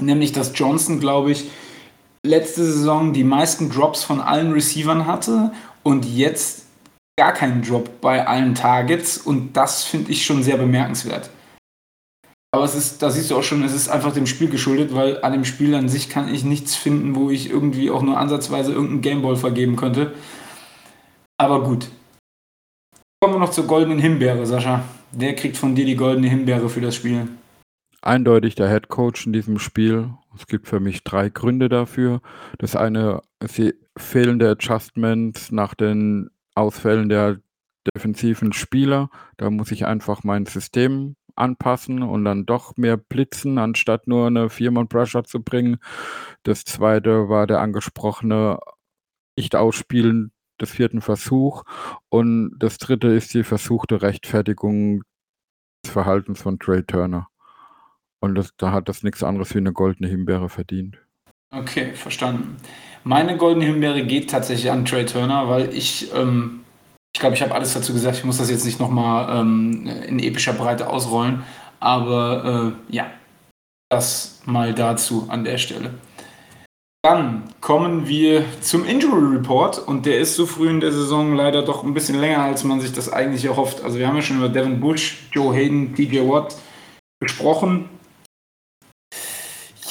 Nämlich, 0.00 0.32
dass 0.32 0.52
Johnson, 0.54 1.00
glaube 1.00 1.32
ich, 1.32 1.50
letzte 2.24 2.64
Saison 2.64 3.12
die 3.12 3.24
meisten 3.24 3.70
Drops 3.70 4.04
von 4.04 4.20
allen 4.20 4.52
Receivern 4.52 5.06
hatte 5.06 5.52
und 5.82 6.04
jetzt 6.04 6.66
gar 7.18 7.32
keinen 7.32 7.62
Drop 7.62 8.00
bei 8.00 8.26
allen 8.26 8.54
Targets 8.54 9.18
und 9.18 9.56
das 9.56 9.82
finde 9.82 10.12
ich 10.12 10.24
schon 10.24 10.42
sehr 10.42 10.56
bemerkenswert. 10.56 11.28
Aber 12.54 12.64
es 12.64 12.74
ist, 12.74 13.02
da 13.02 13.10
siehst 13.10 13.30
du 13.30 13.36
auch 13.36 13.42
schon, 13.42 13.64
es 13.64 13.72
ist 13.72 13.88
einfach 13.88 14.12
dem 14.12 14.26
Spiel 14.26 14.50
geschuldet, 14.50 14.94
weil 14.94 15.24
an 15.24 15.32
dem 15.32 15.46
Spiel 15.46 15.74
an 15.74 15.88
sich 15.88 16.10
kann 16.10 16.32
ich 16.32 16.44
nichts 16.44 16.76
finden, 16.76 17.14
wo 17.14 17.30
ich 17.30 17.48
irgendwie 17.48 17.90
auch 17.90 18.02
nur 18.02 18.18
ansatzweise 18.18 18.72
irgendeinen 18.72 19.00
Gameball 19.00 19.36
vergeben 19.36 19.76
könnte. 19.76 20.12
Aber 21.38 21.64
gut. 21.64 21.88
Kommen 23.20 23.36
wir 23.36 23.40
noch 23.40 23.52
zur 23.52 23.66
goldenen 23.66 23.98
Himbeere, 23.98 24.44
Sascha. 24.44 24.84
Wer 25.12 25.34
kriegt 25.34 25.56
von 25.56 25.74
dir 25.74 25.86
die 25.86 25.96
goldene 25.96 26.28
Himbeere 26.28 26.68
für 26.68 26.82
das 26.82 26.94
Spiel? 26.94 27.26
Eindeutig 28.02 28.54
der 28.54 28.68
Head 28.68 28.88
Coach 28.88 29.26
in 29.26 29.32
diesem 29.32 29.58
Spiel. 29.58 30.10
Es 30.36 30.46
gibt 30.46 30.68
für 30.68 30.80
mich 30.80 31.04
drei 31.04 31.30
Gründe 31.30 31.70
dafür. 31.70 32.20
Das 32.58 32.76
eine 32.76 33.22
ist 33.42 33.56
die 33.56 33.74
fehlende 33.96 34.50
Adjustments 34.50 35.52
nach 35.52 35.74
den 35.74 36.28
Ausfällen 36.54 37.08
der 37.08 37.38
defensiven 37.94 38.52
Spieler. 38.52 39.08
Da 39.38 39.50
muss 39.50 39.70
ich 39.70 39.86
einfach 39.86 40.22
mein 40.22 40.44
System 40.46 41.16
anpassen 41.36 42.02
und 42.02 42.24
dann 42.24 42.46
doch 42.46 42.76
mehr 42.76 42.96
blitzen, 42.96 43.58
anstatt 43.58 44.06
nur 44.06 44.26
eine 44.26 44.50
Viermann-Pressure 44.50 45.24
zu 45.24 45.42
bringen. 45.42 45.78
Das 46.42 46.64
zweite 46.64 47.28
war 47.28 47.46
der 47.46 47.60
angesprochene 47.60 48.58
Nicht-Ausspielen 49.36 50.32
des 50.60 50.70
vierten 50.70 51.00
Versuch. 51.00 51.64
Und 52.08 52.56
das 52.58 52.78
dritte 52.78 53.08
ist 53.08 53.34
die 53.34 53.44
versuchte 53.44 54.02
Rechtfertigung 54.02 55.02
des 55.84 55.92
Verhaltens 55.92 56.40
von 56.40 56.58
Trey 56.58 56.82
Turner. 56.82 57.28
Und 58.20 58.36
das, 58.36 58.54
da 58.56 58.72
hat 58.72 58.88
das 58.88 59.02
nichts 59.02 59.22
anderes 59.22 59.52
wie 59.54 59.58
eine 59.58 59.72
goldene 59.72 60.08
Himbeere 60.08 60.48
verdient. 60.48 60.98
Okay, 61.50 61.92
verstanden. 61.92 62.56
Meine 63.04 63.36
goldene 63.36 63.66
Himbeere 63.66 64.06
geht 64.06 64.30
tatsächlich 64.30 64.70
an 64.70 64.84
Trey 64.84 65.04
Turner, 65.04 65.48
weil 65.48 65.74
ich 65.74 66.14
ähm, 66.14 66.61
ich 67.14 67.20
glaube, 67.20 67.34
ich 67.34 67.42
habe 67.42 67.54
alles 67.54 67.74
dazu 67.74 67.92
gesagt. 67.92 68.18
Ich 68.18 68.24
muss 68.24 68.38
das 68.38 68.50
jetzt 68.50 68.64
nicht 68.64 68.80
nochmal 68.80 69.40
ähm, 69.40 69.86
in 70.06 70.18
epischer 70.18 70.54
Breite 70.54 70.88
ausrollen. 70.88 71.42
Aber 71.78 72.74
äh, 72.88 72.94
ja, 72.94 73.10
das 73.90 74.40
mal 74.46 74.74
dazu 74.74 75.26
an 75.28 75.44
der 75.44 75.58
Stelle. 75.58 75.94
Dann 77.04 77.42
kommen 77.60 78.06
wir 78.06 78.44
zum 78.60 78.84
Injury 78.84 79.36
Report 79.36 79.76
und 79.78 80.06
der 80.06 80.20
ist 80.20 80.36
so 80.36 80.46
früh 80.46 80.70
in 80.70 80.78
der 80.78 80.92
Saison 80.92 81.34
leider 81.34 81.62
doch 81.62 81.82
ein 81.82 81.94
bisschen 81.94 82.20
länger, 82.20 82.42
als 82.42 82.62
man 82.62 82.80
sich 82.80 82.92
das 82.92 83.12
eigentlich 83.12 83.44
erhofft. 83.44 83.82
Also 83.82 83.98
wir 83.98 84.06
haben 84.06 84.14
ja 84.14 84.22
schon 84.22 84.38
über 84.38 84.48
Devin 84.48 84.78
Bush, 84.78 85.28
Joe 85.32 85.52
Hayden, 85.52 85.96
TJ 85.96 86.20
Watt 86.28 86.56
gesprochen. 87.20 87.88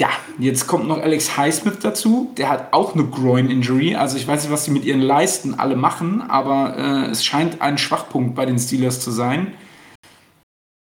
Ja, 0.02 0.10
jetzt 0.40 0.66
kommt 0.66 0.88
noch 0.88 0.98
Alex 0.98 1.38
Highsmith 1.38 1.78
dazu. 1.80 2.32
Der 2.36 2.50
hat 2.50 2.74
auch 2.74 2.96
eine 2.96 3.06
Groin-Injury. 3.06 3.94
Also 3.94 4.18
ich 4.18 4.28
weiß 4.28 4.42
nicht, 4.42 4.52
was 4.52 4.66
sie 4.66 4.72
mit 4.72 4.84
ihren 4.84 5.00
Leisten 5.00 5.60
alle 5.60 5.76
machen, 5.76 6.24
aber 6.28 6.76
äh, 6.76 7.12
es 7.12 7.24
scheint 7.24 7.62
ein 7.62 7.78
Schwachpunkt 7.78 8.34
bei 8.34 8.48
den 8.48 8.58
Steelers 8.58 9.00
zu 9.00 9.12
sein. 9.12 9.54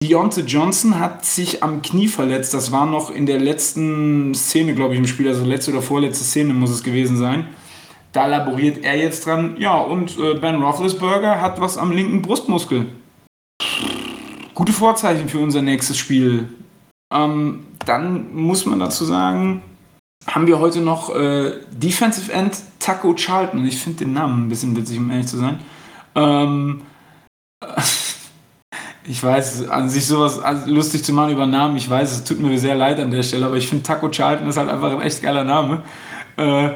Deontay 0.04 0.42
Johnson 0.42 1.00
hat 1.00 1.26
sich 1.26 1.64
am 1.64 1.82
Knie 1.82 2.08
verletzt. 2.08 2.54
Das 2.54 2.72
war 2.72 2.86
noch 2.86 3.10
in 3.10 3.26
der 3.26 3.40
letzten 3.40 4.36
Szene, 4.36 4.76
glaube 4.76 4.94
ich, 4.94 5.00
im 5.00 5.08
Spiel. 5.08 5.28
Also 5.28 5.44
letzte 5.46 5.72
oder 5.72 5.82
vorletzte 5.82 6.24
Szene 6.24 6.54
muss 6.54 6.70
es 6.70 6.84
gewesen 6.84 7.18
sein. 7.18 7.48
Da 8.12 8.28
laboriert 8.28 8.84
er 8.84 8.98
jetzt 8.98 9.26
dran. 9.26 9.56
Ja, 9.58 9.80
und 9.80 10.16
äh, 10.20 10.36
Ben 10.36 10.62
Roethlisberger 10.62 11.42
hat 11.42 11.60
was 11.60 11.80
am 11.80 11.92
linken 11.92 12.22
Brustmuskel. 12.22 12.86
Gute 14.54 14.74
Vorzeichen 14.74 15.28
für 15.28 15.40
unser 15.40 15.64
nächstes 15.64 15.98
Spiel. 15.98 16.50
Ähm, 17.12 17.67
dann 17.88 18.34
muss 18.36 18.66
man 18.66 18.80
dazu 18.80 19.06
sagen, 19.06 19.62
haben 20.26 20.48
wir 20.48 20.60
heute 20.60 20.82
noch 20.82 21.16
äh, 21.16 21.54
Defensive 21.72 22.32
End 22.32 22.58
Taco 22.80 23.14
Charlton. 23.14 23.66
Ich 23.66 23.80
finde 23.80 24.00
den 24.06 24.14
Namen 24.14 24.46
ein 24.46 24.50
bisschen 24.50 24.76
witzig, 24.76 24.98
um 24.98 25.10
ehrlich 25.10 25.28
zu 25.28 25.38
sein. 25.38 25.60
Ähm, 26.16 26.82
ich 29.06 29.24
weiß, 29.24 29.70
an 29.70 29.90
sich 29.90 30.06
sowas 30.06 30.42
lustig 30.66 31.04
zu 31.04 31.14
machen 31.14 31.32
über 31.32 31.46
Namen, 31.46 31.78
ich 31.78 31.90
weiß, 31.90 32.12
es 32.12 32.24
tut 32.24 32.40
mir 32.40 32.58
sehr 32.60 32.76
leid 32.76 33.00
an 33.00 33.12
der 33.12 33.24
Stelle, 33.24 33.46
aber 33.46 33.56
ich 33.56 33.68
finde 33.68 33.84
Taco 33.84 34.10
Charlton 34.10 34.50
ist 34.50 34.58
halt 34.58 34.70
einfach 34.70 34.92
ein 34.92 35.02
echt 35.02 35.22
geiler 35.22 35.44
Name. 35.44 35.84
Äh, 36.36 36.72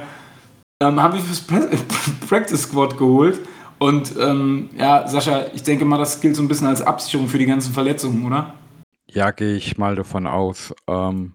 ähm, 0.81 1.01
haben 1.01 1.13
wir 1.13 1.21
fürs 1.21 1.41
Practice 2.29 2.63
Squad 2.63 2.97
geholt. 2.97 3.39
Und 3.79 4.13
ähm, 4.19 4.69
ja, 4.77 5.07
Sascha, 5.07 5.45
ich 5.53 5.63
denke 5.63 5.85
mal, 5.85 5.97
das 5.97 6.21
gilt 6.21 6.35
so 6.35 6.43
ein 6.43 6.47
bisschen 6.47 6.67
als 6.67 6.81
Absicherung 6.81 7.27
für 7.27 7.39
die 7.39 7.47
ganzen 7.47 7.73
Verletzungen, 7.73 8.25
oder? 8.25 8.53
Ja, 9.13 9.31
gehe 9.31 9.55
ich 9.57 9.77
mal 9.77 9.95
davon 9.95 10.25
aus. 10.25 10.73
Ähm, 10.87 11.33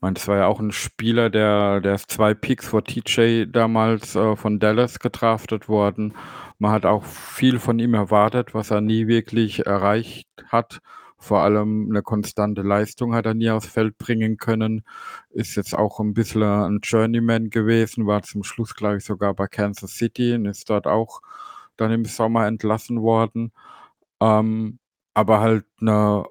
meine, 0.00 0.14
das 0.14 0.28
war 0.28 0.36
ja 0.38 0.46
auch 0.46 0.60
ein 0.60 0.70
Spieler, 0.72 1.28
der 1.30 1.80
der 1.80 1.96
ist 1.96 2.10
zwei 2.10 2.34
Picks 2.34 2.68
vor 2.68 2.84
TJ 2.84 3.46
damals, 3.46 4.14
äh, 4.16 4.36
von 4.36 4.60
Dallas 4.60 5.00
gedraftet 5.00 5.68
worden. 5.68 6.14
Man 6.58 6.70
hat 6.72 6.86
auch 6.86 7.04
viel 7.04 7.58
von 7.58 7.78
ihm 7.80 7.94
erwartet, 7.94 8.54
was 8.54 8.70
er 8.70 8.80
nie 8.80 9.08
wirklich 9.08 9.66
erreicht 9.66 10.28
hat. 10.48 10.80
Vor 11.18 11.40
allem 11.42 11.88
eine 11.90 12.02
konstante 12.02 12.62
Leistung 12.62 13.14
hat 13.14 13.26
er 13.26 13.34
nie 13.34 13.50
aufs 13.50 13.66
Feld 13.68 13.98
bringen 13.98 14.36
können. 14.38 14.84
Ist 15.30 15.56
jetzt 15.56 15.74
auch 15.76 15.98
ein 16.00 16.14
bisschen 16.14 16.42
ein 16.44 16.80
Journeyman 16.82 17.50
gewesen, 17.50 18.06
war 18.06 18.22
zum 18.22 18.44
Schluss, 18.44 18.74
glaube 18.76 18.98
ich, 18.98 19.04
sogar 19.04 19.34
bei 19.34 19.48
Kansas 19.48 19.92
City 19.96 20.34
und 20.34 20.46
ist 20.46 20.70
dort 20.70 20.86
auch 20.86 21.20
dann 21.76 21.90
im 21.92 22.04
Sommer 22.06 22.46
entlassen 22.46 23.02
worden. 23.02 23.52
Ähm, 24.20 24.78
aber 25.14 25.40
halt 25.40 25.66
eine 25.80 26.24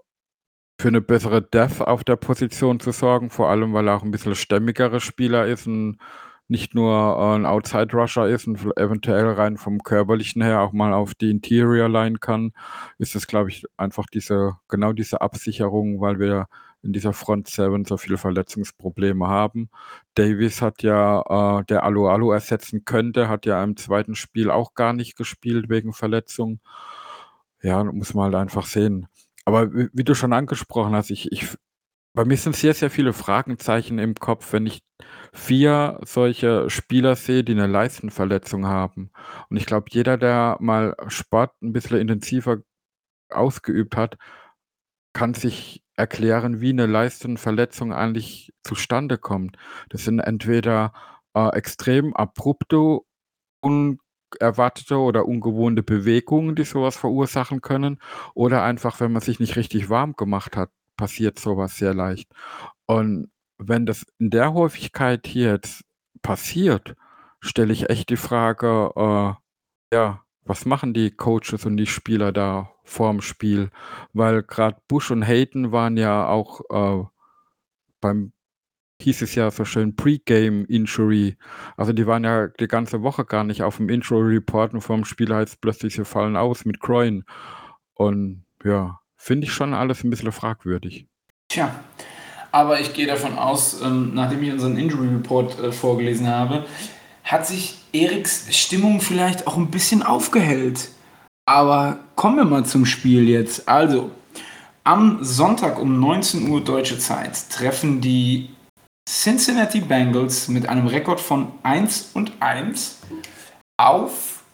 für 0.79 0.87
eine 0.87 1.01
bessere 1.01 1.41
Depth 1.41 1.81
auf 1.81 2.03
der 2.03 2.15
Position 2.15 2.79
zu 2.79 2.91
sorgen, 2.91 3.29
vor 3.29 3.49
allem 3.49 3.73
weil 3.73 3.87
er 3.87 3.97
auch 3.97 4.03
ein 4.03 4.11
bisschen 4.11 4.35
stämmigerer 4.35 5.01
Spieler 5.01 5.45
ist, 5.45 5.67
ein 5.67 5.99
nicht 6.49 6.73
nur 6.73 6.91
äh, 6.93 7.35
ein 7.35 7.45
Outside 7.45 7.93
Rusher 7.93 8.27
ist 8.27 8.47
und 8.47 8.59
eventuell 8.77 9.27
rein 9.27 9.57
vom 9.57 9.83
körperlichen 9.83 10.41
her 10.41 10.61
auch 10.61 10.73
mal 10.73 10.93
auf 10.93 11.13
die 11.15 11.29
Interior 11.29 11.87
Line 11.87 12.17
kann, 12.17 12.53
ist 12.97 13.15
es, 13.15 13.27
glaube 13.27 13.49
ich, 13.49 13.65
einfach 13.77 14.07
diese, 14.11 14.57
genau 14.67 14.91
diese 14.93 15.21
Absicherung, 15.21 16.01
weil 16.01 16.19
wir 16.19 16.47
in 16.81 16.93
dieser 16.93 17.13
Front 17.13 17.49
7 17.49 17.85
so 17.85 17.97
viele 17.97 18.17
Verletzungsprobleme 18.17 19.27
haben. 19.27 19.69
Davis 20.15 20.61
hat 20.61 20.81
ja, 20.81 21.59
äh, 21.59 21.65
der 21.65 21.83
Alu 21.83 22.07
Alu 22.07 22.31
ersetzen 22.31 22.83
könnte, 22.85 23.29
hat 23.29 23.45
ja 23.45 23.63
im 23.63 23.77
zweiten 23.77 24.15
Spiel 24.15 24.49
auch 24.49 24.73
gar 24.73 24.93
nicht 24.93 25.17
gespielt 25.17 25.69
wegen 25.69 25.93
Verletzung. 25.93 26.59
Ja, 27.61 27.83
muss 27.83 28.13
man 28.13 28.25
halt 28.25 28.35
einfach 28.35 28.65
sehen. 28.65 29.07
Aber 29.49 29.73
wie, 29.73 29.89
wie 29.93 30.03
du 30.03 30.13
schon 30.13 30.31
angesprochen 30.31 30.93
hast, 30.93 31.09
ich, 31.09 31.31
ich, 31.31 31.57
bei 32.13 32.23
mir 32.23 32.37
sind 32.37 32.55
sehr, 32.55 32.75
sehr 32.75 32.91
viele 32.91 33.13
Fragezeichen 33.13 33.97
im 33.97 34.13
Kopf, 34.13 34.53
wenn 34.53 34.67
ich 34.67 34.83
vier 35.33 35.99
solche 36.05 36.69
Spieler 36.69 37.15
sehe, 37.15 37.43
die 37.43 37.53
eine 37.53 37.65
Leistenverletzung 37.65 38.67
haben. 38.67 39.09
Und 39.49 39.57
ich 39.57 39.65
glaube, 39.65 39.87
jeder, 39.89 40.19
der 40.19 40.57
mal 40.59 40.95
Sport 41.07 41.53
ein 41.63 41.73
bisschen 41.73 41.97
intensiver 41.97 42.57
ausgeübt 43.31 43.97
hat, 43.97 44.17
kann 45.13 45.33
sich 45.33 45.83
erklären, 45.95 46.61
wie 46.61 46.69
eine 46.69 46.85
Leistenverletzung 46.85 47.91
eigentlich 47.91 48.53
zustande 48.63 49.17
kommt. 49.17 49.57
Das 49.89 50.05
sind 50.05 50.19
entweder 50.19 50.93
äh, 51.33 51.49
extrem 51.55 52.15
abrupte, 52.15 52.99
unerwartete 54.39 54.97
oder 54.97 55.25
ungewohnte 55.25 55.83
Bewegungen, 55.83 56.55
die 56.55 56.63
sowas 56.63 56.97
verursachen 56.97 57.61
können, 57.61 57.99
oder 58.33 58.63
einfach, 58.63 58.99
wenn 58.99 59.11
man 59.11 59.21
sich 59.21 59.39
nicht 59.39 59.55
richtig 59.55 59.89
warm 59.89 60.15
gemacht 60.15 60.57
hat, 60.57 60.69
passiert 60.97 61.39
sowas 61.39 61.77
sehr 61.77 61.93
leicht. 61.93 62.31
Und 62.85 63.31
wenn 63.57 63.85
das 63.85 64.05
in 64.19 64.29
der 64.29 64.53
Häufigkeit 64.53 65.27
hier 65.27 65.51
jetzt 65.51 65.83
passiert, 66.21 66.95
stelle 67.39 67.73
ich 67.73 67.89
echt 67.89 68.09
die 68.09 68.17
Frage, 68.17 68.91
äh, 68.95 69.95
ja, 69.95 70.23
was 70.43 70.65
machen 70.65 70.93
die 70.93 71.11
Coaches 71.11 71.65
und 71.65 71.77
die 71.77 71.85
Spieler 71.85 72.31
da 72.31 72.71
vorm 72.83 73.21
Spiel? 73.21 73.69
Weil 74.13 74.43
gerade 74.43 74.81
Bush 74.87 75.11
und 75.11 75.21
Hayden 75.21 75.71
waren 75.71 75.95
ja 75.97 76.27
auch 76.27 76.61
äh, 76.71 77.05
beim 78.01 78.33
hieß 79.01 79.21
es 79.21 79.35
ja 79.35 79.49
so 79.49 79.65
schön 79.65 79.95
Pre-Game 79.95 80.65
Injury. 80.65 81.37
Also 81.77 81.93
die 81.93 82.05
waren 82.05 82.23
ja 82.23 82.47
die 82.47 82.67
ganze 82.67 83.01
Woche 83.01 83.25
gar 83.25 83.43
nicht 83.43 83.63
auf 83.63 83.77
dem 83.77 83.89
Injury 83.89 84.35
Report 84.35 84.73
und 84.73 84.81
vorm 84.81 85.05
Spiel 85.05 85.33
heißt 85.33 85.61
plötzlich, 85.61 85.95
sie 85.95 86.05
fallen 86.05 86.35
aus 86.35 86.65
mit 86.65 86.79
Groin. 86.79 87.23
Und 87.93 88.43
ja, 88.63 88.99
finde 89.15 89.47
ich 89.47 89.53
schon 89.53 89.73
alles 89.73 90.03
ein 90.03 90.09
bisschen 90.09 90.31
fragwürdig. 90.31 91.07
Tja, 91.47 91.83
aber 92.51 92.79
ich 92.79 92.93
gehe 92.93 93.07
davon 93.07 93.37
aus, 93.37 93.81
ähm, 93.81 94.11
nachdem 94.13 94.43
ich 94.43 94.51
unseren 94.51 94.77
Injury 94.77 95.07
Report 95.07 95.59
äh, 95.59 95.71
vorgelesen 95.71 96.27
habe, 96.27 96.65
hat 97.23 97.47
sich 97.47 97.77
Eriks 97.93 98.47
Stimmung 98.55 99.01
vielleicht 99.01 99.47
auch 99.47 99.57
ein 99.57 99.71
bisschen 99.71 100.03
aufgehellt. 100.03 100.89
Aber 101.45 101.99
kommen 102.15 102.37
wir 102.37 102.45
mal 102.45 102.65
zum 102.65 102.85
Spiel 102.85 103.27
jetzt. 103.27 103.67
Also, 103.67 104.11
am 104.83 105.23
Sonntag 105.23 105.79
um 105.79 105.99
19 105.99 106.49
Uhr 106.49 106.63
deutsche 106.63 106.99
Zeit 106.99 107.49
treffen 107.49 108.01
die 108.01 108.49
Cincinnati 109.21 109.81
Bengals 109.81 110.47
mit 110.47 110.69
einem 110.69 110.87
Rekord 110.87 111.19
von 111.19 111.51
1 111.63 112.11
und 112.13 112.31
1 112.39 112.99
auf 113.75 114.45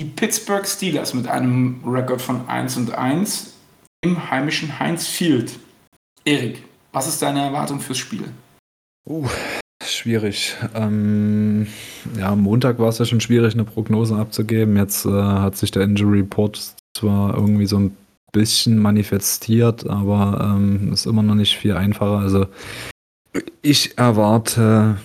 die 0.00 0.04
Pittsburgh 0.04 0.64
Steelers 0.64 1.12
mit 1.12 1.26
einem 1.26 1.82
Rekord 1.84 2.22
von 2.22 2.48
1 2.48 2.76
und 2.76 2.94
1 2.94 3.52
im 4.04 4.30
heimischen 4.30 4.78
Heinz 4.78 5.08
Field. 5.08 5.58
Erik, 6.24 6.62
was 6.92 7.08
ist 7.08 7.20
deine 7.20 7.40
Erwartung 7.40 7.80
fürs 7.80 7.98
Spiel? 7.98 8.22
Uh, 9.08 9.26
schwierig. 9.82 10.54
Ähm, 10.72 11.66
ja, 12.16 12.28
am 12.28 12.42
Montag 12.42 12.78
war 12.78 12.90
es 12.90 12.98
ja 12.98 13.04
schon 13.04 13.20
schwierig, 13.20 13.54
eine 13.54 13.64
Prognose 13.64 14.14
abzugeben. 14.14 14.76
Jetzt 14.76 15.04
äh, 15.04 15.10
hat 15.10 15.56
sich 15.56 15.72
der 15.72 15.82
Injury 15.82 16.20
Report 16.20 16.74
zwar 16.96 17.34
irgendwie 17.34 17.66
so 17.66 17.76
ein 17.76 17.96
bisschen 18.30 18.78
manifestiert, 18.78 19.84
aber 19.90 20.54
ähm, 20.54 20.92
ist 20.92 21.06
immer 21.06 21.24
noch 21.24 21.34
nicht 21.34 21.56
viel 21.56 21.76
einfacher. 21.76 22.18
Also 22.18 22.46
ich 23.62 23.96
erwarte. 23.98 24.98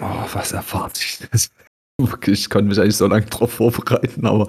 Oh, 0.00 0.24
was 0.32 0.52
erwarte 0.52 1.00
ich? 1.00 1.18
Ich 2.26 2.48
kann 2.48 2.66
mich 2.66 2.80
eigentlich 2.80 2.96
so 2.96 3.06
lange 3.06 3.26
drauf 3.26 3.52
vorbereiten, 3.52 4.24
aber 4.24 4.48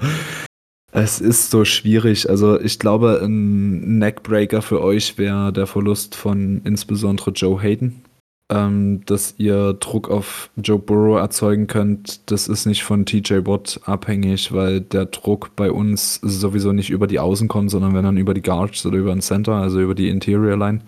es 0.93 1.19
ist 1.19 1.51
so 1.51 1.65
schwierig. 1.65 2.29
Also 2.29 2.57
ich 2.57 2.79
glaube, 2.79 3.19
ein 3.21 3.97
Neckbreaker 3.97 4.61
für 4.61 4.81
euch 4.81 5.17
wäre 5.17 5.51
der 5.51 5.67
Verlust 5.67 6.15
von 6.15 6.61
insbesondere 6.63 7.31
Joe 7.31 7.61
Hayden 7.61 8.05
ähm, 8.51 9.01
dass 9.05 9.35
ihr 9.37 9.73
Druck 9.73 10.09
auf 10.09 10.49
Joe 10.57 10.77
Burrow 10.77 11.17
erzeugen 11.17 11.67
könnt, 11.67 12.29
das 12.29 12.47
ist 12.49 12.65
nicht 12.65 12.83
von 12.83 13.05
TJ 13.05 13.45
Watt 13.45 13.79
abhängig, 13.85 14.51
weil 14.51 14.81
der 14.81 15.05
Druck 15.05 15.55
bei 15.55 15.71
uns 15.71 16.19
sowieso 16.21 16.73
nicht 16.73 16.89
über 16.89 17.07
die 17.07 17.19
Außen 17.19 17.47
kommt, 17.47 17.71
sondern 17.71 17.95
wenn 17.95 18.03
dann 18.03 18.17
über 18.17 18.33
die 18.33 18.41
Guards 18.41 18.85
oder 18.85 18.97
über 18.97 19.13
den 19.13 19.21
Center, 19.21 19.53
also 19.53 19.79
über 19.79 19.95
die 19.95 20.09
Interior 20.09 20.57
Line. 20.57 20.81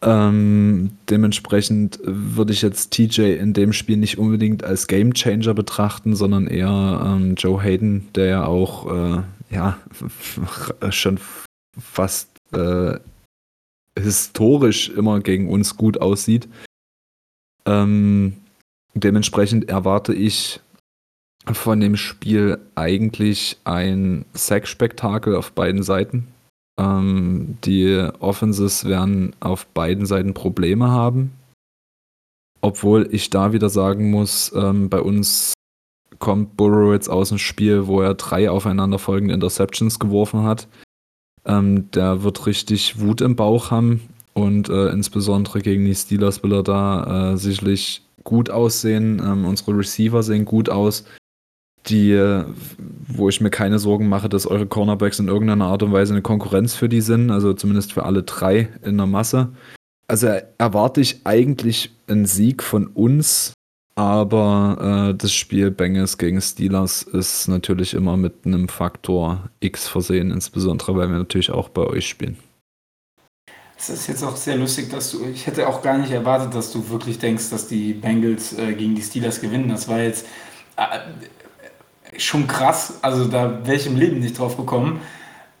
Ähm, 0.00 0.90
dementsprechend 1.10 1.98
würde 2.04 2.52
ich 2.52 2.62
jetzt 2.62 2.92
TJ 2.92 3.32
in 3.32 3.52
dem 3.52 3.72
Spiel 3.72 3.96
nicht 3.96 4.18
unbedingt 4.18 4.62
als 4.62 4.86
Game 4.86 5.12
Changer 5.12 5.54
betrachten, 5.54 6.14
sondern 6.14 6.46
eher 6.46 7.02
ähm, 7.04 7.34
Joe 7.36 7.60
Hayden, 7.60 8.08
der 8.14 8.26
ja 8.26 8.44
auch 8.44 8.86
äh, 9.18 9.22
ja 9.50 9.78
schon 10.90 11.18
fast 11.76 12.28
äh, 12.52 12.98
historisch 13.98 14.88
immer 14.90 15.18
gegen 15.20 15.48
uns 15.48 15.76
gut 15.76 16.00
aussieht. 16.00 16.48
Ähm, 17.66 18.36
dementsprechend 18.94 19.68
erwarte 19.68 20.14
ich 20.14 20.60
von 21.44 21.80
dem 21.80 21.96
Spiel 21.96 22.58
eigentlich 22.76 23.58
ein 23.64 24.24
Sack-Spektakel 24.32 25.34
auf 25.34 25.52
beiden 25.52 25.82
Seiten. 25.82 26.28
Ähm, 26.78 27.58
die 27.64 28.08
Offenses 28.20 28.84
werden 28.84 29.34
auf 29.40 29.66
beiden 29.66 30.06
Seiten 30.06 30.32
Probleme 30.32 30.88
haben. 30.88 31.32
Obwohl 32.60 33.08
ich 33.12 33.30
da 33.30 33.52
wieder 33.52 33.68
sagen 33.68 34.10
muss, 34.10 34.52
ähm, 34.54 34.88
bei 34.88 35.00
uns 35.00 35.54
kommt 36.18 36.56
Burrow 36.56 36.92
jetzt 36.92 37.08
aus 37.08 37.28
dem 37.28 37.38
Spiel, 37.38 37.86
wo 37.86 38.00
er 38.00 38.14
drei 38.14 38.50
aufeinanderfolgende 38.50 39.34
Interceptions 39.34 39.98
geworfen 39.98 40.42
hat. 40.42 40.68
Ähm, 41.44 41.90
der 41.92 42.22
wird 42.22 42.46
richtig 42.46 43.00
Wut 43.00 43.20
im 43.20 43.36
Bauch 43.36 43.70
haben. 43.70 44.02
Und 44.34 44.68
äh, 44.68 44.88
insbesondere 44.90 45.60
gegen 45.60 45.84
die 45.84 45.94
Steelers 45.94 46.42
will 46.42 46.52
er 46.52 46.62
da 46.62 47.32
äh, 47.32 47.36
sicherlich 47.36 48.02
gut 48.22 48.50
aussehen. 48.50 49.20
Ähm, 49.24 49.44
unsere 49.44 49.76
Receiver 49.76 50.22
sehen 50.22 50.44
gut 50.44 50.68
aus. 50.68 51.04
Die, 51.88 52.12
äh, 52.12 52.44
wo 53.06 53.28
ich 53.28 53.40
mir 53.40 53.50
keine 53.50 53.78
Sorgen 53.78 54.08
mache, 54.08 54.28
dass 54.28 54.46
eure 54.46 54.66
Cornerbacks 54.66 55.18
in 55.18 55.28
irgendeiner 55.28 55.66
Art 55.66 55.82
und 55.82 55.92
Weise 55.92 56.12
eine 56.12 56.22
Konkurrenz 56.22 56.74
für 56.74 56.88
die 56.88 57.00
sind, 57.00 57.30
also 57.30 57.52
zumindest 57.54 57.92
für 57.92 58.04
alle 58.04 58.22
drei 58.22 58.68
in 58.84 58.96
der 58.96 59.06
Masse. 59.06 59.50
Also 60.06 60.28
erwarte 60.58 61.00
ich 61.00 61.20
eigentlich 61.24 61.90
einen 62.06 62.26
Sieg 62.26 62.62
von 62.62 62.86
uns, 62.88 63.52
aber 63.94 65.10
äh, 65.10 65.14
das 65.14 65.32
Spiel 65.32 65.70
Bengals 65.70 66.18
gegen 66.18 66.40
Steelers 66.40 67.02
ist 67.02 67.48
natürlich 67.48 67.94
immer 67.94 68.16
mit 68.16 68.46
einem 68.46 68.68
Faktor 68.68 69.50
X 69.60 69.88
versehen, 69.88 70.30
insbesondere 70.30 70.96
weil 70.96 71.10
wir 71.10 71.18
natürlich 71.18 71.50
auch 71.50 71.68
bei 71.68 71.82
euch 71.82 72.08
spielen. 72.08 72.36
Es 73.76 73.90
ist 73.90 74.08
jetzt 74.08 74.24
auch 74.24 74.36
sehr 74.36 74.56
lustig, 74.56 74.90
dass 74.90 75.12
du, 75.12 75.24
ich 75.26 75.46
hätte 75.46 75.68
auch 75.68 75.82
gar 75.82 75.98
nicht 75.98 76.10
erwartet, 76.10 76.54
dass 76.54 76.72
du 76.72 76.90
wirklich 76.90 77.18
denkst, 77.18 77.50
dass 77.50 77.68
die 77.68 77.92
Bengals 77.92 78.52
äh, 78.58 78.72
gegen 78.74 78.94
die 78.94 79.02
Steelers 79.02 79.40
gewinnen. 79.40 79.68
Das 79.68 79.88
war 79.88 80.00
jetzt 80.00 80.26
äh, 80.76 80.98
schon 82.16 82.46
krass, 82.46 82.98
also 83.02 83.26
da 83.26 83.66
wäre 83.66 83.76
ich 83.76 83.86
im 83.86 83.96
Leben 83.96 84.20
nicht 84.20 84.38
drauf 84.38 84.56
gekommen. 84.56 85.00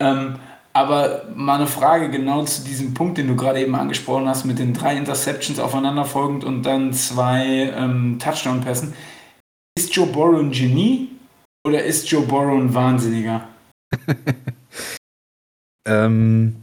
Ähm, 0.00 0.36
aber 0.72 1.24
mal 1.34 1.56
eine 1.56 1.66
Frage 1.66 2.10
genau 2.10 2.44
zu 2.44 2.62
diesem 2.62 2.94
Punkt, 2.94 3.18
den 3.18 3.26
du 3.26 3.36
gerade 3.36 3.60
eben 3.60 3.74
angesprochen 3.74 4.28
hast, 4.28 4.44
mit 4.44 4.58
den 4.58 4.74
drei 4.74 4.96
Interceptions 4.96 5.58
aufeinanderfolgend 5.58 6.44
und 6.44 6.62
dann 6.62 6.92
zwei 6.92 7.72
ähm, 7.76 8.18
Touchdown-Pässen. 8.20 8.94
Ist 9.76 9.94
Joe 9.94 10.06
Burrow 10.06 10.38
ein 10.40 10.52
Genie 10.52 11.08
oder 11.66 11.82
ist 11.82 12.08
Joe 12.10 12.22
Burrow 12.22 12.60
ein 12.60 12.72
Wahnsinniger? 12.72 13.48
ähm, 15.88 16.56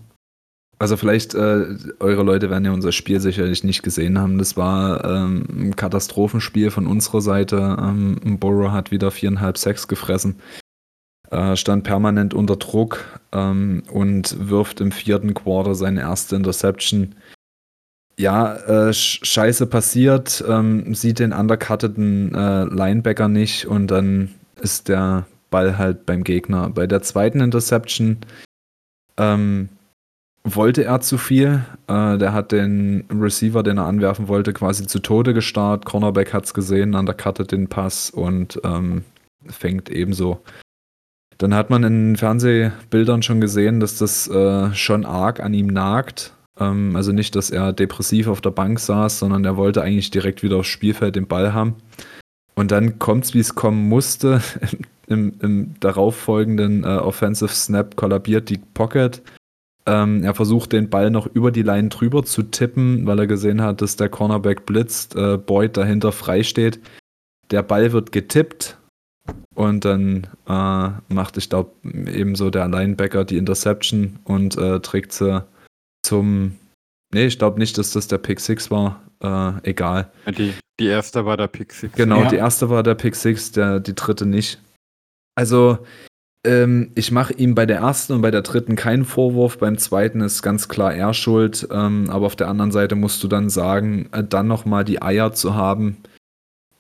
also 0.78 0.97
vielleicht, 0.97 1.34
äh, 1.36 1.65
eure 1.99 2.23
Leute 2.23 2.49
werden 2.49 2.65
ja 2.65 2.71
unser 2.71 2.91
Spiel 2.91 3.19
sicherlich 3.19 3.63
nicht 3.63 3.82
gesehen 3.82 4.19
haben. 4.19 4.38
Das 4.38 4.57
war 4.57 5.03
ähm, 5.05 5.45
ein 5.49 5.76
Katastrophenspiel 5.76 6.69
von 6.69 6.86
unserer 6.86 7.21
Seite. 7.21 7.78
Ähm, 7.80 8.38
Borough 8.39 8.71
hat 8.71 8.91
wieder 8.91 9.11
viereinhalb 9.11 9.57
Sacks 9.57 9.88
gefressen, 9.88 10.36
äh, 11.32 11.55
stand 11.55 11.86
permanent 11.86 12.34
unter 12.34 12.57
Druck 12.57 13.05
ähm, 13.32 13.84
und 13.91 14.49
wirft 14.49 14.82
im 14.82 14.91
vierten 14.91 15.34
Quarter 15.34 15.76
seine 15.76 16.01
erste 16.01 16.36
Interception. 16.36 17.15
Ja, 18.17 18.55
äh, 18.55 18.93
Scheiße 18.93 19.67
passiert, 19.67 20.43
ähm, 20.47 20.93
sieht 20.93 21.19
den 21.19 21.34
undercutteten 21.34 22.34
äh, 22.34 22.63
Linebacker 22.65 23.28
nicht 23.28 23.65
und 23.65 23.88
dann 23.88 24.30
ist 24.61 24.88
der 24.88 25.26
Ball 25.49 25.78
halt 25.78 26.05
beim 26.05 26.23
Gegner. 26.23 26.69
Bei 26.69 26.88
der 26.88 27.01
zweiten 27.01 27.39
Interception 27.39 28.17
ähm, 29.17 29.69
wollte 30.45 30.83
er 30.83 31.01
zu 31.01 31.17
viel. 31.17 31.65
Äh, 31.87 32.17
der 32.17 32.33
hat 32.33 32.51
den 32.51 33.05
Receiver, 33.11 33.63
den 33.63 33.77
er 33.77 33.85
anwerfen 33.85 34.27
wollte, 34.27 34.53
quasi 34.53 34.85
zu 34.85 34.99
Tode 34.99 35.33
gestarrt. 35.33 35.85
Cornerback 35.85 36.33
hat 36.33 36.45
es 36.45 36.53
gesehen, 36.53 36.95
an 36.95 37.05
der 37.05 37.15
Karte 37.15 37.43
den 37.43 37.67
Pass 37.67 38.11
und 38.11 38.61
ähm, 38.63 39.03
fängt 39.47 39.89
ebenso. 39.89 40.39
Dann 41.37 41.53
hat 41.53 41.69
man 41.69 41.83
in 41.83 42.15
Fernsehbildern 42.15 43.23
schon 43.23 43.41
gesehen, 43.41 43.79
dass 43.79 43.97
das 43.97 44.27
äh, 44.27 44.73
schon 44.73 45.05
arg 45.05 45.41
an 45.41 45.53
ihm 45.53 45.67
nagt. 45.67 46.33
Ähm, 46.59 46.95
also 46.95 47.11
nicht, 47.11 47.35
dass 47.35 47.49
er 47.49 47.73
depressiv 47.73 48.27
auf 48.27 48.39
der 48.39 48.51
Bank 48.51 48.79
saß, 48.79 49.19
sondern 49.19 49.43
er 49.43 49.57
wollte 49.57 49.81
eigentlich 49.81 50.11
direkt 50.11 50.43
wieder 50.43 50.57
aufs 50.57 50.69
Spielfeld 50.69 51.15
den 51.15 51.27
Ball 51.27 51.53
haben. 51.53 51.75
Und 52.53 52.71
dann 52.71 52.99
kommt 52.99 53.25
es, 53.25 53.33
wie 53.33 53.39
es 53.39 53.55
kommen 53.55 53.89
musste. 53.89 54.41
Im, 55.07 55.35
im 55.39 55.75
darauffolgenden 55.81 56.83
äh, 56.83 56.87
Offensive 56.87 57.53
Snap 57.53 57.95
kollabiert 57.95 58.49
die 58.49 58.57
Pocket. 58.57 59.21
Ähm, 59.88 60.23
er 60.23 60.33
versucht 60.33 60.71
den 60.73 60.89
Ball 60.89 61.11
noch 61.11 61.27
über 61.27 61.51
die 61.51 61.61
Line 61.61 61.89
drüber 61.89 62.23
zu 62.23 62.41
tippen, 62.43 63.05
weil 63.05 63.19
er 63.19 63.27
gesehen 63.27 63.61
hat, 63.61 63.81
dass 63.81 63.95
der 63.95 64.09
Cornerback 64.09 64.65
blitzt, 64.65 65.15
äh, 65.15 65.38
Boyd 65.38 65.77
dahinter 65.77 66.11
frei 66.11 66.41
steht. 66.43 66.79
Der 67.51 67.61
Ball 67.61 67.91
wird 67.91 68.11
getippt 68.11 68.77
und 69.53 69.86
dann 69.86 70.27
äh, 70.47 70.89
macht, 71.13 71.38
ich 71.38 71.49
glaube, 71.49 71.71
ebenso 71.83 72.49
der 72.49 72.67
Linebacker 72.67 73.25
die 73.25 73.38
Interception 73.38 74.17
und 74.23 74.57
äh, 74.57 74.79
trägt 74.79 75.11
sie 75.13 75.43
zum. 76.03 76.55
Nee, 77.13 77.27
ich 77.27 77.38
glaube 77.38 77.59
nicht, 77.59 77.77
dass 77.77 77.91
das 77.91 78.07
der 78.07 78.17
Pick 78.17 78.39
6 78.39 78.71
war. 78.71 79.01
Äh, 79.21 79.69
egal. 79.69 80.11
Die, 80.38 80.53
die 80.79 80.88
erste 80.88 81.25
war 81.25 81.38
der 81.38 81.47
Pick 81.47 81.71
6. 81.71 81.95
Genau, 81.95 82.23
Ja. 82.23 82.29
die 82.29 82.36
erste 82.36 82.69
war 82.71 82.81
der 82.83 82.95
Pick 82.95 83.15
6, 83.15 83.51
der, 83.53 83.79
die 83.79 83.93
dritte 83.95 84.25
nicht. 84.25 84.59
Also, 85.36 85.77
ähm, 86.45 86.91
ich 86.95 87.11
mache 87.11 87.33
ihm 87.33 87.55
bei 87.55 87.65
der 87.65 87.77
ersten 87.77 88.13
und 88.13 88.21
bei 88.21 88.31
der 88.31 88.41
dritten 88.41 88.75
keinen 88.75 89.05
Vorwurf. 89.05 89.57
Beim 89.57 89.77
zweiten 89.77 90.21
ist 90.21 90.41
ganz 90.41 90.67
klar 90.67 90.93
er 90.93 91.13
schuld. 91.13 91.67
Ähm, 91.71 92.09
aber 92.09 92.25
auf 92.25 92.35
der 92.35 92.47
anderen 92.47 92.71
Seite 92.71 92.95
musst 92.95 93.23
du 93.23 93.27
dann 93.27 93.49
sagen, 93.49 94.07
äh, 94.11 94.23
dann 94.23 94.47
nochmal 94.47 94.85
die 94.85 95.01
Eier 95.01 95.33
zu 95.33 95.55
haben, 95.55 95.97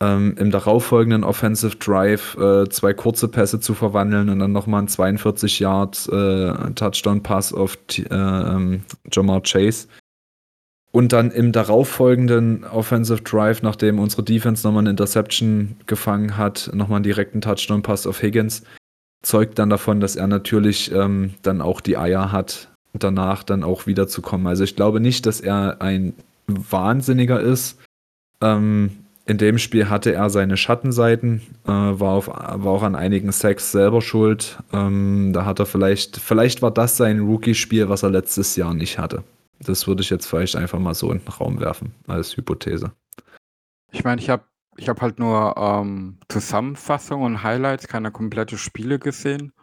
ähm, 0.01 0.35
im 0.37 0.51
darauffolgenden 0.51 1.23
Offensive 1.23 1.77
Drive 1.77 2.37
äh, 2.37 2.69
zwei 2.69 2.93
kurze 2.93 3.27
Pässe 3.27 3.59
zu 3.59 3.73
verwandeln 3.73 4.29
und 4.29 4.39
dann 4.39 4.51
nochmal 4.51 4.79
einen 4.79 4.87
42 4.87 5.59
Yard 5.59 6.07
äh, 6.11 6.71
Touchdown 6.73 7.23
Pass 7.23 7.53
auf 7.53 7.77
T- 7.87 8.03
äh, 8.03 8.13
ähm, 8.13 8.83
Jamar 9.11 9.41
Chase. 9.41 9.87
Und 10.91 11.11
dann 11.11 11.31
im 11.31 11.51
darauffolgenden 11.51 12.63
Offensive 12.63 13.21
Drive, 13.21 13.61
nachdem 13.61 13.99
unsere 13.99 14.23
Defense 14.23 14.65
nochmal 14.65 14.83
eine 14.83 14.91
Interception 14.91 15.75
gefangen 15.87 16.37
hat, 16.37 16.71
nochmal 16.73 16.97
einen 16.97 17.03
direkten 17.03 17.41
Touchdown-Pass 17.41 18.07
auf 18.07 18.21
Higgins, 18.21 18.63
zeugt 19.25 19.59
dann 19.59 19.69
davon, 19.69 19.99
dass 19.99 20.15
er 20.15 20.27
natürlich 20.27 20.91
ähm, 20.91 21.33
dann 21.41 21.61
auch 21.61 21.81
die 21.81 21.97
Eier 21.97 22.31
hat, 22.31 22.69
danach 22.93 23.43
dann 23.43 23.63
auch 23.63 23.87
wiederzukommen. 23.87 24.47
Also 24.47 24.63
ich 24.63 24.75
glaube 24.75 24.99
nicht, 24.99 25.25
dass 25.25 25.41
er 25.41 25.81
ein 25.81 26.13
Wahnsinniger 26.47 27.39
ist. 27.39 27.79
Ähm, 28.41 28.91
in 29.25 29.39
dem 29.39 29.57
Spiel 29.57 29.89
hatte 29.89 30.13
er 30.13 30.29
seine 30.29 30.55
Schattenseiten, 30.55 31.41
äh, 31.65 31.69
war, 31.71 32.11
auf, 32.11 32.27
war 32.27 32.67
auch 32.67 32.83
an 32.83 32.95
einigen 32.95 33.31
Sacks 33.31 33.71
selber 33.71 34.01
schuld. 34.01 34.59
Ähm, 34.71 35.31
da 35.33 35.45
hat 35.45 35.59
er 35.59 35.65
vielleicht, 35.65 36.17
vielleicht 36.17 36.61
war 36.61 36.71
das 36.71 36.95
sein 36.95 37.19
Rookie-Spiel, 37.19 37.89
was 37.89 38.03
er 38.03 38.11
letztes 38.11 38.55
Jahr 38.55 38.75
nicht 38.75 38.99
hatte. 38.99 39.23
Das 39.59 39.87
würde 39.87 40.03
ich 40.03 40.11
jetzt 40.11 40.27
vielleicht 40.27 40.55
einfach 40.55 40.77
mal 40.77 40.93
so 40.93 41.11
in 41.11 41.19
den 41.19 41.27
Raum 41.27 41.59
werfen, 41.59 41.93
als 42.07 42.37
Hypothese. 42.37 42.91
Ich 43.91 44.03
meine, 44.03 44.21
ich 44.21 44.29
habe 44.29 44.43
ich 44.77 44.89
hab 44.89 45.01
halt 45.01 45.19
nur 45.19 45.55
ähm, 45.57 46.19
Zusammenfassungen 46.29 47.25
und 47.25 47.43
Highlights, 47.43 47.87
keine 47.87 48.11
komplette 48.11 48.57
Spiele 48.57 48.99
gesehen. 48.99 49.53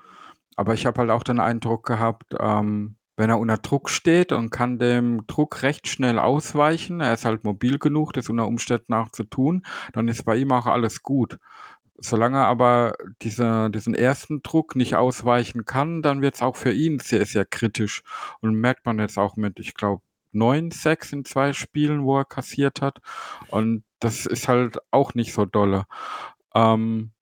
Aber 0.56 0.74
ich 0.74 0.86
habe 0.86 1.00
halt 1.00 1.10
auch 1.10 1.22
den 1.22 1.40
Eindruck 1.40 1.86
gehabt, 1.86 2.34
ähm, 2.38 2.96
wenn 3.16 3.30
er 3.30 3.38
unter 3.38 3.58
Druck 3.58 3.90
steht 3.90 4.32
und 4.32 4.50
kann 4.50 4.78
dem 4.78 5.26
Druck 5.26 5.62
recht 5.62 5.86
schnell 5.86 6.18
ausweichen, 6.18 7.00
er 7.00 7.14
ist 7.14 7.24
halt 7.24 7.44
mobil 7.44 7.78
genug, 7.78 8.12
das 8.14 8.28
unter 8.28 8.46
Umständen 8.46 8.94
auch 8.94 9.10
zu 9.10 9.24
tun, 9.24 9.64
dann 9.92 10.08
ist 10.08 10.24
bei 10.24 10.36
ihm 10.36 10.52
auch 10.52 10.66
alles 10.66 11.02
gut. 11.02 11.38
Solange 11.98 12.38
er 12.38 12.46
aber 12.46 12.94
diese, 13.22 13.70
diesen 13.70 13.94
ersten 13.94 14.42
Druck 14.42 14.76
nicht 14.76 14.96
ausweichen 14.96 15.64
kann, 15.64 16.02
dann 16.02 16.22
wird 16.22 16.34
es 16.36 16.42
auch 16.42 16.56
für 16.56 16.72
ihn 16.72 16.98
sehr, 16.98 17.26
sehr 17.26 17.44
kritisch. 17.44 18.02
Und 18.40 18.54
merkt 18.54 18.86
man 18.86 18.98
jetzt 18.98 19.18
auch 19.18 19.36
mit, 19.36 19.60
ich 19.60 19.74
glaube, 19.74 20.02
neun 20.32 20.70
Sacks 20.70 21.12
in 21.12 21.24
zwei 21.24 21.52
Spielen, 21.52 22.04
wo 22.04 22.18
er 22.18 22.24
kassiert 22.24 22.80
hat. 22.80 22.98
Und 23.48 23.84
das 24.02 24.26
ist 24.26 24.48
halt 24.48 24.78
auch 24.90 25.14
nicht 25.14 25.32
so 25.32 25.44
dolle. 25.44 25.86
Ähm, 26.54 27.12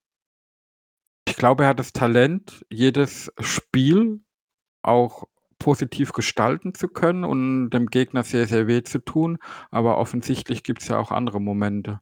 ich 1.26 1.36
glaube, 1.36 1.64
er 1.64 1.70
hat 1.70 1.78
das 1.78 1.92
Talent, 1.92 2.64
jedes 2.70 3.32
Spiel 3.38 4.20
auch 4.82 5.24
positiv 5.58 6.12
gestalten 6.12 6.74
zu 6.74 6.88
können 6.88 7.24
und 7.24 7.70
dem 7.70 7.86
Gegner 7.86 8.24
sehr, 8.24 8.46
sehr 8.46 8.66
weh 8.66 8.82
zu 8.82 8.98
tun. 8.98 9.38
Aber 9.70 9.98
offensichtlich 9.98 10.62
gibt 10.62 10.82
es 10.82 10.88
ja 10.88 10.98
auch 10.98 11.12
andere 11.12 11.40
Momente. 11.40 12.00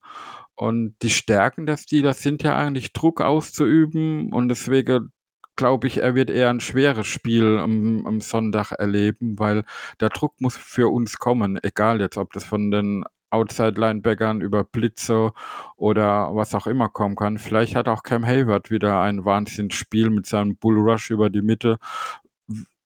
Und 0.55 0.97
die 1.03 1.11
Stärken 1.11 1.66
der 1.66 1.76
Steelers 1.76 2.22
sind 2.22 2.43
ja 2.43 2.57
eigentlich 2.57 2.93
Druck 2.93 3.20
auszuüben 3.20 4.33
und 4.33 4.49
deswegen 4.49 5.12
glaube 5.57 5.89
ich, 5.89 5.99
er 5.99 6.14
wird 6.14 6.31
eher 6.31 6.51
ein 6.51 6.61
schweres 6.61 7.07
Spiel 7.07 7.59
am, 7.59 8.07
am 8.07 8.20
Sonntag 8.20 8.72
erleben, 8.72 9.39
weil 9.39 9.64
der 10.01 10.09
Druck 10.11 10.41
muss 10.41 10.57
für 10.57 10.89
uns 10.89 11.18
kommen, 11.18 11.59
egal 11.62 12.01
jetzt, 12.01 12.16
ob 12.16 12.33
das 12.33 12.45
von 12.45 12.70
den 12.70 13.05
Outside-Linebackern 13.31 14.41
über 14.41 14.64
Blitze 14.64 15.33
oder 15.76 16.35
was 16.35 16.55
auch 16.55 16.66
immer 16.66 16.89
kommen 16.89 17.16
kann. 17.16 17.39
Vielleicht 17.39 17.76
hat 17.76 17.89
auch 17.89 18.03
Cam 18.03 18.26
Hayward 18.26 18.70
wieder 18.70 19.01
ein 19.01 19.24
Wahnsinnsspiel 19.24 20.11
mit 20.11 20.26
seinem 20.26 20.57
Bullrush 20.57 21.11
über 21.11 21.31
die 21.31 21.43
Mitte. 21.43 21.79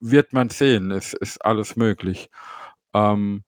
Wird 0.01 0.32
man 0.32 0.51
sehen, 0.51 0.90
es 0.90 1.12
ist 1.12 1.45
alles 1.45 1.76
möglich. 1.76 2.28
Ähm, 2.95 3.45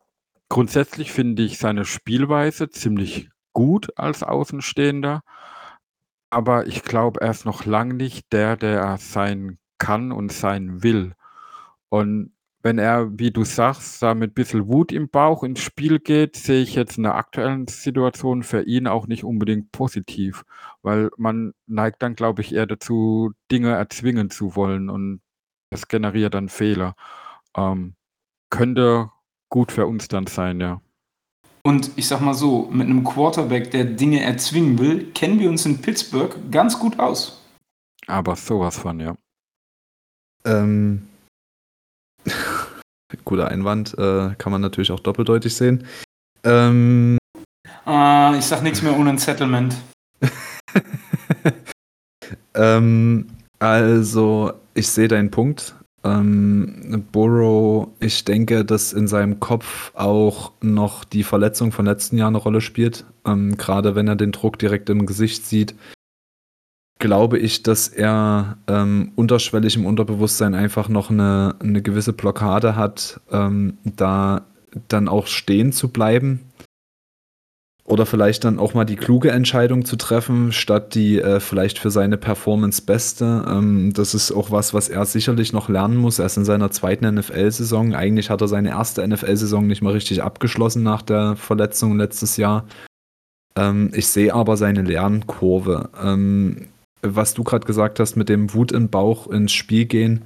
grundsätzlich 0.49 1.13
finde 1.13 1.43
ich 1.43 1.59
seine 1.59 1.85
Spielweise 1.85 2.71
ziemlich 2.71 3.29
gut 3.53 3.97
als 3.99 4.23
Außenstehender, 4.23 5.23
aber 6.31 6.67
ich 6.67 6.83
glaube, 6.83 7.21
er 7.21 7.31
ist 7.31 7.45
noch 7.47 7.65
lang 7.65 7.97
nicht 7.97 8.33
der, 8.33 8.57
der 8.57 8.81
er 8.81 8.99
sein 8.99 9.59
kann 9.79 10.13
und 10.13 10.33
sein 10.33 10.83
will. 10.83 11.15
Und 11.89 12.34
wenn 12.65 12.79
er, 12.79 13.19
wie 13.19 13.31
du 13.31 13.45
sagst, 13.45 14.03
da 14.03 14.15
mit 14.15 14.31
ein 14.31 14.35
bisschen 14.35 14.67
Wut 14.69 14.91
im 14.91 15.11
Bauch 15.11 15.45
ins 15.45 15.61
Spiel 15.61 16.01
geht, 16.01 16.35
sehe 16.35 16.63
ich 16.63 16.75
jetzt 16.75 16.97
in 16.97 17.03
der 17.03 17.15
aktuellen 17.15 17.67
Situation 17.69 18.43
für 18.43 18.63
ihn 18.63 18.87
auch 18.87 19.07
nicht 19.07 19.23
unbedingt 19.23 19.71
positiv, 19.71 20.45
weil 20.81 21.11
man 21.19 21.53
neigt 21.67 22.03
dann, 22.03 22.17
glaube 22.17 22.41
ich, 22.41 22.55
eher 22.55 22.67
dazu, 22.67 23.33
Dinge 23.53 23.73
erzwingen 23.73 24.31
zu 24.31 24.57
wollen 24.57 24.89
und 24.89 25.21
das 25.69 25.89
generiert 25.89 26.33
dann 26.33 26.49
Fehler. 26.49 26.97
Ähm, 27.55 27.97
könnte 28.49 29.11
gut 29.51 29.71
für 29.71 29.87
uns 29.87 30.09
dann 30.09 30.27
sein, 30.27 30.59
ja. 30.59 30.81
Und 31.65 31.91
ich 31.97 32.09
sag 32.09 32.23
mal 32.23 32.35
so, 32.35 32.71
mit 32.71 32.89
einem 32.89 33.05
Quarterback, 33.05 33.73
der 33.73 33.85
Dinge 33.85 34.23
erzwingen 34.23 34.79
will, 34.79 35.11
kennen 35.13 35.39
wir 35.39 35.51
uns 35.51 35.67
in 35.67 35.83
Pittsburgh 35.83 36.35
ganz 36.51 36.79
gut 36.79 36.99
aus. 36.99 37.43
Aber 38.07 38.37
sowas 38.37 38.79
von, 38.79 39.01
ja. 39.01 39.17
Ähm, 40.47 41.09
guter 43.25 43.49
Einwand, 43.49 43.97
äh, 43.99 44.35
kann 44.37 44.53
man 44.53 44.61
natürlich 44.61 44.93
auch 44.93 45.01
doppeldeutig 45.01 45.55
sehen. 45.55 45.85
Ähm, 46.45 47.19
Ah, 47.85 48.35
ich 48.39 48.47
sag 48.47 48.63
nichts 48.63 48.83
mehr 48.83 48.99
ohne 48.99 49.11
ein 49.11 49.19
Settlement. 49.19 49.77
ähm, 52.55 53.27
also, 53.59 54.53
ich 54.73 54.89
sehe 54.89 55.09
deinen 55.09 55.31
Punkt. 55.31 55.75
Ähm, 56.03 57.05
Burrow, 57.13 57.89
ich 58.01 58.25
denke, 58.25 58.65
dass 58.65 58.93
in 58.93 59.09
seinem 59.09 59.41
Kopf 59.41 59.93
auch 59.95 60.53
noch 60.63 61.05
die 61.05 61.23
Verletzung 61.23 61.73
von 61.73 61.87
letzten 61.87 62.19
Jahr 62.19 62.29
eine 62.29 62.39
Rolle 62.39 62.61
spielt. 62.61 63.05
Ähm, 63.27 63.57
Gerade 63.57 63.95
wenn 63.95 64.09
er 64.09 64.17
den 64.17 64.33
Druck 64.33 64.59
direkt 64.59 64.91
im 64.91 65.07
Gesicht 65.07 65.47
sieht, 65.47 65.75
glaube 67.05 67.39
ich, 67.39 67.63
dass 67.63 67.89
er 67.89 68.57
ähm, 68.67 69.13
unterschwellig 69.15 69.77
im 69.77 69.85
Unterbewusstsein 69.85 70.55
einfach 70.55 70.89
noch 70.89 71.11
eine, 71.11 71.55
eine 71.61 71.83
gewisse 71.83 72.15
Blockade 72.15 72.77
hat, 72.77 73.21
ähm, 73.31 73.77
da 73.85 74.47
dann 74.89 75.09
auch 75.09 75.27
stehen 75.27 75.73
zu 75.73 75.89
bleiben. 75.89 76.41
Oder 77.85 78.07
vielleicht 78.07 78.45
dann 78.45 78.59
auch 78.59 78.73
mal 78.73 78.87
die 78.87 78.97
kluge 78.97 79.31
Entscheidung 79.33 79.85
zu 79.85 79.97
treffen, 79.97 80.51
statt 80.53 80.95
die 80.95 81.21
äh, 81.21 81.41
vielleicht 81.41 81.79
für 81.79 81.91
seine 81.91 82.17
Performance 82.17 82.81
beste. 82.81 83.45
Ähm, 83.47 83.93
das 83.93 84.15
ist 84.15 84.33
auch 84.33 84.51
was, 84.51 84.73
was 84.73 84.89
er 84.89 85.05
sicherlich 85.05 85.53
noch 85.53 85.69
lernen 85.69 85.99
muss. 85.99 86.19
Er 86.19 86.25
ist 86.25 86.39
in 86.39 86.47
seiner 86.47 86.71
zweiten 86.71 87.07
NFL-Saison. 87.15 87.95
Eigentlich 87.95 88.31
hat 88.31 88.41
er 88.41 88.49
seine 88.49 88.71
erste 88.71 89.07
NFL-Saison 89.07 89.67
nicht 89.67 89.83
mal 89.83 89.93
richtig 89.93 90.23
abgeschlossen 90.23 90.83
nach 90.83 91.03
der 91.03 91.37
Verletzung 91.37 91.99
letztes 91.99 92.39
Jahr. 92.39 92.65
Ähm, 93.57 93.91
ich 93.93 94.07
sehe 94.07 94.33
aber 94.33 94.57
seine 94.57 94.81
Lernkurve. 94.81 95.91
Ähm, 96.03 96.69
was 97.05 97.35
du 97.35 97.45
gerade 97.45 97.67
gesagt 97.67 98.01
hast 98.01 98.17
mit 98.17 98.29
dem 98.29 98.53
Wut 98.55 98.73
im 98.73 98.89
Bauch 98.89 99.29
ins 99.29 99.53
Spiel 99.53 99.85
gehen. 99.85 100.23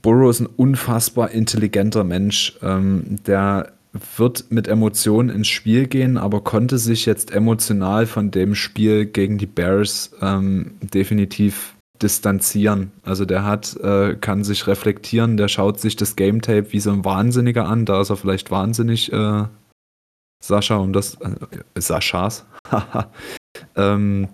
Burrow 0.00 0.30
ist 0.30 0.40
ein 0.40 0.46
unfassbar 0.46 1.30
intelligenter 1.30 2.04
Mensch, 2.04 2.56
ähm, 2.62 3.18
der 3.26 3.72
wird 4.16 4.50
mit 4.50 4.68
Emotionen 4.68 5.28
ins 5.28 5.48
Spiel 5.48 5.86
gehen, 5.86 6.16
aber 6.16 6.40
konnte 6.40 6.78
sich 6.78 7.04
jetzt 7.04 7.30
emotional 7.30 8.06
von 8.06 8.30
dem 8.30 8.54
Spiel 8.54 9.06
gegen 9.06 9.38
die 9.38 9.46
Bears 9.46 10.12
ähm, 10.22 10.74
definitiv 10.80 11.74
distanzieren. 12.00 12.90
Also 13.02 13.24
der 13.24 13.44
hat, 13.44 13.76
äh, 13.76 14.16
kann 14.16 14.44
sich 14.44 14.66
reflektieren, 14.66 15.36
der 15.36 15.48
schaut 15.48 15.78
sich 15.78 15.96
das 15.96 16.16
Game 16.16 16.40
Tape 16.40 16.72
wie 16.72 16.80
so 16.80 16.90
ein 16.90 17.04
Wahnsinniger 17.04 17.66
an, 17.66 17.84
da 17.84 18.00
ist 18.00 18.10
er 18.10 18.16
vielleicht 18.16 18.50
wahnsinnig, 18.50 19.12
äh, 19.12 19.44
Sascha, 20.42 20.76
um 20.76 20.92
das, 20.92 21.14
äh, 21.20 21.30
Saschas, 21.76 22.46
ähm, 23.76 24.28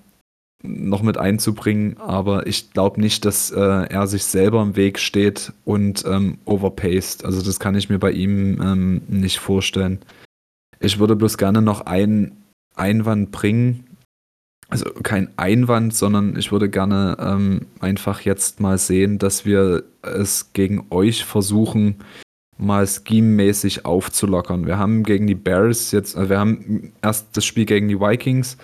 noch 0.63 1.03
mit 1.03 1.19
einzubringen, 1.19 1.97
aber 1.99 2.47
ich 2.47 2.73
glaube 2.73 3.01
nicht, 3.01 3.25
dass 3.25 3.51
äh, 3.51 3.61
er 3.61 4.07
sich 4.07 4.25
selber 4.25 4.61
im 4.63 4.77
Weg 4.77 4.99
steht 4.99 5.53
und 5.65 6.05
ähm, 6.07 6.39
overpaced. 6.45 7.25
Also 7.25 7.43
das 7.43 7.61
kann 7.61 7.77
ich 7.77 7.89
mir 7.89 7.99
bei 7.99 8.11
ihm 8.11 8.61
ähm, 8.61 9.03
nicht 9.07 9.39
vorstellen. 9.39 10.01
Ich 10.81 10.99
würde 10.99 11.17
bloß 11.17 11.39
gerne 11.39 11.63
noch 11.63 11.83
einen 11.83 12.43
Einwand 12.75 13.31
bringen. 13.31 13.85
Also 14.69 14.85
kein 15.03 15.31
Einwand, 15.39 15.95
sondern 15.95 16.37
ich 16.37 16.53
würde 16.53 16.69
gerne 16.69 17.17
ähm, 17.21 17.67
einfach 17.81 18.21
jetzt 18.23 18.61
mal 18.61 18.79
sehen, 18.79 19.19
dass 19.19 19.47
wir 19.47 19.85
es 20.03 20.53
gegen 20.53 20.87
euch 20.91 21.25
versuchen, 21.25 21.97
mal 22.59 22.87
scheme-mäßig 22.87 23.87
aufzulockern. 23.87 24.67
Wir 24.67 24.79
haben 24.79 25.05
gegen 25.05 25.27
die 25.27 25.35
Bears 25.35 25.93
jetzt, 25.93 26.17
also 26.17 26.29
wir 26.29 26.39
haben 26.39 26.93
erst 27.01 27.37
das 27.37 27.47
Spiel 27.47 27.65
gegen 27.65 27.89
die 27.89 28.01
Vikings, 28.01 28.59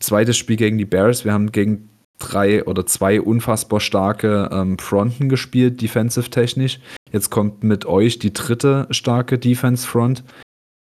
zweites 0.00 0.36
Spiel 0.36 0.56
gegen 0.56 0.78
die 0.78 0.84
Bears, 0.84 1.24
wir 1.24 1.32
haben 1.32 1.52
gegen 1.52 1.88
drei 2.18 2.64
oder 2.64 2.86
zwei 2.86 3.20
unfassbar 3.20 3.80
starke 3.80 4.50
ähm, 4.52 4.78
Fronten 4.78 5.28
gespielt, 5.28 5.80
defensive-technisch. 5.80 6.80
Jetzt 7.12 7.30
kommt 7.30 7.64
mit 7.64 7.86
euch 7.86 8.18
die 8.18 8.32
dritte 8.32 8.86
starke 8.90 9.38
Defense-Front. 9.38 10.22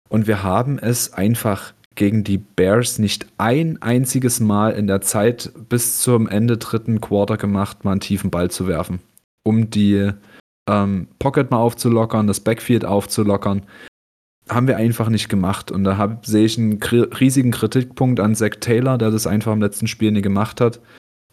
Und 0.09 0.27
wir 0.27 0.43
haben 0.43 0.79
es 0.79 1.13
einfach 1.13 1.73
gegen 1.95 2.23
die 2.23 2.37
Bears 2.37 2.99
nicht 2.99 3.27
ein 3.37 3.81
einziges 3.81 4.39
Mal 4.39 4.71
in 4.71 4.87
der 4.87 5.01
Zeit 5.01 5.51
bis 5.69 6.01
zum 6.01 6.27
Ende 6.27 6.57
dritten 6.57 7.01
Quarter 7.01 7.37
gemacht, 7.37 7.83
mal 7.83 7.91
einen 7.91 7.99
tiefen 7.99 8.29
Ball 8.29 8.49
zu 8.51 8.67
werfen. 8.67 8.99
Um 9.43 9.69
die 9.69 10.11
ähm, 10.69 11.07
Pocket 11.19 11.49
mal 11.49 11.57
aufzulockern, 11.57 12.27
das 12.27 12.39
Backfield 12.39 12.85
aufzulockern. 12.85 13.63
Haben 14.49 14.67
wir 14.67 14.77
einfach 14.77 15.09
nicht 15.09 15.29
gemacht. 15.29 15.71
Und 15.71 15.83
da 15.83 15.97
hab, 15.97 16.25
sehe 16.25 16.45
ich 16.45 16.57
einen 16.57 16.79
riesigen 16.81 17.51
Kritikpunkt 17.51 18.19
an 18.19 18.35
Zach 18.35 18.55
Taylor, 18.59 18.97
der 18.97 19.11
das 19.11 19.27
einfach 19.27 19.53
im 19.53 19.61
letzten 19.61 19.87
Spiel 19.87 20.11
nie 20.11 20.21
gemacht 20.21 20.61
hat. 20.61 20.79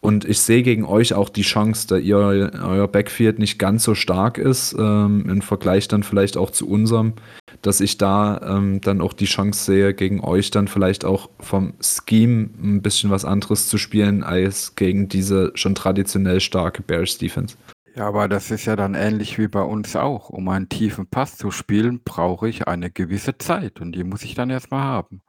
Und 0.04 0.26
ich 0.26 0.40
sehe 0.40 0.62
gegen 0.62 0.84
euch 0.84 1.14
auch 1.14 1.30
die 1.30 1.40
Chance, 1.40 1.86
da 1.88 1.96
ihr 1.96 2.18
euer 2.18 2.88
Backfield 2.88 3.38
nicht 3.38 3.58
ganz 3.58 3.84
so 3.84 3.94
stark 3.94 4.36
ist, 4.36 4.76
ähm, 4.78 5.24
im 5.30 5.40
Vergleich 5.40 5.88
dann 5.88 6.02
vielleicht 6.02 6.36
auch 6.36 6.50
zu 6.50 6.68
unserem, 6.68 7.14
dass 7.62 7.80
ich 7.80 7.96
da 7.96 8.38
ähm, 8.44 8.82
dann 8.82 9.00
auch 9.00 9.14
die 9.14 9.24
Chance 9.24 9.64
sehe, 9.64 9.94
gegen 9.94 10.20
euch 10.20 10.50
dann 10.50 10.68
vielleicht 10.68 11.06
auch 11.06 11.30
vom 11.40 11.72
Scheme 11.80 12.50
ein 12.62 12.82
bisschen 12.82 13.08
was 13.08 13.24
anderes 13.24 13.70
zu 13.70 13.78
spielen, 13.78 14.22
als 14.22 14.74
gegen 14.76 15.08
diese 15.08 15.52
schon 15.54 15.74
traditionell 15.74 16.40
starke 16.40 16.82
Bears 16.82 17.16
Defense. 17.16 17.56
Ja, 17.96 18.08
aber 18.08 18.28
das 18.28 18.50
ist 18.50 18.64
ja 18.64 18.74
dann 18.74 18.94
ähnlich 18.94 19.38
wie 19.38 19.46
bei 19.46 19.62
uns 19.62 19.94
auch. 19.94 20.28
Um 20.28 20.48
einen 20.48 20.68
tiefen 20.68 21.06
Pass 21.06 21.36
zu 21.36 21.52
spielen, 21.52 22.02
brauche 22.04 22.48
ich 22.48 22.66
eine 22.66 22.90
gewisse 22.90 23.38
Zeit 23.38 23.80
und 23.80 23.92
die 23.92 24.02
muss 24.02 24.24
ich 24.24 24.34
dann 24.34 24.50
erstmal 24.50 24.82
haben. 24.82 25.22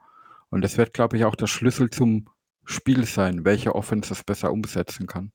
Und 0.50 0.62
das 0.62 0.76
wird, 0.76 0.92
glaube 0.92 1.16
ich, 1.16 1.24
auch 1.24 1.36
der 1.36 1.46
Schlüssel 1.46 1.90
zum 1.90 2.28
Spiel 2.64 3.04
sein, 3.04 3.44
welche 3.44 3.74
Offense 3.76 4.12
es 4.12 4.24
besser 4.24 4.50
umsetzen 4.50 5.06
kann. 5.06 5.30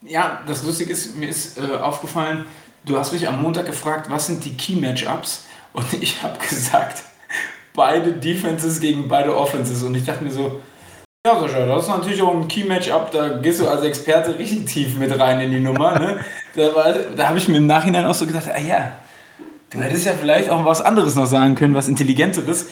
Ja, 0.00 0.42
das 0.46 0.64
Lustige 0.64 0.92
ist, 0.92 1.16
mir 1.16 1.28
ist 1.28 1.58
äh, 1.58 1.76
aufgefallen, 1.76 2.46
du 2.86 2.96
hast 2.96 3.12
mich 3.12 3.28
am 3.28 3.42
Montag 3.42 3.66
gefragt, 3.66 4.08
was 4.10 4.26
sind 4.26 4.44
die 4.44 4.56
Key 4.56 4.76
Matchups? 4.76 5.44
Und 5.74 5.92
ich 6.00 6.22
habe 6.22 6.38
gesagt, 6.38 7.04
beide 7.74 8.14
Defenses 8.14 8.80
gegen 8.80 9.08
beide 9.08 9.36
Offenses. 9.36 9.82
Und 9.82 9.94
ich 9.94 10.04
dachte 10.04 10.24
mir 10.24 10.32
so, 10.32 10.62
ja, 11.26 11.40
Sascha, 11.40 11.66
das 11.66 11.84
ist 11.84 11.88
natürlich 11.88 12.22
auch 12.22 12.34
ein 12.34 12.48
Key-Matchup, 12.48 13.12
da 13.12 13.38
gehst 13.38 13.60
du 13.60 13.68
als 13.68 13.82
Experte 13.82 14.38
richtig 14.38 14.64
tief 14.66 14.98
mit 14.98 15.16
rein 15.18 15.40
in 15.40 15.50
die 15.50 15.60
Nummer. 15.60 15.98
Ne? 15.98 16.20
Da, 16.54 16.68
da 17.16 17.28
habe 17.28 17.38
ich 17.38 17.48
mir 17.48 17.56
im 17.56 17.66
Nachhinein 17.66 18.04
auch 18.04 18.12
so 18.12 18.26
gedacht, 18.26 18.46
ah 18.54 18.60
ja, 18.60 18.92
du 19.70 19.78
hättest 19.78 20.04
ja 20.04 20.12
vielleicht 20.12 20.50
auch 20.50 20.66
was 20.66 20.82
anderes 20.82 21.14
noch 21.14 21.24
sagen 21.24 21.54
können, 21.54 21.74
was 21.74 21.88
Intelligenteres 21.88 22.66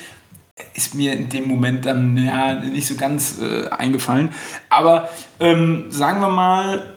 ist 0.75 0.95
mir 0.95 1.15
in 1.15 1.29
dem 1.29 1.49
Moment 1.49 1.87
dann 1.87 2.17
ja, 2.17 2.55
nicht 2.55 2.87
so 2.87 2.95
ganz 2.97 3.41
äh, 3.41 3.69
eingefallen. 3.69 4.31
Aber 4.69 5.09
ähm, 5.39 5.87
sagen 5.91 6.21
wir 6.21 6.29
mal, 6.29 6.95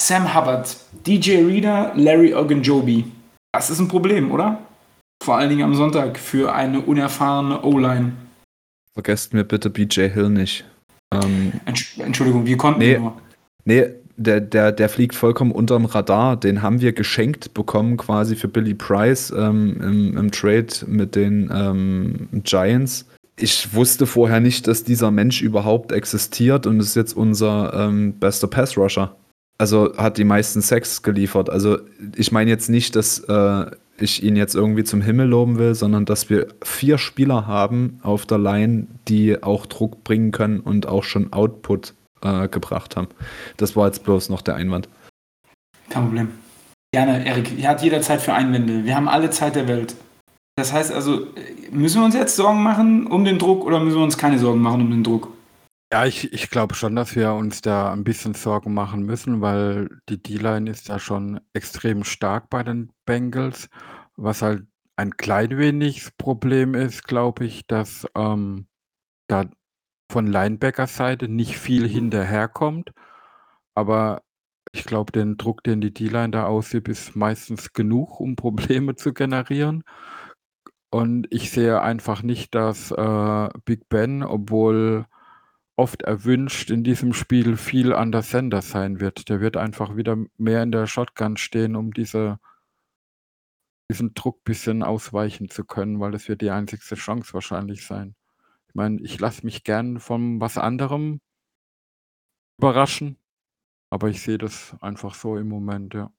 Sam 0.00 0.34
Hubbard, 0.34 0.76
DJ 1.06 1.44
Reader, 1.44 1.92
Larry 1.96 2.34
Ogunjobi. 2.34 3.04
Das 3.52 3.70
ist 3.70 3.78
ein 3.78 3.88
Problem, 3.88 4.30
oder? 4.30 4.58
Vor 5.22 5.36
allen 5.36 5.50
Dingen 5.50 5.64
am 5.64 5.74
Sonntag 5.74 6.18
für 6.18 6.54
eine 6.54 6.80
unerfahrene 6.80 7.62
O-Line. 7.62 8.12
Vergesst 8.92 9.32
mir 9.32 9.44
bitte 9.44 9.70
BJ 9.70 10.08
Hill 10.08 10.30
nicht. 10.30 10.64
Ähm, 11.22 11.52
Entschuldigung, 11.98 12.46
wir 12.46 12.56
konnten 12.56 12.80
nee, 12.80 12.98
nur. 12.98 13.16
Nee, 13.64 13.86
der, 14.16 14.40
der, 14.40 14.72
der 14.72 14.88
fliegt 14.88 15.14
vollkommen 15.14 15.52
unterm 15.52 15.84
Radar. 15.84 16.36
Den 16.36 16.62
haben 16.62 16.80
wir 16.80 16.92
geschenkt 16.92 17.54
bekommen, 17.54 17.96
quasi 17.96 18.36
für 18.36 18.48
Billy 18.48 18.74
Price 18.74 19.32
ähm, 19.36 19.80
im, 19.82 20.16
im, 20.16 20.30
Trade 20.30 20.68
mit 20.86 21.16
den 21.16 21.50
ähm, 21.52 22.28
Giants. 22.44 23.06
Ich 23.36 23.74
wusste 23.74 24.06
vorher 24.06 24.38
nicht, 24.40 24.68
dass 24.68 24.84
dieser 24.84 25.10
Mensch 25.10 25.42
überhaupt 25.42 25.90
existiert 25.90 26.66
und 26.66 26.78
ist 26.78 26.94
jetzt 26.94 27.16
unser 27.16 27.72
ähm, 27.74 28.14
bester 28.14 28.46
Pass-Rusher. 28.46 29.16
Also 29.58 29.96
hat 29.96 30.18
die 30.18 30.24
meisten 30.24 30.62
Sex 30.62 31.02
geliefert. 31.02 31.50
Also 31.50 31.78
ich 32.16 32.30
meine 32.32 32.50
jetzt 32.50 32.68
nicht, 32.68 32.94
dass 32.94 33.20
äh, 33.20 33.66
ich 33.98 34.22
ihn 34.22 34.36
jetzt 34.36 34.54
irgendwie 34.54 34.84
zum 34.84 35.00
Himmel 35.00 35.28
loben 35.28 35.58
will, 35.58 35.74
sondern 35.74 36.04
dass 36.04 36.30
wir 36.30 36.48
vier 36.62 36.98
Spieler 36.98 37.46
haben 37.46 38.00
auf 38.02 38.26
der 38.26 38.38
Line, 38.38 38.86
die 39.08 39.42
auch 39.42 39.66
Druck 39.66 40.04
bringen 40.04 40.32
können 40.32 40.60
und 40.60 40.86
auch 40.86 41.04
schon 41.04 41.32
Output 41.32 41.94
äh, 42.22 42.48
gebracht 42.48 42.96
haben. 42.96 43.08
Das 43.56 43.76
war 43.76 43.86
jetzt 43.86 44.04
bloß 44.04 44.28
noch 44.28 44.42
der 44.42 44.56
Einwand. 44.56 44.88
Kein 45.90 46.04
Problem. 46.04 46.28
Gerne, 46.94 47.26
Erik. 47.26 47.58
Ihr 47.58 47.68
habt 47.68 47.82
jederzeit 47.82 48.20
für 48.20 48.34
Einwände. 48.34 48.84
Wir 48.84 48.96
haben 48.96 49.08
alle 49.08 49.30
Zeit 49.30 49.56
der 49.56 49.68
Welt. 49.68 49.96
Das 50.56 50.72
heißt 50.72 50.92
also, 50.92 51.26
müssen 51.72 52.00
wir 52.00 52.04
uns 52.04 52.14
jetzt 52.14 52.36
Sorgen 52.36 52.62
machen 52.62 53.06
um 53.06 53.24
den 53.24 53.38
Druck 53.38 53.64
oder 53.64 53.80
müssen 53.80 53.96
wir 53.96 54.04
uns 54.04 54.16
keine 54.16 54.38
Sorgen 54.38 54.60
machen 54.60 54.82
um 54.82 54.90
den 54.90 55.02
Druck? 55.02 55.33
Ja, 55.94 56.06
ich, 56.06 56.32
ich 56.32 56.50
glaube 56.50 56.74
schon, 56.74 56.96
dass 56.96 57.14
wir 57.14 57.34
uns 57.34 57.60
da 57.62 57.92
ein 57.92 58.02
bisschen 58.02 58.34
Sorgen 58.34 58.74
machen 58.74 59.04
müssen, 59.04 59.40
weil 59.40 59.88
die 60.08 60.20
D-Line 60.20 60.68
ist 60.68 60.88
da 60.88 60.98
schon 60.98 61.40
extrem 61.52 62.02
stark 62.02 62.50
bei 62.50 62.64
den 62.64 62.90
Bengals. 63.06 63.68
Was 64.16 64.42
halt 64.42 64.66
ein 64.96 65.16
klein 65.16 65.56
wenig 65.56 66.16
Problem 66.18 66.74
ist, 66.74 67.04
glaube 67.06 67.44
ich, 67.44 67.68
dass 67.68 68.08
ähm, 68.16 68.66
da 69.28 69.44
von 70.10 70.26
Linebacker-Seite 70.26 71.28
nicht 71.28 71.58
viel 71.58 71.88
hinterherkommt. 71.88 72.90
Aber 73.76 74.22
ich 74.72 74.84
glaube, 74.84 75.12
den 75.12 75.36
Druck, 75.36 75.62
den 75.62 75.80
die 75.80 75.94
D-Line 75.94 76.30
da 76.32 76.46
ausübt, 76.46 76.88
ist 76.88 77.14
meistens 77.14 77.72
genug, 77.72 78.18
um 78.18 78.34
Probleme 78.36 78.96
zu 78.96 79.14
generieren. 79.14 79.84
Und 80.90 81.26
ich 81.30 81.52
sehe 81.52 81.80
einfach 81.82 82.22
nicht, 82.24 82.54
dass 82.56 82.90
äh, 82.90 83.48
Big 83.64 83.88
Ben, 83.88 84.24
obwohl 84.24 85.06
oft 85.76 86.02
erwünscht, 86.02 86.70
in 86.70 86.84
diesem 86.84 87.12
Spiel 87.12 87.56
viel 87.56 87.92
an 87.92 88.12
der 88.12 88.22
Sender 88.22 88.62
sein 88.62 89.00
wird. 89.00 89.28
Der 89.28 89.40
wird 89.40 89.56
einfach 89.56 89.96
wieder 89.96 90.16
mehr 90.36 90.62
in 90.62 90.72
der 90.72 90.86
Shotgun 90.86 91.36
stehen, 91.36 91.76
um 91.76 91.92
diese 91.92 92.38
diesen 93.90 94.14
Druck 94.14 94.38
ein 94.38 94.44
bisschen 94.44 94.82
ausweichen 94.82 95.48
zu 95.50 95.64
können, 95.64 96.00
weil 96.00 96.12
das 96.12 96.28
wird 96.28 96.40
die 96.40 96.50
einzigste 96.50 96.94
Chance 96.94 97.34
wahrscheinlich 97.34 97.86
sein. 97.86 98.14
Ich 98.68 98.74
meine, 98.74 99.00
ich 99.02 99.20
lasse 99.20 99.44
mich 99.44 99.62
gern 99.62 100.00
von 100.00 100.40
was 100.40 100.58
anderem 100.58 101.20
überraschen, 102.58 103.18
aber 103.90 104.08
ich 104.08 104.22
sehe 104.22 104.38
das 104.38 104.76
einfach 104.80 105.14
so 105.14 105.36
im 105.36 105.48
Moment, 105.48 105.94
ja. 105.94 106.10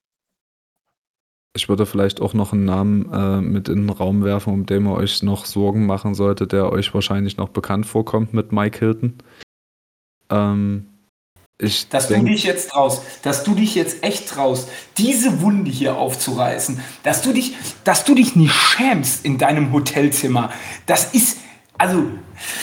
Ich 1.57 1.69
würde 1.69 1.85
vielleicht 1.85 2.19
auch 2.19 2.33
noch 2.33 2.51
einen 2.51 2.65
Namen 2.65 3.11
äh, 3.13 3.39
mit 3.39 3.69
in 3.69 3.87
den 3.87 3.89
Raum 3.89 4.25
werfen, 4.25 4.53
um 4.53 4.65
den 4.65 4.85
ihr 4.85 4.93
euch 4.93 5.23
noch 5.23 5.45
Sorgen 5.45 5.85
machen 5.85 6.13
sollte, 6.13 6.47
der 6.47 6.69
euch 6.69 6.93
wahrscheinlich 6.93 7.37
noch 7.37 7.47
bekannt 7.47 7.85
vorkommt 7.85 8.33
mit 8.33 8.51
Mike 8.51 8.79
Hilton. 8.79 9.17
Ähm, 10.29 10.87
ich 11.57 11.87
dass 11.87 12.09
denk, 12.09 12.25
du 12.25 12.31
dich 12.31 12.43
jetzt 12.43 12.71
traust, 12.71 13.03
dass 13.23 13.45
du 13.45 13.55
dich 13.55 13.75
jetzt 13.75 14.03
echt 14.03 14.27
traust, 14.27 14.67
diese 14.97 15.41
Wunde 15.41 15.71
hier 15.71 15.95
aufzureißen, 15.95 16.79
dass 17.03 17.21
du 17.21 17.31
dich, 17.31 17.55
dass 17.85 18.03
du 18.03 18.13
dich 18.13 18.35
nicht 18.35 18.53
schämst 18.53 19.23
in 19.23 19.37
deinem 19.37 19.71
Hotelzimmer. 19.71 20.51
Das 20.85 21.13
ist, 21.13 21.39
also. 21.77 22.03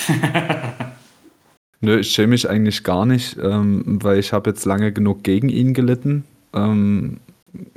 Nö, 1.81 1.99
ich 1.99 2.11
schäme 2.11 2.27
mich 2.29 2.47
eigentlich 2.49 2.83
gar 2.83 3.05
nicht, 3.05 3.35
ähm, 3.41 3.99
weil 4.01 4.19
ich 4.19 4.31
habe 4.31 4.51
jetzt 4.51 4.63
lange 4.65 4.93
genug 4.93 5.23
gegen 5.23 5.49
ihn 5.49 5.73
gelitten. 5.73 6.23
Ähm, 6.53 7.17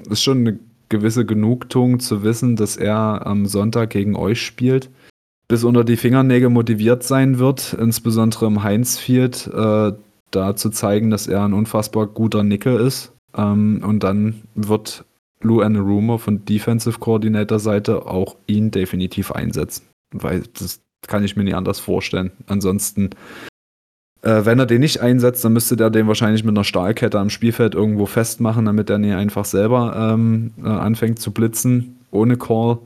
ist 0.09 0.23
schon 0.23 0.41
eine 0.41 0.59
gewisse 0.91 1.25
Genugtuung 1.25 1.99
zu 1.99 2.23
wissen, 2.23 2.57
dass 2.57 2.77
er 2.77 3.27
am 3.27 3.47
Sonntag 3.47 3.91
gegen 3.91 4.17
euch 4.17 4.43
spielt. 4.43 4.91
Bis 5.49 5.65
unter 5.65 5.85
die 5.85 5.97
Fingernägel 5.97 6.51
motiviert 6.51 7.03
sein 7.03 7.39
wird, 7.39 7.73
insbesondere 7.75 8.47
im 8.47 8.63
Heinz-Field, 8.63 9.47
äh, 9.53 9.93
da 10.31 10.57
zu 10.57 10.71
zeigen, 10.71 11.11
dass 11.11 11.29
er 11.29 11.45
ein 11.45 11.53
unfassbar 11.53 12.07
guter 12.07 12.43
Nickel 12.43 12.81
ist. 12.81 13.13
Ähm, 13.37 13.83
und 13.87 14.03
dann 14.03 14.43
wird 14.55 15.05
Lou 15.41 15.61
Anarumo 15.61 16.19
von 16.19 16.45
Defensive 16.45 16.99
Coordinator 16.99 17.61
Seite 17.61 18.07
auch 18.07 18.37
ihn 18.47 18.71
definitiv 18.71 19.31
einsetzen. 19.31 19.87
Weil 20.13 20.43
das 20.59 20.81
kann 21.07 21.23
ich 21.23 21.37
mir 21.37 21.45
nicht 21.45 21.55
anders 21.55 21.79
vorstellen. 21.79 22.33
Ansonsten 22.47 23.11
Äh, 24.27 24.45
wenn 24.45 24.59
er 24.59 24.67
den 24.67 24.81
nicht 24.81 25.01
einsetzt, 25.01 25.45
dann 25.45 25.53
müsste 25.53 25.77
der 25.77 25.91
den 25.91 26.09
wahrscheinlich 26.09 26.43
mit 26.43 26.57
einer 26.57 26.65
Stahlkette 26.65 27.21
am 27.21 27.31
Spielfeld 27.31 27.77
irgendwo 27.77 28.07
festmachen, 28.07 28.65
damit 28.65 28.91
er 28.91 28.99
nicht 28.99 29.15
einfach 29.15 29.45
selber 29.45 29.95
ähm, 29.97 30.53
äh, 30.59 30.69
anfängt 30.69 31.21
zu 31.21 31.31
blitzen, 31.31 31.99
ohne 32.11 32.37
Call. 32.37 32.79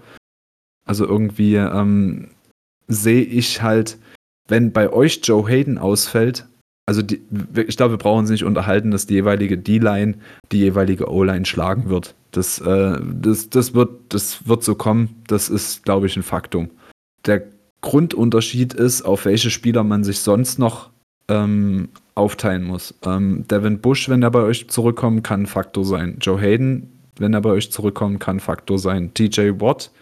Also 0.85 1.07
irgendwie 1.07 1.55
ähm, 1.55 2.29
sehe 2.91 3.23
ich 3.23 3.63
halt, 3.63 3.99
wenn 4.49 4.73
bei 4.73 4.93
euch 4.93 5.21
Joe 5.23 5.49
Hayden 5.49 5.79
ausfällt, 5.79 6.47
also 6.87 7.03
die, 7.03 7.23
ich 7.55 7.77
glaube, 7.77 7.95
wir 7.95 7.99
brauchen 7.99 8.21
uns 8.21 8.31
nicht 8.31 8.45
unterhalten, 8.45 8.91
dass 8.91 9.07
die 9.07 9.15
jeweilige 9.15 9.57
D-Line 9.57 10.15
die 10.51 10.59
jeweilige 10.59 11.09
O-Line 11.09 11.47
schlagen 11.47 11.89
wird. 11.89 12.15
Das, 12.33 12.61
äh, 12.61 12.99
das, 13.01 13.49
das, 13.49 13.75
wird, 13.75 13.91
das 14.09 14.49
wird 14.49 14.65
so 14.65 14.75
kommen. 14.75 15.23
Das 15.29 15.49
ist, 15.49 15.85
glaube 15.85 16.07
ich, 16.07 16.17
ein 16.17 16.25
Faktum. 16.25 16.69
Der 17.27 17.45
Grundunterschied 17.81 18.75
ist, 18.75 19.03
auf 19.03 19.25
welche 19.25 19.51
Spieler 19.51 19.85
man 19.85 20.03
sich 20.03 20.19
sonst 20.19 20.59
noch 20.59 20.91
ähm, 21.29 21.91
aufteilen 22.17 22.65
muss. 22.65 22.95
Ähm, 23.05 23.47
Devin 23.49 23.81
Bush, 23.81 24.09
wenn 24.09 24.23
er 24.23 24.31
bei 24.31 24.43
euch 24.43 24.69
zurückkommt, 24.69 25.23
kann 25.23 25.43
ein 25.43 25.47
Faktor 25.47 25.85
sein. 25.85 26.17
Joe 26.21 26.41
Hayden, 26.41 26.91
wenn 27.19 27.35
er 27.35 27.41
bei 27.41 27.51
euch 27.51 27.71
zurückkommt, 27.71 28.19
kann 28.21 28.37
ein 28.37 28.41
Faktor 28.41 28.79
sein. 28.79 29.15
TJ 29.15 29.61
Watt 29.61 29.93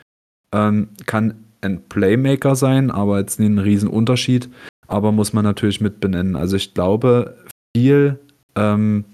ähm, 0.52 0.88
kann 1.06 1.34
ein 1.60 1.82
Playmaker 1.88 2.56
sein, 2.56 2.90
aber 2.90 3.18
jetzt 3.18 3.40
nicht 3.40 3.50
ein 3.50 3.58
Riesenunterschied 3.58 4.48
aber 4.88 5.12
muss 5.12 5.32
man 5.32 5.44
natürlich 5.44 5.80
mit 5.80 6.00
benennen. 6.00 6.34
Also 6.34 6.56
ich 6.56 6.74
glaube, 6.74 7.36
viel, 7.76 8.18
ähm, 8.56 9.04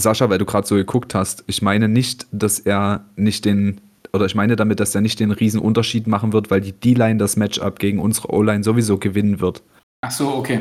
Sascha, 0.00 0.30
weil 0.30 0.38
du 0.38 0.46
gerade 0.46 0.66
so 0.66 0.76
geguckt 0.76 1.14
hast, 1.14 1.44
ich 1.46 1.60
meine 1.60 1.88
nicht, 1.88 2.26
dass 2.32 2.58
er 2.58 3.04
nicht 3.16 3.44
den, 3.44 3.80
oder 4.12 4.26
ich 4.26 4.34
meine 4.34 4.56
damit, 4.56 4.80
dass 4.80 4.94
er 4.94 5.00
nicht 5.00 5.20
den 5.20 5.30
riesen 5.30 5.60
Unterschied 5.60 6.06
machen 6.06 6.32
wird, 6.32 6.50
weil 6.50 6.60
die 6.60 6.72
D-Line 6.72 7.18
das 7.18 7.36
Matchup 7.36 7.78
gegen 7.78 7.98
unsere 7.98 8.32
O-Line 8.32 8.64
sowieso 8.64 8.98
gewinnen 8.98 9.40
wird. 9.40 9.62
Ach 10.00 10.10
so, 10.10 10.34
okay. 10.34 10.60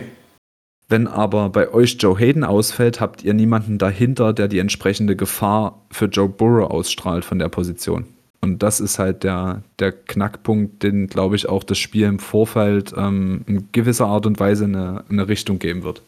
Wenn 0.89 1.07
aber 1.07 1.49
bei 1.49 1.71
euch 1.71 1.97
Joe 1.99 2.17
Hayden 2.17 2.43
ausfällt, 2.43 2.99
habt 2.99 3.23
ihr 3.23 3.33
niemanden 3.33 3.77
dahinter, 3.77 4.33
der 4.33 4.47
die 4.47 4.59
entsprechende 4.59 5.15
Gefahr 5.15 5.83
für 5.91 6.05
Joe 6.05 6.29
Burrow 6.29 6.69
ausstrahlt 6.69 7.25
von 7.25 7.39
der 7.39 7.49
Position. 7.49 8.05
Und 8.43 8.61
das 8.61 8.81
ist 8.81 8.99
halt 8.99 9.23
der, 9.23 9.63
der 9.79 9.93
Knackpunkt, 9.93 10.83
den, 10.83 11.07
glaube 11.07 11.37
ich, 11.37 11.47
auch 11.47 11.63
das 11.63 11.77
Spiel 11.77 12.05
im 12.07 12.19
Vorfeld 12.19 12.93
ähm, 12.93 13.45
in 13.47 13.71
gewisser 13.71 14.07
Art 14.07 14.25
und 14.25 14.37
Weise 14.37 14.65
eine, 14.65 15.05
eine 15.09 15.29
Richtung 15.29 15.59
geben 15.59 15.83
wird. 15.83 16.03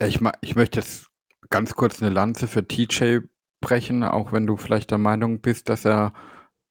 Ja, 0.00 0.08
ich, 0.08 0.18
ich 0.40 0.56
möchte 0.56 0.80
jetzt 0.80 1.06
ganz 1.50 1.76
kurz 1.76 2.02
eine 2.02 2.12
Lanze 2.12 2.48
für 2.48 2.66
TJ 2.66 3.18
brechen, 3.60 4.02
auch 4.02 4.32
wenn 4.32 4.44
du 4.44 4.56
vielleicht 4.56 4.90
der 4.90 4.98
Meinung 4.98 5.40
bist, 5.40 5.68
dass 5.68 5.84
er 5.84 6.12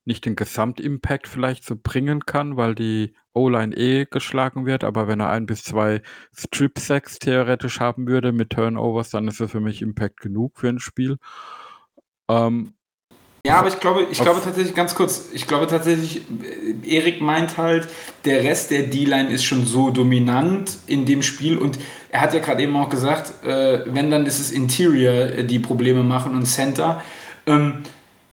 nicht 0.03 0.25
den 0.25 0.35
Gesamtimpact 0.35 1.29
vielleicht 1.29 1.63
so 1.63 1.77
bringen 1.81 2.25
kann, 2.25 2.57
weil 2.57 2.75
die 2.75 3.15
O-Line 3.33 3.73
eh 3.73 4.03
geschlagen 4.03 4.65
wird, 4.65 4.83
aber 4.83 5.07
wenn 5.07 5.21
er 5.21 5.29
ein 5.29 5.45
bis 5.45 5.63
zwei 5.63 6.01
Strip-Sacks 6.35 7.19
theoretisch 7.19 7.79
haben 7.79 8.07
würde 8.07 8.33
mit 8.33 8.49
Turnovers, 8.49 9.11
dann 9.11 9.29
ist 9.29 9.39
er 9.39 9.47
für 9.47 9.61
mich 9.61 9.81
Impact 9.81 10.19
genug 10.19 10.59
für 10.59 10.67
ein 10.67 10.79
Spiel. 10.79 11.15
Ähm, 12.27 12.73
ja, 13.45 13.57
aber 13.57 13.69
ich 13.69 13.79
glaube, 13.79 14.07
ich 14.11 14.19
glaube 14.19 14.41
tatsächlich 14.43 14.75
ganz 14.75 14.93
kurz, 14.93 15.29
ich 15.33 15.47
glaube 15.47 15.65
tatsächlich, 15.65 16.21
äh, 16.43 16.95
Erik 16.95 17.21
meint 17.21 17.57
halt, 17.57 17.87
der 18.23 18.43
Rest 18.43 18.69
der 18.69 18.83
D-Line 18.83 19.31
ist 19.31 19.43
schon 19.43 19.65
so 19.65 19.89
dominant 19.89 20.77
in 20.85 21.05
dem 21.05 21.23
Spiel 21.23 21.57
und 21.57 21.79
er 22.09 22.21
hat 22.21 22.33
ja 22.33 22.39
gerade 22.39 22.61
eben 22.61 22.75
auch 22.75 22.89
gesagt, 22.89 23.43
äh, 23.43 23.81
wenn 23.87 24.11
dann 24.11 24.27
ist 24.27 24.39
es 24.39 24.51
Interior, 24.51 25.13
äh, 25.13 25.43
die 25.43 25.57
Probleme 25.57 26.03
machen 26.03 26.35
und 26.35 26.45
Center. 26.45 27.01
Ähm, 27.47 27.81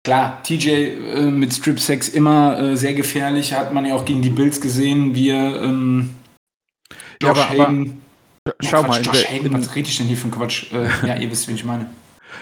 klar, 0.03 0.41
TJ 0.41 0.69
äh, 0.69 1.21
mit 1.29 1.53
Strip 1.53 1.79
Sex 1.79 2.09
immer 2.09 2.59
äh, 2.59 2.75
sehr 2.75 2.95
gefährlich, 2.95 3.53
hat 3.53 3.73
man 3.73 3.85
ja 3.85 3.93
auch 3.93 4.05
gegen 4.05 4.23
die 4.23 4.31
Bills 4.31 4.59
gesehen, 4.59 5.13
wie 5.13 5.29
er 5.29 5.61
ähm, 5.61 6.15
Josh 7.21 7.37
ja, 7.37 7.43
aber, 7.43 7.49
Hayden. 7.49 8.01
Aber, 8.43 8.55
schau 8.61 8.77
ja, 8.77 8.83
Quatsch, 8.83 9.05
mal, 9.05 9.13
Josh 9.13 9.29
Hayden, 9.29 9.53
was 9.53 9.75
rede 9.75 9.87
ich 9.87 9.97
denn 9.97 10.07
hier 10.07 10.17
für 10.17 10.29
ein 10.29 10.31
Quatsch? 10.31 10.73
Äh, 10.73 11.07
ja, 11.07 11.15
ihr 11.15 11.29
wisst, 11.29 11.47
wen 11.47 11.55
ich 11.55 11.63
meine. 11.63 11.89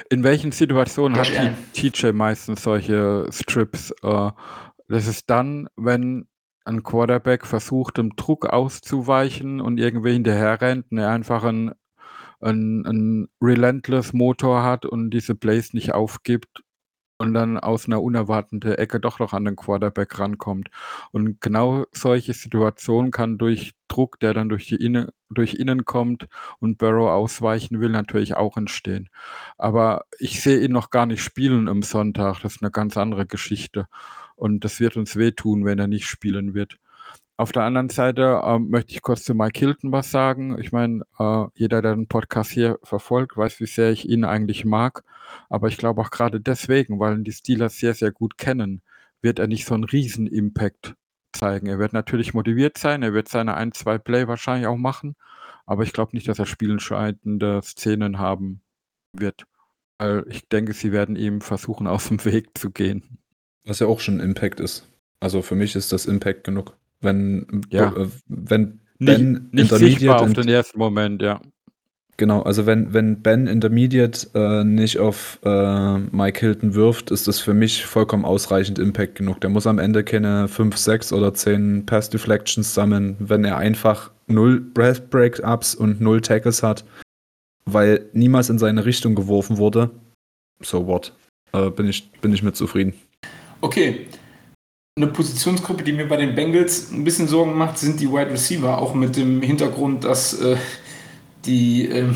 In 0.10 0.24
welchen 0.24 0.52
Situationen 0.52 1.18
hat 1.18 1.32
TJ 1.74 2.12
meistens 2.12 2.64
solche 2.64 3.28
Strips? 3.32 3.92
Äh, 4.04 4.32
das 4.88 5.08
ist 5.08 5.30
dann, 5.30 5.68
wenn 5.76 6.28
ein 6.66 6.84
Quarterback 6.84 7.46
versucht, 7.46 7.98
dem 7.98 8.16
Druck 8.16 8.46
auszuweichen 8.48 9.60
und 9.60 9.80
irgendwie 9.80 10.14
hinterher 10.14 10.62
rennt 10.62 10.92
und 10.92 10.98
er 10.98 11.10
einfach 11.10 11.44
einen, 11.44 11.74
einen, 12.40 12.86
einen 12.86 13.28
Relentless 13.42 14.14
Motor 14.14 14.64
hat 14.64 14.86
und 14.86 15.10
diese 15.10 15.36
Plays 15.36 15.74
nicht 15.74 15.94
aufgibt 15.94 16.64
und 17.18 17.34
dann 17.34 17.58
aus 17.58 17.86
einer 17.86 18.02
unerwarteten 18.02 18.62
Ecke 18.74 19.00
doch 19.00 19.20
noch 19.20 19.34
an 19.34 19.46
den 19.46 19.56
Quarterback 19.56 20.20
rankommt. 20.20 20.70
Und 21.12 21.42
genau 21.42 21.86
solche 21.92 22.34
Situationen 22.34 23.12
kann 23.12 23.38
durch 23.38 23.74
Druck, 23.88 24.20
der 24.20 24.34
dann 24.34 24.50
durch 24.50 24.68
die 24.68 24.76
Innen 24.76 25.10
durch 25.34 25.56
innen 25.56 25.86
kommt 25.86 26.28
und 26.60 26.78
Burrow 26.78 27.10
ausweichen 27.10 27.80
will, 27.80 27.90
natürlich 27.90 28.36
auch 28.36 28.58
entstehen. 28.58 29.10
Aber 29.58 30.06
ich 30.20 30.42
sehe 30.42 30.60
ihn 30.60 30.72
noch 30.72 30.90
gar 30.90 31.06
nicht 31.06 31.22
spielen 31.22 31.68
am 31.68 31.82
Sonntag. 31.82 32.42
Das 32.42 32.56
ist 32.56 32.62
eine 32.62 32.72
ganz 32.72 32.98
andere 32.98 33.26
Geschichte. 33.26 33.88
Und 34.36 34.64
das 34.64 34.80
wird 34.80 34.98
uns 34.98 35.16
wehtun, 35.16 35.66
wenn 35.66 35.80
er 35.80 35.88
nicht 35.88 36.08
spielen 36.08 36.54
wird. 36.54 36.78
Auf 37.36 37.52
der 37.52 37.64
anderen 37.64 37.90
Seite 37.90 38.42
ähm, 38.46 38.70
möchte 38.70 38.94
ich 38.94 39.02
kurz 39.02 39.24
zu 39.24 39.34
Mike 39.34 39.60
Hilton 39.60 39.92
was 39.92 40.12
sagen. 40.12 40.60
Ich 40.62 40.72
meine, 40.72 41.04
äh, 41.18 41.46
jeder, 41.56 41.82
der 41.82 41.96
den 41.96 42.08
Podcast 42.08 42.52
hier 42.52 42.78
verfolgt, 42.84 43.36
weiß, 43.36 43.60
wie 43.60 43.66
sehr 43.66 43.92
ich 43.92 44.08
ihn 44.08 44.24
eigentlich 44.24 44.66
mag. 44.66 45.04
Aber 45.50 45.68
ich 45.68 45.78
glaube 45.78 46.02
auch 46.02 46.12
gerade 46.12 46.40
deswegen, 46.40 47.00
weil 47.00 47.18
ihn 47.18 47.24
die 47.24 47.32
Steelers 47.32 47.78
sehr, 47.78 47.96
sehr 47.96 48.12
gut 48.12 48.38
kennen, 48.38 48.84
wird 49.22 49.40
er 49.40 49.48
nicht 49.48 49.66
so 49.66 49.74
einen 49.74 49.84
Riesen-Impact 49.86 50.96
zeigen. 51.34 51.68
Er 51.68 51.80
wird 51.80 51.94
natürlich 51.94 52.34
motiviert 52.34 52.78
sein, 52.78 53.04
er 53.04 53.14
wird 53.14 53.28
seine 53.28 53.56
ein, 53.56 53.72
zwei 53.72 53.98
Play 53.98 54.28
wahrscheinlich 54.28 54.68
auch 54.68 54.78
machen, 54.78 55.16
aber 55.66 55.84
ich 55.84 55.94
glaube 55.94 56.16
nicht, 56.16 56.28
dass 56.28 56.40
er 56.40 56.46
spielentscheidende 56.46 57.62
Szenen 57.64 58.20
haben 58.20 58.62
wird. 59.14 59.46
Weil 59.98 60.26
ich 60.30 60.48
denke, 60.48 60.74
sie 60.74 60.92
werden 60.92 61.16
ihm 61.16 61.42
versuchen, 61.42 61.88
aus 61.88 62.08
dem 62.08 62.24
Weg 62.26 62.58
zu 62.58 62.72
gehen. 62.72 63.20
Was 63.66 63.80
ja 63.80 63.88
auch 63.88 64.00
schon 64.00 64.20
Impact 64.20 64.60
ist. 64.60 64.90
Also 65.20 65.42
für 65.42 65.56
mich 65.56 65.76
ist 65.76 65.94
das 65.94 66.06
Impact 66.06 66.44
genug. 66.44 66.78
Wenn, 67.00 67.62
ja. 67.70 67.96
äh, 67.96 68.10
wenn 68.28 68.82
Ben 69.00 69.50
nicht, 69.52 69.72
nicht 69.72 69.74
sichtbar 69.74 70.22
auf 70.22 70.34
den 70.34 70.48
ersten 70.48 70.80
Moment, 70.80 71.22
ja. 71.22 71.42
Genau, 72.18 72.44
also 72.44 72.68
wenn, 72.68 72.94
wenn 72.94 73.22
Ben 73.22 73.48
Intermediate 73.48 74.28
äh, 74.36 74.64
nicht 74.64 75.00
auf 75.00 75.40
äh, 75.44 75.98
Mike 75.98 76.40
Hilton 76.40 76.76
wirft, 76.76 77.10
ist 77.10 77.28
das 77.28 77.40
für 77.40 77.56
mich 77.56 77.86
vollkommen 77.86 78.24
ausreichend 78.24 78.78
Impact 78.78 79.16
genug. 79.16 79.42
Der 79.42 79.50
muss 79.50 79.66
am 79.66 79.80
Ende 79.80 80.04
keine 80.04 80.48
5, 80.48 80.78
6 80.78 81.14
oder 81.14 81.34
10 81.34 81.86
Pass 81.88 82.12
Deflections 82.12 82.74
sammeln, 82.74 83.16
wenn 83.20 83.44
er 83.44 83.58
einfach 83.58 84.12
null 84.28 84.60
Breath 84.60 85.10
Break-Ups 85.10 85.74
und 85.74 86.02
null 86.02 86.22
Tackles 86.22 86.62
hat, 86.62 86.86
weil 87.66 88.06
niemals 88.14 88.50
in 88.50 88.60
seine 88.60 88.86
Richtung 88.86 89.16
geworfen 89.16 89.58
wurde. 89.58 89.90
So 90.62 90.86
what? 90.86 91.14
Äh, 91.52 91.72
bin, 91.72 91.88
ich, 91.88 92.12
bin 92.22 92.32
ich 92.32 92.44
mit 92.44 92.56
zufrieden. 92.56 92.94
Okay, 93.62 94.08
eine 94.96 95.08
Positionsgruppe, 95.08 95.84
die 95.84 95.94
mir 95.94 96.08
bei 96.08 96.18
den 96.18 96.36
Bengals 96.36 96.92
ein 96.92 97.04
bisschen 97.04 97.28
Sorgen 97.28 97.58
macht, 97.58 97.80
sind 97.80 98.00
die 98.00 98.12
Wide 98.12 98.30
Receiver, 98.30 98.78
auch 98.78 98.94
mit 98.94 99.16
dem 99.16 99.42
Hintergrund, 99.42 100.04
dass 100.04 100.40
äh, 100.40 100.56
die 101.46 101.88
äh, 101.88 102.14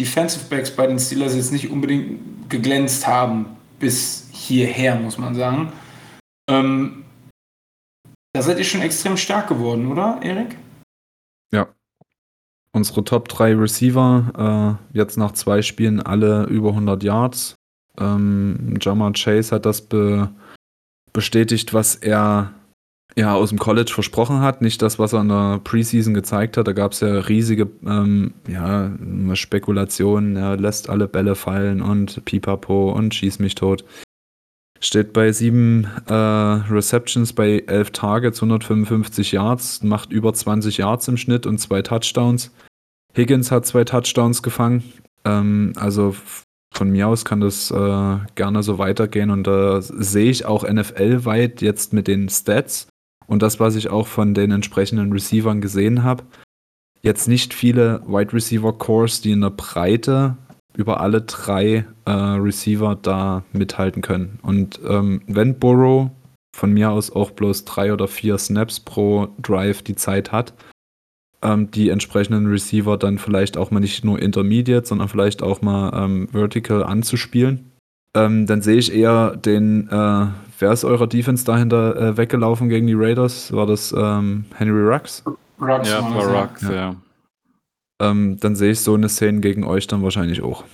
Defensive 0.00 0.44
Backs 0.48 0.74
bei 0.74 0.86
den 0.86 0.98
Steelers 0.98 1.34
jetzt 1.34 1.52
nicht 1.52 1.70
unbedingt 1.70 2.50
geglänzt 2.50 3.06
haben 3.06 3.56
bis 3.78 4.28
hierher, 4.32 4.96
muss 4.96 5.18
man 5.18 5.34
sagen. 5.34 5.72
Ähm, 6.48 7.04
da 8.32 8.42
seid 8.42 8.58
ihr 8.58 8.64
schon 8.64 8.82
extrem 8.82 9.16
stark 9.16 9.48
geworden, 9.48 9.86
oder, 9.86 10.20
Erik? 10.22 10.56
Ja. 11.52 11.68
Unsere 12.72 13.04
Top 13.04 13.28
3 13.28 13.54
Receiver, 13.54 14.78
äh, 14.92 14.96
jetzt 14.96 15.16
nach 15.16 15.32
zwei 15.32 15.62
Spielen 15.62 16.00
alle 16.00 16.44
über 16.46 16.70
100 16.70 17.02
Yards. 17.02 17.54
Ähm, 17.98 18.76
Jamar 18.80 19.12
Chase 19.12 19.54
hat 19.54 19.66
das 19.66 19.82
be 19.82 20.30
bestätigt, 21.12 21.72
was 21.72 21.94
er 21.94 22.52
ja 23.16 23.34
aus 23.34 23.50
dem 23.50 23.58
College 23.58 23.92
versprochen 23.92 24.40
hat, 24.40 24.60
nicht 24.60 24.82
das, 24.82 24.98
was 24.98 25.12
er 25.12 25.20
in 25.20 25.28
der 25.28 25.60
Preseason 25.62 26.14
gezeigt 26.14 26.56
hat. 26.56 26.66
Da 26.66 26.72
gab 26.72 26.92
es 26.92 27.00
ja 27.00 27.20
riesige 27.20 27.70
ähm, 27.86 28.34
ja, 28.48 28.90
Spekulationen, 29.34 30.36
er 30.36 30.56
lässt 30.56 30.90
alle 30.90 31.06
Bälle 31.06 31.34
fallen 31.34 31.80
und 31.80 32.24
Pipapo 32.24 32.92
und 32.92 33.14
schießt 33.14 33.40
mich 33.40 33.54
tot. 33.54 33.84
Steht 34.80 35.12
bei 35.12 35.32
sieben 35.32 35.86
äh, 36.08 36.12
Receptions 36.12 37.32
bei 37.32 37.62
elf 37.66 37.90
Targets, 37.90 38.42
155 38.42 39.32
Yards, 39.32 39.82
macht 39.82 40.12
über 40.12 40.34
20 40.34 40.78
Yards 40.78 41.08
im 41.08 41.16
Schnitt 41.16 41.46
und 41.46 41.58
zwei 41.58 41.80
Touchdowns. 41.80 42.52
Higgins 43.16 43.50
hat 43.50 43.64
zwei 43.64 43.84
Touchdowns 43.84 44.42
gefangen. 44.42 44.82
Ähm, 45.24 45.72
also 45.76 46.14
von 46.72 46.90
mir 46.90 47.06
aus 47.06 47.24
kann 47.24 47.40
das 47.40 47.70
äh, 47.70 48.16
gerne 48.34 48.62
so 48.64 48.78
weitergehen 48.78 49.30
und 49.30 49.46
da 49.46 49.78
äh, 49.78 49.80
sehe 49.80 50.30
ich 50.30 50.44
auch 50.44 50.68
NFL-weit 50.68 51.62
jetzt 51.62 51.92
mit 51.92 52.08
den 52.08 52.28
Stats 52.28 52.88
und 53.26 53.42
das, 53.42 53.60
was 53.60 53.76
ich 53.76 53.88
auch 53.90 54.06
von 54.06 54.34
den 54.34 54.50
entsprechenden 54.50 55.12
Receivern 55.12 55.60
gesehen 55.60 56.02
habe, 56.02 56.24
jetzt 57.02 57.28
nicht 57.28 57.54
viele 57.54 58.02
Wide 58.06 58.32
Receiver 58.32 58.72
Cores, 58.72 59.20
die 59.20 59.32
in 59.32 59.42
der 59.42 59.50
Breite 59.50 60.36
über 60.76 61.00
alle 61.00 61.22
drei 61.22 61.84
äh, 62.04 62.10
Receiver 62.10 62.96
da 63.00 63.44
mithalten 63.52 64.02
können. 64.02 64.38
Und 64.42 64.80
ähm, 64.86 65.22
wenn 65.26 65.58
Burrow 65.58 66.10
von 66.54 66.72
mir 66.72 66.90
aus 66.90 67.10
auch 67.10 67.30
bloß 67.30 67.64
drei 67.64 67.92
oder 67.92 68.08
vier 68.08 68.38
Snaps 68.38 68.80
pro 68.80 69.28
Drive 69.40 69.82
die 69.82 69.96
Zeit 69.96 70.32
hat, 70.32 70.54
ähm, 71.42 71.70
die 71.70 71.90
entsprechenden 71.90 72.46
Receiver 72.46 72.96
dann 72.96 73.18
vielleicht 73.18 73.56
auch 73.56 73.70
mal 73.70 73.80
nicht 73.80 74.04
nur 74.04 74.20
Intermediate, 74.20 74.86
sondern 74.86 75.08
vielleicht 75.08 75.42
auch 75.42 75.62
mal 75.62 75.92
ähm, 75.94 76.28
Vertical 76.32 76.82
anzuspielen. 76.82 77.70
Ähm, 78.14 78.46
dann 78.46 78.62
sehe 78.62 78.76
ich 78.76 78.94
eher 78.94 79.36
den, 79.36 79.88
äh, 79.88 80.26
wer 80.58 80.72
ist 80.72 80.84
eurer 80.84 81.06
Defense 81.06 81.44
dahinter 81.44 81.96
äh, 81.96 82.16
weggelaufen 82.16 82.68
gegen 82.68 82.86
die 82.86 82.94
Raiders? 82.94 83.52
War 83.52 83.66
das 83.66 83.92
ähm, 83.96 84.44
Henry 84.56 84.82
Rux? 84.82 85.24
Rux 85.60 85.88
Ja, 85.88 86.02
war 86.02 86.42
Rux, 86.42 86.62
ja. 86.62 86.72
ja. 86.72 86.96
Ähm, 88.00 88.36
dann 88.40 88.54
sehe 88.56 88.72
ich 88.72 88.80
so 88.80 88.94
eine 88.94 89.08
Szene 89.08 89.40
gegen 89.40 89.64
euch 89.64 89.86
dann 89.86 90.02
wahrscheinlich 90.02 90.42
auch. 90.42 90.64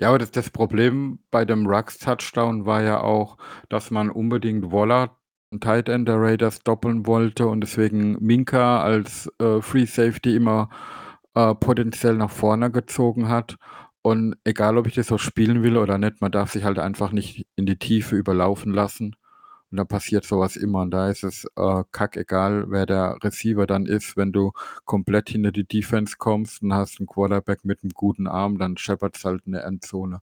Ja, 0.00 0.08
aber 0.08 0.18
das, 0.18 0.32
das 0.32 0.50
Problem 0.50 1.20
bei 1.30 1.44
dem 1.44 1.66
Rux-Touchdown 1.66 2.66
war 2.66 2.82
ja 2.82 3.00
auch, 3.00 3.36
dass 3.68 3.90
man 3.90 4.10
unbedingt 4.10 4.72
Waller, 4.72 5.16
ein 5.52 5.60
Tight 5.60 5.88
End 5.88 6.08
der 6.08 6.20
Raiders, 6.20 6.60
doppeln 6.60 7.06
wollte 7.06 7.46
und 7.46 7.60
deswegen 7.60 8.16
Minka 8.20 8.82
als 8.82 9.30
äh, 9.40 9.60
Free 9.60 9.86
Safety 9.86 10.34
immer 10.34 10.68
äh, 11.34 11.54
potenziell 11.54 12.16
nach 12.16 12.30
vorne 12.30 12.70
gezogen 12.70 13.28
hat. 13.28 13.56
Und 14.06 14.36
egal, 14.44 14.76
ob 14.76 14.86
ich 14.86 14.94
das 14.94 15.06
so 15.06 15.16
spielen 15.16 15.62
will 15.62 15.78
oder 15.78 15.96
nicht, 15.96 16.20
man 16.20 16.30
darf 16.30 16.52
sich 16.52 16.64
halt 16.64 16.78
einfach 16.78 17.10
nicht 17.10 17.46
in 17.56 17.64
die 17.64 17.78
Tiefe 17.78 18.16
überlaufen 18.16 18.70
lassen. 18.70 19.16
Und 19.70 19.78
da 19.78 19.84
passiert 19.84 20.26
sowas 20.26 20.56
immer. 20.56 20.82
Und 20.82 20.90
da 20.90 21.08
ist 21.08 21.24
es 21.24 21.46
äh, 21.56 21.84
kack 21.90 22.18
egal, 22.18 22.66
wer 22.68 22.84
der 22.84 23.16
Receiver 23.24 23.66
dann 23.66 23.86
ist. 23.86 24.14
Wenn 24.18 24.30
du 24.30 24.52
komplett 24.84 25.30
hinter 25.30 25.52
die 25.52 25.66
Defense 25.66 26.16
kommst 26.18 26.62
und 26.62 26.74
hast 26.74 27.00
einen 27.00 27.06
Quarterback 27.06 27.64
mit 27.64 27.82
einem 27.82 27.92
guten 27.92 28.26
Arm, 28.26 28.58
dann 28.58 28.76
scheppert 28.76 29.16
es 29.16 29.24
halt 29.24 29.46
in 29.46 29.52
der 29.52 29.64
Endzone. 29.64 30.20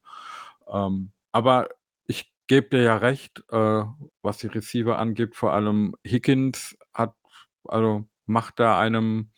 Ähm, 0.73 1.11
aber 1.33 1.69
ich 2.07 2.33
gebe 2.47 2.69
dir 2.69 2.83
ja 2.85 2.97
recht, 2.99 3.43
äh, 3.51 3.83
was 4.23 4.39
die 4.39 4.47
Receiver 4.47 4.97
angibt, 4.97 5.35
vor 5.35 5.55
allem 5.55 5.97
Higgins 6.07 6.77
hat, 6.95 7.17
also 7.65 8.05
macht 8.27 8.61
da 8.61 8.79
einem 8.79 9.31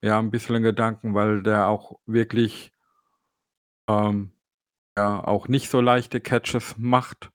ja 0.00 0.18
ein 0.18 0.30
bisschen 0.30 0.62
Gedanken, 0.62 1.14
weil 1.14 1.42
der 1.42 1.68
auch 1.68 1.98
wirklich 2.06 2.72
ähm, 3.88 4.32
ja 4.98 5.24
auch 5.24 5.48
nicht 5.48 5.70
so 5.70 5.80
leichte 5.80 6.20
Catches 6.20 6.76
macht 6.78 7.30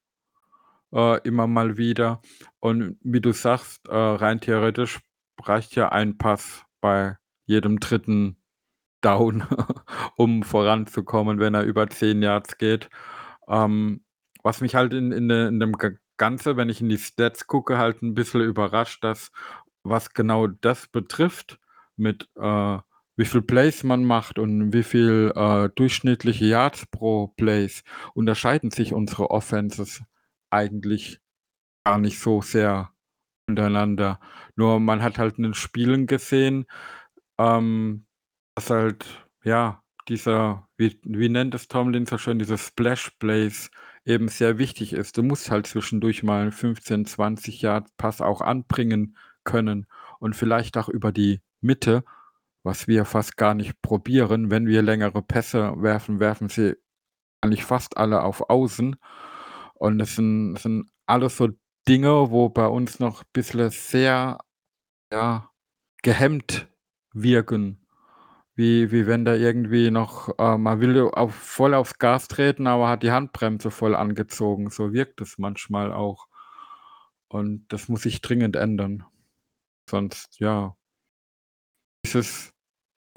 äh, 0.94 1.20
immer 1.28 1.48
mal 1.48 1.78
wieder. 1.78 2.22
Und 2.60 2.98
wie 3.02 3.22
du 3.22 3.32
sagst, 3.34 3.88
äh, 3.88 3.96
rein 3.96 4.40
theoretisch 4.42 5.00
reicht 5.42 5.76
ja 5.76 5.90
ein 5.90 6.18
Pass 6.18 6.64
bei 6.82 7.18
jedem 7.46 7.80
dritten 7.80 8.38
Down, 9.02 9.46
um 10.18 10.44
voranzukommen, 10.44 11.40
wenn 11.40 11.56
er 11.56 11.64
über 11.64 11.90
10 11.90 12.22
Yards 12.22 12.58
geht. 12.58 12.90
Ähm, 13.48 14.04
was 14.44 14.62
mich 14.62 14.76
halt 14.76 14.94
in, 14.94 15.12
in, 15.12 15.30
in 15.30 15.60
dem 15.60 15.74
G- 15.74 15.98
Ganze, 16.18 16.58
wenn 16.58 16.70
ich 16.70 16.82
in 16.82 16.90
die 16.90 16.98
Stats 16.98 17.48
gucke, 17.48 17.78
halt 17.78 18.02
ein 18.04 18.14
bisschen 18.14 18.42
überrascht, 18.42 19.04
dass 19.04 19.32
was 19.84 20.14
genau 20.14 20.48
das 20.48 20.88
betrifft, 20.88 21.60
mit 21.98 22.30
äh, 22.38 22.78
wie 23.16 23.26
viel 23.26 23.42
Plays 23.42 23.84
man 23.84 24.04
macht 24.06 24.40
und 24.40 24.74
wie 24.74 24.84
viel 24.84 25.32
äh, 25.36 25.70
durchschnittliche 25.76 26.46
Yards 26.46 26.86
pro 26.88 27.28
Plays, 27.28 27.84
unterscheiden 28.14 28.72
sich 28.72 28.94
unsere 28.94 29.32
Offenses 29.32 30.04
eigentlich 30.50 31.20
gar 31.84 31.98
nicht 32.00 32.20
so 32.20 32.42
sehr 32.42 32.92
untereinander. 33.48 34.20
Nur 34.56 34.80
man 34.80 35.04
hat 35.04 35.18
halt 35.18 35.38
in 35.38 35.44
den 35.44 35.54
Spielen 35.54 36.08
gesehen, 36.08 36.66
ähm, 37.38 38.06
dass 38.56 38.70
halt, 38.70 39.06
ja, 39.44 39.84
dieser, 40.08 40.68
wie, 40.78 41.00
wie 41.04 41.30
nennt 41.30 41.56
es 41.56 41.68
Tomlin 41.68 42.06
so 42.06 42.18
schön, 42.18 42.40
diese 42.40 42.58
Splash 42.58 43.12
Plays 43.20 43.70
eben 44.06 44.28
sehr 44.28 44.58
wichtig 44.58 44.94
ist. 44.94 45.18
Du 45.18 45.24
musst 45.24 45.50
halt 45.50 45.68
zwischendurch 45.68 46.24
mal 46.24 46.42
einen 46.42 46.52
15, 46.52 47.06
20 47.06 47.62
Yard 47.62 47.88
Pass 47.98 48.22
auch 48.22 48.42
anbringen 48.42 49.18
können 49.44 49.88
und 50.20 50.36
vielleicht 50.36 50.78
auch 50.78 50.90
über 50.90 51.12
die 51.12 51.42
Mitte, 51.62 52.04
was 52.64 52.88
wir 52.88 53.06
fast 53.06 53.38
gar 53.38 53.54
nicht 53.54 53.82
probieren. 53.82 54.50
Wenn 54.52 54.68
wir 54.68 54.82
längere 54.82 55.22
Pässe 55.22 55.74
werfen, 55.78 56.20
werfen 56.20 56.50
sie 56.50 56.76
eigentlich 57.42 57.66
fast 57.66 57.98
alle 57.98 58.24
auf 58.24 58.50
Außen. 58.50 58.96
Und 59.76 60.00
das 60.00 60.16
sind, 60.16 60.56
das 60.56 60.64
sind 60.64 60.90
alles 61.06 61.38
so 61.38 61.50
Dinge, 61.88 62.32
wo 62.32 62.50
bei 62.50 62.68
uns 62.68 63.00
noch 63.00 63.22
ein 63.24 63.30
bisschen 63.34 63.70
sehr 63.70 64.40
ja, 65.12 65.50
gehemmt 66.02 66.68
wirken. 67.14 67.80
Wie, 68.56 68.92
wie 68.92 69.08
wenn 69.08 69.26
da 69.26 69.36
irgendwie 69.36 69.90
noch, 69.92 70.30
äh, 70.38 70.58
man 70.58 70.80
will 70.80 71.10
auf, 71.10 71.34
voll 71.36 71.74
aufs 71.74 71.98
Gas 71.98 72.28
treten, 72.28 72.68
aber 72.68 72.88
hat 72.90 73.04
die 73.04 73.12
Handbremse 73.12 73.72
voll 73.72 73.96
angezogen. 73.96 74.70
So 74.70 74.94
wirkt 74.94 75.22
es 75.22 75.40
manchmal 75.40 75.92
auch. 75.92 76.28
Und 77.30 77.66
das 77.70 77.90
muss 77.90 78.04
sich 78.04 78.22
dringend 78.22 78.56
ändern. 78.56 79.06
Sonst, 79.90 80.40
ja, 80.40 80.76
ist 82.04 82.16
es, 82.16 82.53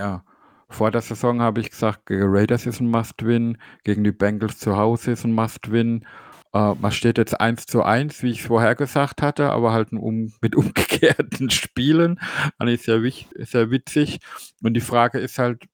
ja, 0.01 0.24
vor 0.68 0.90
der 0.90 1.03
Saison 1.03 1.40
habe 1.40 1.61
ich 1.61 1.70
gesagt, 1.70 2.07
gegen 2.07 2.24
Raiders 2.26 2.66
ist 2.66 2.80
ein 2.80 2.90
Must-Win, 2.90 3.59
gegen 3.84 4.05
die 4.05 4.12
Bengals 4.12 4.59
zu 4.59 4.76
Hause 4.76 5.12
ist 5.12 5.24
ein 5.24 5.32
Must-Win. 5.32 6.07
Äh, 6.53 6.74
man 6.74 6.92
steht 6.92 7.18
jetzt 7.18 7.40
1 7.40 7.66
zu 7.66 7.82
1, 7.82 8.22
wie 8.22 8.30
ich 8.30 8.40
es 8.40 8.47
vorher 8.47 8.74
gesagt 8.74 9.22
hatte, 9.22 9.51
aber 9.51 9.72
halt 9.72 9.92
um, 9.92 10.32
mit 10.40 10.57
umgekehrten 10.57 11.51
Spielen. 11.51 12.18
Fand 12.59 12.70
ich 12.70 12.82
sehr, 12.82 13.01
sehr 13.47 13.70
witzig. 13.70 14.20
Und 14.62 14.74
die 14.74 14.80
Frage 14.80 15.18
ist 15.18 15.38
halt, 15.38 15.64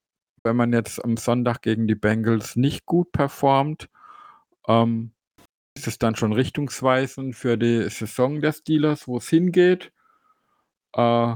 wenn 0.43 0.55
man 0.55 0.73
jetzt 0.73 1.03
am 1.03 1.17
Sonntag 1.17 1.61
gegen 1.61 1.87
die 1.87 1.95
Bengals 1.95 2.55
nicht 2.55 2.85
gut 2.85 3.11
performt, 3.11 3.89
ähm, 4.67 5.13
ist 5.75 5.87
es 5.87 5.97
dann 5.97 6.15
schon 6.15 6.33
richtungsweisend 6.33 7.35
für 7.35 7.57
die 7.57 7.89
Saison 7.89 8.41
der 8.41 8.53
Steelers, 8.53 9.07
wo 9.07 9.17
es 9.17 9.29
hingeht? 9.29 9.91
Äh, 10.93 11.35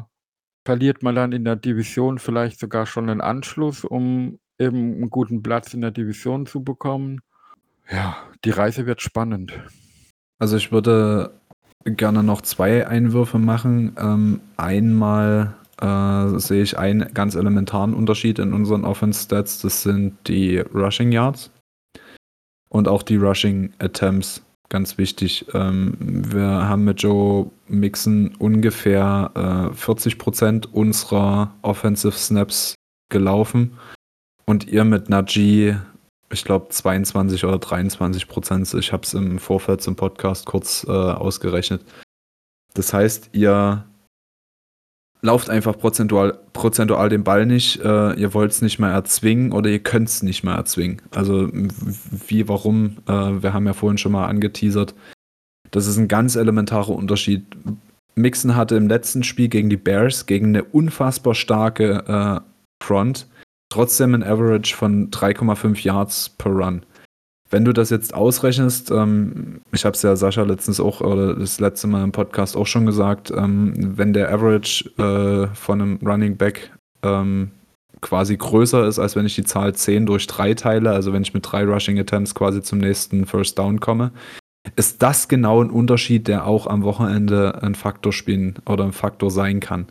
verliert 0.67 1.01
man 1.01 1.15
dann 1.15 1.31
in 1.31 1.45
der 1.45 1.55
Division 1.55 2.19
vielleicht 2.19 2.59
sogar 2.59 2.85
schon 2.85 3.09
einen 3.09 3.21
Anschluss, 3.21 3.85
um 3.85 4.37
eben 4.59 4.95
einen 4.95 5.09
guten 5.09 5.41
Platz 5.41 5.73
in 5.73 5.79
der 5.79 5.91
Division 5.91 6.45
zu 6.45 6.61
bekommen? 6.61 7.21
Ja, 7.89 8.17
die 8.43 8.49
Reise 8.49 8.85
wird 8.85 9.01
spannend. 9.01 9.53
Also 10.39 10.57
ich 10.57 10.73
würde 10.73 11.39
gerne 11.85 12.21
noch 12.21 12.41
zwei 12.41 12.85
Einwürfe 12.85 13.39
machen. 13.39 13.95
Ähm, 13.97 14.41
einmal 14.57 15.55
äh, 15.79 16.37
sehe 16.37 16.63
ich 16.63 16.77
einen 16.77 17.13
ganz 17.13 17.35
elementaren 17.35 17.93
Unterschied 17.93 18.37
in 18.37 18.51
unseren 18.51 18.83
Offense 18.83 19.23
Stats. 19.23 19.61
Das 19.61 19.83
sind 19.83 20.17
die 20.27 20.57
Rushing 20.57 21.13
Yards 21.13 21.49
und 22.67 22.89
auch 22.89 23.03
die 23.03 23.15
Rushing 23.15 23.71
Attempts. 23.79 24.45
Ganz 24.69 24.97
wichtig. 24.97 25.45
Ähm, 25.53 25.95
wir 25.99 26.43
haben 26.43 26.83
mit 26.83 27.01
Joe 27.01 27.49
Mixon 27.67 28.35
ungefähr 28.37 29.31
äh, 29.33 29.73
40% 29.73 30.67
unserer 30.67 31.53
Offensive 31.61 32.17
Snaps 32.17 32.75
gelaufen 33.09 33.77
und 34.45 34.67
ihr 34.67 34.83
mit 34.83 35.09
Najee 35.09 35.77
ich 36.29 36.43
glaube 36.43 36.69
22 36.69 37.45
oder 37.45 37.57
23 37.57 38.27
Prozent. 38.27 38.73
Ich 38.73 38.91
habe 38.91 39.03
es 39.03 39.13
im 39.13 39.39
Vorfeld 39.39 39.81
zum 39.81 39.95
Podcast 39.95 40.45
kurz 40.45 40.85
äh, 40.87 40.91
ausgerechnet. 40.91 41.83
Das 42.73 42.93
heißt, 42.93 43.29
ihr 43.33 43.85
lauft 45.21 45.49
einfach 45.49 45.77
prozentual, 45.77 46.37
prozentual 46.53 47.09
den 47.09 47.23
Ball 47.23 47.45
nicht. 47.45 47.81
Äh, 47.83 48.13
ihr 48.13 48.33
wollt 48.33 48.51
es 48.51 48.61
nicht 48.61 48.79
mehr 48.79 48.91
erzwingen 48.91 49.51
oder 49.51 49.69
ihr 49.69 49.79
könnt 49.79 50.09
es 50.09 50.23
nicht 50.23 50.43
mehr 50.43 50.55
erzwingen. 50.55 51.01
Also 51.13 51.49
wie, 51.51 52.47
warum? 52.47 52.97
Äh, 53.07 53.41
wir 53.41 53.53
haben 53.53 53.65
ja 53.65 53.73
vorhin 53.73 53.97
schon 53.97 54.11
mal 54.11 54.27
angeteasert. 54.27 54.93
Das 55.71 55.87
ist 55.87 55.97
ein 55.97 56.07
ganz 56.07 56.35
elementarer 56.35 56.89
Unterschied. 56.91 57.43
Mixon 58.15 58.55
hatte 58.55 58.75
im 58.75 58.87
letzten 58.87 59.23
Spiel 59.23 59.47
gegen 59.47 59.69
die 59.69 59.77
Bears, 59.77 60.25
gegen 60.25 60.47
eine 60.47 60.63
unfassbar 60.63 61.35
starke 61.35 62.03
äh, 62.07 62.83
Front, 62.83 63.27
trotzdem 63.69 64.13
ein 64.13 64.23
Average 64.23 64.75
von 64.75 65.11
3,5 65.11 65.83
Yards 65.83 66.29
per 66.29 66.51
Run. 66.51 66.83
Wenn 67.49 67.63
du 67.63 67.73
das 67.73 67.89
jetzt 67.89 68.13
ausrechnest, 68.13 68.91
ähm, 68.91 69.61
ich 69.71 69.85
habe 69.85 69.95
es 69.95 70.01
ja 70.01 70.15
Sascha 70.15 70.43
letztens 70.43 70.79
auch, 70.79 71.01
oder 71.01 71.33
das 71.35 71.59
letzte 71.59 71.87
Mal 71.87 72.03
im 72.03 72.11
Podcast 72.11 72.57
auch 72.57 72.67
schon 72.67 72.85
gesagt, 72.85 73.31
ähm, 73.31 73.73
wenn 73.97 74.13
der 74.13 74.31
Average 74.33 74.89
äh, 74.97 75.55
von 75.55 75.81
einem 75.81 75.99
Running 76.05 76.35
Back 76.35 76.71
ähm, 77.03 77.51
quasi 78.01 78.35
größer 78.35 78.85
ist, 78.85 78.99
als 78.99 79.15
wenn 79.15 79.25
ich 79.25 79.35
die 79.35 79.45
Zahl 79.45 79.73
10 79.73 80.05
durch 80.05 80.27
3 80.27 80.55
teile, 80.55 80.91
also 80.91 81.13
wenn 81.13 81.21
ich 81.21 81.33
mit 81.33 81.49
drei 81.49 81.63
Rushing 81.63 81.97
Attempts 81.99 82.35
quasi 82.35 82.61
zum 82.61 82.79
nächsten 82.79 83.25
First 83.25 83.57
Down 83.57 83.79
komme, 83.79 84.11
ist 84.75 85.01
das 85.01 85.29
genau 85.29 85.63
ein 85.63 85.69
Unterschied, 85.69 86.27
der 86.27 86.45
auch 86.45 86.67
am 86.67 86.83
Wochenende 86.83 87.61
ein 87.61 87.75
Faktor 87.75 88.11
spielen 88.11 88.55
oder 88.65 88.83
ein 88.83 88.91
Faktor 88.91 89.31
sein 89.31 89.61
kann. 89.61 89.87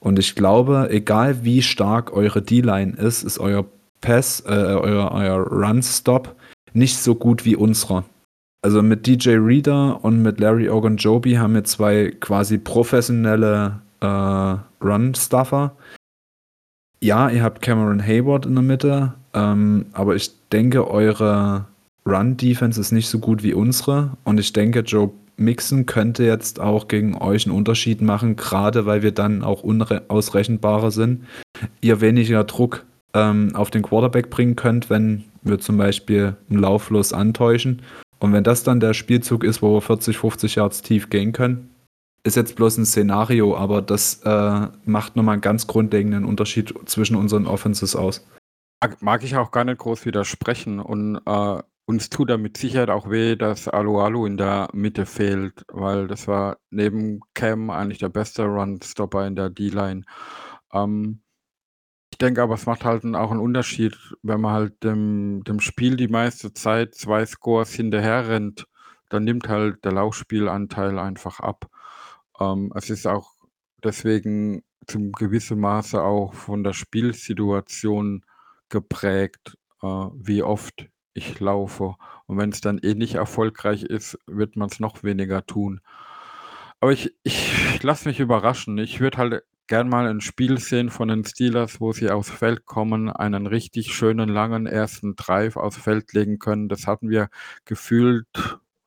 Und 0.00 0.18
ich 0.18 0.34
glaube, 0.34 0.88
egal 0.90 1.44
wie 1.44 1.62
stark 1.62 2.12
eure 2.12 2.42
D-Line 2.42 2.94
ist, 2.96 3.22
ist 3.22 3.38
euer 3.38 3.64
Pass, 4.00 4.40
äh, 4.46 4.50
euer, 4.50 5.10
euer 5.12 5.38
Run-Stop 5.38 6.36
nicht 6.72 6.98
so 6.98 7.14
gut 7.14 7.44
wie 7.44 7.56
unserer. 7.56 8.04
Also 8.62 8.82
mit 8.82 9.06
DJ 9.06 9.36
Reader 9.36 10.04
und 10.04 10.22
mit 10.22 10.40
Larry 10.40 10.68
Ogunjobi 10.68 11.36
haben 11.36 11.54
wir 11.54 11.64
zwei 11.64 12.12
quasi 12.20 12.58
professionelle 12.58 13.80
äh, 14.00 14.56
Run-Stuffer. 14.84 15.76
Ja, 17.00 17.30
ihr 17.30 17.44
habt 17.44 17.62
Cameron 17.62 18.04
Hayward 18.04 18.46
in 18.46 18.54
der 18.54 18.64
Mitte, 18.64 19.14
ähm, 19.32 19.86
aber 19.92 20.16
ich 20.16 20.32
denke, 20.50 20.90
eure 20.90 21.66
Run-Defense 22.04 22.80
ist 22.80 22.90
nicht 22.90 23.08
so 23.08 23.20
gut 23.20 23.44
wie 23.44 23.54
unsere. 23.54 24.10
Und 24.24 24.40
ich 24.40 24.52
denke, 24.52 24.80
Joe 24.80 25.10
Mixon 25.36 25.86
könnte 25.86 26.24
jetzt 26.24 26.58
auch 26.58 26.88
gegen 26.88 27.16
euch 27.16 27.46
einen 27.46 27.56
Unterschied 27.56 28.00
machen, 28.02 28.34
gerade 28.34 28.86
weil 28.86 29.02
wir 29.02 29.12
dann 29.12 29.44
auch 29.44 29.62
unausrechenbarer 29.62 30.90
sind. 30.90 31.24
ihr 31.80 32.00
weniger 32.00 32.42
Druck 32.44 32.84
ähm, 33.14 33.54
auf 33.54 33.70
den 33.70 33.82
Quarterback 33.82 34.30
bringen 34.30 34.56
könnt, 34.56 34.90
wenn 34.90 35.24
wir 35.42 35.58
zum 35.58 35.76
Beispiel 35.76 36.36
einen 36.48 36.60
Lauflos 36.60 37.12
antäuschen. 37.12 37.82
Und 38.18 38.32
wenn 38.32 38.44
das 38.44 38.64
dann 38.64 38.80
der 38.80 38.94
Spielzug 38.94 39.44
ist, 39.44 39.62
wo 39.62 39.74
wir 39.74 39.80
40, 39.80 40.18
50 40.18 40.56
Yards 40.56 40.82
tief 40.82 41.08
gehen 41.10 41.32
können, 41.32 41.70
ist 42.24 42.36
jetzt 42.36 42.56
bloß 42.56 42.78
ein 42.78 42.86
Szenario, 42.86 43.56
aber 43.56 43.80
das 43.80 44.22
äh, 44.24 44.68
macht 44.84 45.16
nochmal 45.16 45.34
einen 45.34 45.42
ganz 45.42 45.66
grundlegenden 45.66 46.24
Unterschied 46.24 46.74
zwischen 46.86 47.16
unseren 47.16 47.46
Offenses 47.46 47.94
aus. 47.96 48.26
Mag, 49.00 49.24
ich 49.24 49.36
auch 49.36 49.50
gar 49.50 49.64
nicht 49.64 49.78
groß 49.78 50.04
widersprechen 50.06 50.78
und 50.78 51.20
äh, 51.26 51.62
uns 51.86 52.10
tut 52.10 52.30
da 52.30 52.36
mit 52.36 52.56
Sicherheit 52.56 52.90
auch 52.90 53.10
weh, 53.10 53.34
dass 53.34 53.66
Alu 53.66 53.98
Alu 53.98 54.26
in 54.26 54.36
der 54.36 54.68
Mitte 54.72 55.06
fehlt, 55.06 55.64
weil 55.68 56.06
das 56.06 56.28
war 56.28 56.58
neben 56.70 57.20
Cam 57.34 57.70
eigentlich 57.70 57.98
der 57.98 58.10
beste 58.10 58.44
Run-Stopper 58.44 59.26
in 59.26 59.34
der 59.34 59.50
D-Line. 59.50 60.02
Ähm, 60.72 61.22
ich 62.18 62.26
denke 62.26 62.42
aber, 62.42 62.56
es 62.56 62.66
macht 62.66 62.84
halt 62.84 63.04
auch 63.14 63.30
einen 63.30 63.38
Unterschied, 63.38 63.96
wenn 64.24 64.40
man 64.40 64.52
halt 64.52 64.82
dem, 64.82 65.44
dem 65.44 65.60
Spiel 65.60 65.96
die 65.96 66.08
meiste 66.08 66.52
Zeit 66.52 66.96
zwei 66.96 67.24
Scores 67.24 67.72
hinterher 67.72 68.26
rennt, 68.26 68.66
dann 69.08 69.22
nimmt 69.22 69.48
halt 69.48 69.84
der 69.84 69.92
Laufspielanteil 69.92 70.98
einfach 70.98 71.38
ab. 71.38 71.70
Ähm, 72.40 72.72
es 72.74 72.90
ist 72.90 73.06
auch 73.06 73.34
deswegen 73.84 74.64
zum 74.88 75.12
gewissen 75.12 75.60
Maße 75.60 76.02
auch 76.02 76.34
von 76.34 76.64
der 76.64 76.72
Spielsituation 76.72 78.24
geprägt, 78.68 79.56
äh, 79.80 79.86
wie 79.86 80.42
oft 80.42 80.88
ich 81.14 81.38
laufe. 81.38 81.94
Und 82.26 82.36
wenn 82.38 82.50
es 82.50 82.60
dann 82.60 82.78
eh 82.78 82.94
nicht 82.94 83.14
erfolgreich 83.14 83.84
ist, 83.84 84.18
wird 84.26 84.56
man 84.56 84.70
es 84.70 84.80
noch 84.80 85.04
weniger 85.04 85.46
tun. 85.46 85.82
Aber 86.80 86.90
ich, 86.90 87.14
ich 87.22 87.80
lasse 87.84 88.08
mich 88.08 88.18
überraschen. 88.18 88.76
Ich 88.78 88.98
würde 88.98 89.18
halt 89.18 89.44
gern 89.68 89.88
mal 89.88 90.06
ein 90.08 90.20
Spiel 90.20 90.58
sehen 90.58 90.90
von 90.90 91.08
den 91.08 91.24
Steelers, 91.24 91.80
wo 91.80 91.92
sie 91.92 92.10
aufs 92.10 92.30
Feld 92.30 92.66
kommen, 92.66 93.10
einen 93.10 93.46
richtig 93.46 93.94
schönen 93.94 94.28
langen 94.28 94.66
ersten 94.66 95.14
Drive 95.14 95.56
aufs 95.56 95.76
Feld 95.76 96.12
legen 96.14 96.38
können. 96.38 96.68
Das 96.68 96.86
hatten 96.86 97.10
wir 97.10 97.28
gefühlt, 97.64 98.26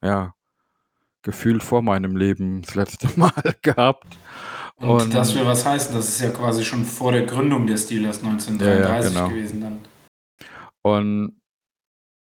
ja, 0.04 0.34
gefühlt 1.22 1.64
vor 1.64 1.82
meinem 1.82 2.18
Leben 2.18 2.64
das 2.64 2.76
letzte 2.76 3.08
Mal 3.20 3.32
gehabt. 3.62 4.18
Und, 4.76 4.90
Und 4.90 5.14
das 5.14 5.36
will 5.36 5.46
was 5.46 5.66
heißen, 5.66 5.94
das 5.94 6.10
ist 6.10 6.22
ja 6.22 6.32
quasi 6.32 6.66
schon 6.66 6.84
vor 6.84 7.12
der 7.12 7.26
Gründung 7.26 7.68
der 7.68 7.78
Steelers 7.78 8.24
1933 8.24 9.14
ja, 9.14 9.20
ja, 9.20 9.26
genau. 9.26 9.30
gewesen 9.30 9.62
dann. 9.62 9.80
Und 10.82 11.42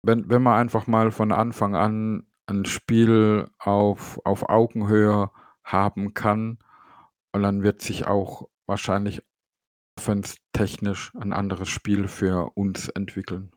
wenn, 0.04 0.30
wenn 0.30 0.44
man 0.44 0.60
einfach 0.60 0.86
mal 0.86 1.12
von 1.12 1.32
Anfang 1.32 1.76
an 1.76 2.28
ein 2.48 2.66
Spiel 2.66 3.48
auf, 3.60 4.20
auf 4.26 4.50
Augenhöhe 4.50 5.32
haben 5.64 6.14
kann, 6.14 6.60
und 7.34 7.44
dann 7.44 7.64
wird 7.64 7.82
sich 7.82 8.08
auch 8.08 8.48
wahrscheinlich 8.68 9.22
technisch 10.54 11.12
ein 11.20 11.34
anderes 11.34 11.68
Spiel 11.70 12.08
für 12.08 12.52
uns 12.56 12.88
entwickeln. 12.90 13.52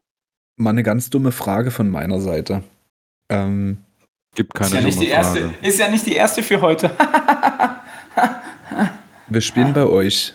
Mal 0.56 0.70
eine 0.70 0.82
ganz 0.82 1.08
dumme 1.08 1.30
Frage 1.32 1.70
von 1.70 1.88
meiner 1.88 2.20
Seite. 2.20 2.64
Ähm, 3.30 3.78
Gibt 4.34 4.54
keine 4.54 4.70
ist 4.70 4.74
ja, 4.74 4.80
nicht 4.82 5.00
die 5.00 5.08
erste, 5.08 5.54
ist 5.62 5.78
ja 5.78 5.88
nicht 5.88 6.06
die 6.06 6.14
erste 6.14 6.42
für 6.42 6.60
heute. 6.60 6.90
Wir 9.28 9.40
spielen 9.40 9.72
bei 9.72 9.84
euch. 9.84 10.34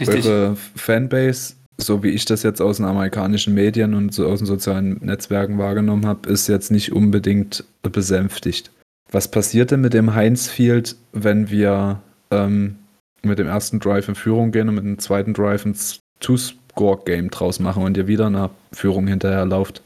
Richtig. 0.00 0.26
Eure 0.26 0.56
Fanbase, 0.76 1.56
so 1.76 2.02
wie 2.02 2.10
ich 2.10 2.24
das 2.24 2.42
jetzt 2.42 2.60
aus 2.62 2.76
den 2.76 2.86
amerikanischen 2.86 3.54
Medien 3.54 3.94
und 3.94 4.14
so 4.14 4.26
aus 4.26 4.38
den 4.38 4.46
sozialen 4.46 5.04
Netzwerken 5.04 5.58
wahrgenommen 5.58 6.06
habe, 6.06 6.28
ist 6.28 6.48
jetzt 6.48 6.70
nicht 6.70 6.92
unbedingt 6.92 7.64
besänftigt. 7.82 8.70
Was 9.10 9.30
passiert 9.30 9.70
denn 9.70 9.80
mit 9.80 9.94
dem 9.94 10.14
Heinz 10.14 10.48
Field, 10.48 10.96
wenn 11.12 11.50
wir 11.50 12.02
ähm, 12.30 12.76
mit 13.22 13.38
dem 13.38 13.46
ersten 13.46 13.80
Drive 13.80 14.08
in 14.08 14.14
Führung 14.14 14.52
gehen 14.52 14.68
und 14.68 14.74
mit 14.76 14.84
dem 14.84 14.98
zweiten 14.98 15.34
Drive 15.34 15.64
ein 15.64 15.76
Two-Score-Game 16.20 17.30
draus 17.30 17.58
machen 17.60 17.82
und 17.82 17.96
ihr 17.96 18.06
wieder 18.06 18.26
eine 18.26 18.50
Führung 18.72 19.06
hinterher 19.06 19.44
lauft? 19.44 19.82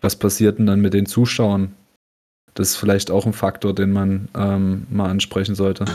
Was 0.00 0.16
passiert 0.16 0.58
denn 0.58 0.66
dann 0.66 0.80
mit 0.80 0.94
den 0.94 1.06
Zuschauern? 1.06 1.74
Das 2.54 2.70
ist 2.70 2.76
vielleicht 2.76 3.10
auch 3.10 3.26
ein 3.26 3.32
Faktor, 3.32 3.74
den 3.74 3.92
man 3.92 4.28
ähm, 4.36 4.86
mal 4.90 5.10
ansprechen 5.10 5.54
sollte. 5.54 5.86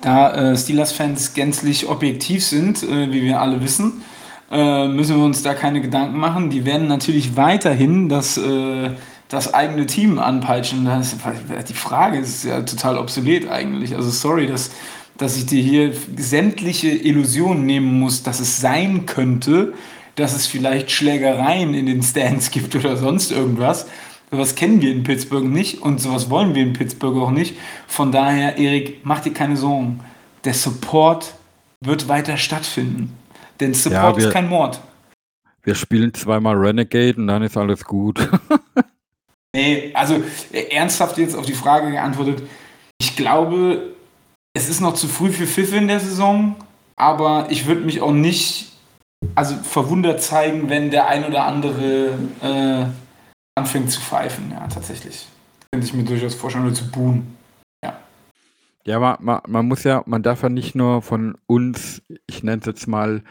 Da 0.00 0.34
äh, 0.34 0.56
Steelers-Fans 0.56 1.34
gänzlich 1.34 1.88
objektiv 1.88 2.44
sind, 2.44 2.82
äh, 2.82 3.12
wie 3.12 3.22
wir 3.22 3.40
alle 3.40 3.62
wissen, 3.62 4.02
äh, 4.50 4.88
müssen 4.88 5.16
wir 5.16 5.24
uns 5.24 5.42
da 5.42 5.54
keine 5.54 5.80
Gedanken 5.80 6.18
machen. 6.18 6.50
Die 6.50 6.64
werden 6.64 6.88
natürlich 6.88 7.36
weiterhin 7.36 8.08
das, 8.08 8.36
äh, 8.36 8.90
das 9.28 9.54
eigene 9.54 9.86
Team 9.86 10.18
anpeitschen. 10.18 10.84
Das, 10.84 11.16
die 11.68 11.74
Frage 11.74 12.18
ist 12.18 12.44
ja 12.44 12.60
total 12.62 12.98
obsolet 12.98 13.48
eigentlich. 13.48 13.94
Also 13.94 14.10
sorry, 14.10 14.46
dass, 14.46 14.70
dass 15.16 15.36
ich 15.36 15.46
dir 15.46 15.62
hier 15.62 15.92
sämtliche 16.16 16.90
Illusionen 16.90 17.66
nehmen 17.66 17.98
muss, 18.00 18.22
dass 18.22 18.40
es 18.40 18.60
sein 18.60 19.06
könnte, 19.06 19.74
dass 20.16 20.34
es 20.34 20.46
vielleicht 20.46 20.90
Schlägereien 20.90 21.74
in 21.74 21.86
den 21.86 22.02
Stands 22.02 22.50
gibt 22.50 22.74
oder 22.74 22.96
sonst 22.96 23.32
irgendwas. 23.32 23.86
Sowas 24.30 24.54
kennen 24.54 24.80
wir 24.82 24.90
in 24.90 25.04
Pittsburgh 25.04 25.44
nicht 25.44 25.82
und 25.82 26.00
sowas 26.00 26.30
wollen 26.30 26.54
wir 26.54 26.62
in 26.62 26.72
Pittsburgh 26.72 27.16
auch 27.18 27.30
nicht. 27.30 27.56
Von 27.86 28.10
daher, 28.10 28.58
Erik, 28.58 29.00
mach 29.04 29.20
dir 29.20 29.32
keine 29.32 29.56
Sorgen. 29.56 30.00
Der 30.44 30.54
Support 30.54 31.34
wird 31.80 32.08
weiter 32.08 32.36
stattfinden. 32.36 33.16
Denn 33.60 33.74
Support 33.74 34.18
ja, 34.18 34.26
ist 34.26 34.32
kein 34.32 34.48
Mord. 34.48 34.80
Wir 35.62 35.74
spielen 35.74 36.12
zweimal 36.12 36.56
Renegade 36.56 37.16
und 37.16 37.28
dann 37.28 37.42
ist 37.42 37.56
alles 37.56 37.84
gut. 37.84 38.28
nee, 39.54 39.92
also 39.94 40.22
ernsthaft 40.70 41.16
jetzt 41.18 41.36
auf 41.36 41.46
die 41.46 41.54
Frage 41.54 41.90
geantwortet. 41.92 42.42
Ich 42.98 43.16
glaube, 43.16 43.94
es 44.54 44.68
ist 44.68 44.80
noch 44.80 44.94
zu 44.94 45.08
früh 45.08 45.30
für 45.30 45.46
Pfiffe 45.46 45.76
in 45.76 45.88
der 45.88 46.00
Saison, 46.00 46.56
aber 46.96 47.48
ich 47.50 47.66
würde 47.66 47.82
mich 47.82 48.00
auch 48.00 48.12
nicht 48.12 48.72
also 49.34 49.56
verwundert 49.56 50.22
zeigen, 50.22 50.68
wenn 50.68 50.90
der 50.90 51.08
ein 51.08 51.24
oder 51.24 51.44
andere 51.44 52.18
äh, 52.40 52.86
anfängt 53.54 53.90
zu 53.90 54.00
pfeifen, 54.00 54.50
ja, 54.50 54.66
tatsächlich. 54.68 55.26
Könnte 55.72 55.86
ich 55.86 55.94
mir 55.94 56.04
durchaus 56.04 56.34
vorstellen, 56.34 56.66
oder 56.66 56.74
zu 56.74 56.90
buhen. 56.90 57.36
Ja. 57.82 57.98
Ja, 58.84 58.98
man, 59.00 59.16
man, 59.20 59.40
man 59.48 59.66
muss 59.66 59.82
ja, 59.84 60.02
man 60.06 60.22
darf 60.22 60.42
ja 60.42 60.48
nicht 60.48 60.74
nur 60.74 61.02
von 61.02 61.36
uns, 61.46 62.02
ich 62.26 62.42
nenne 62.42 62.60
es 62.60 62.66
jetzt 62.66 62.86
mal, 62.86 63.22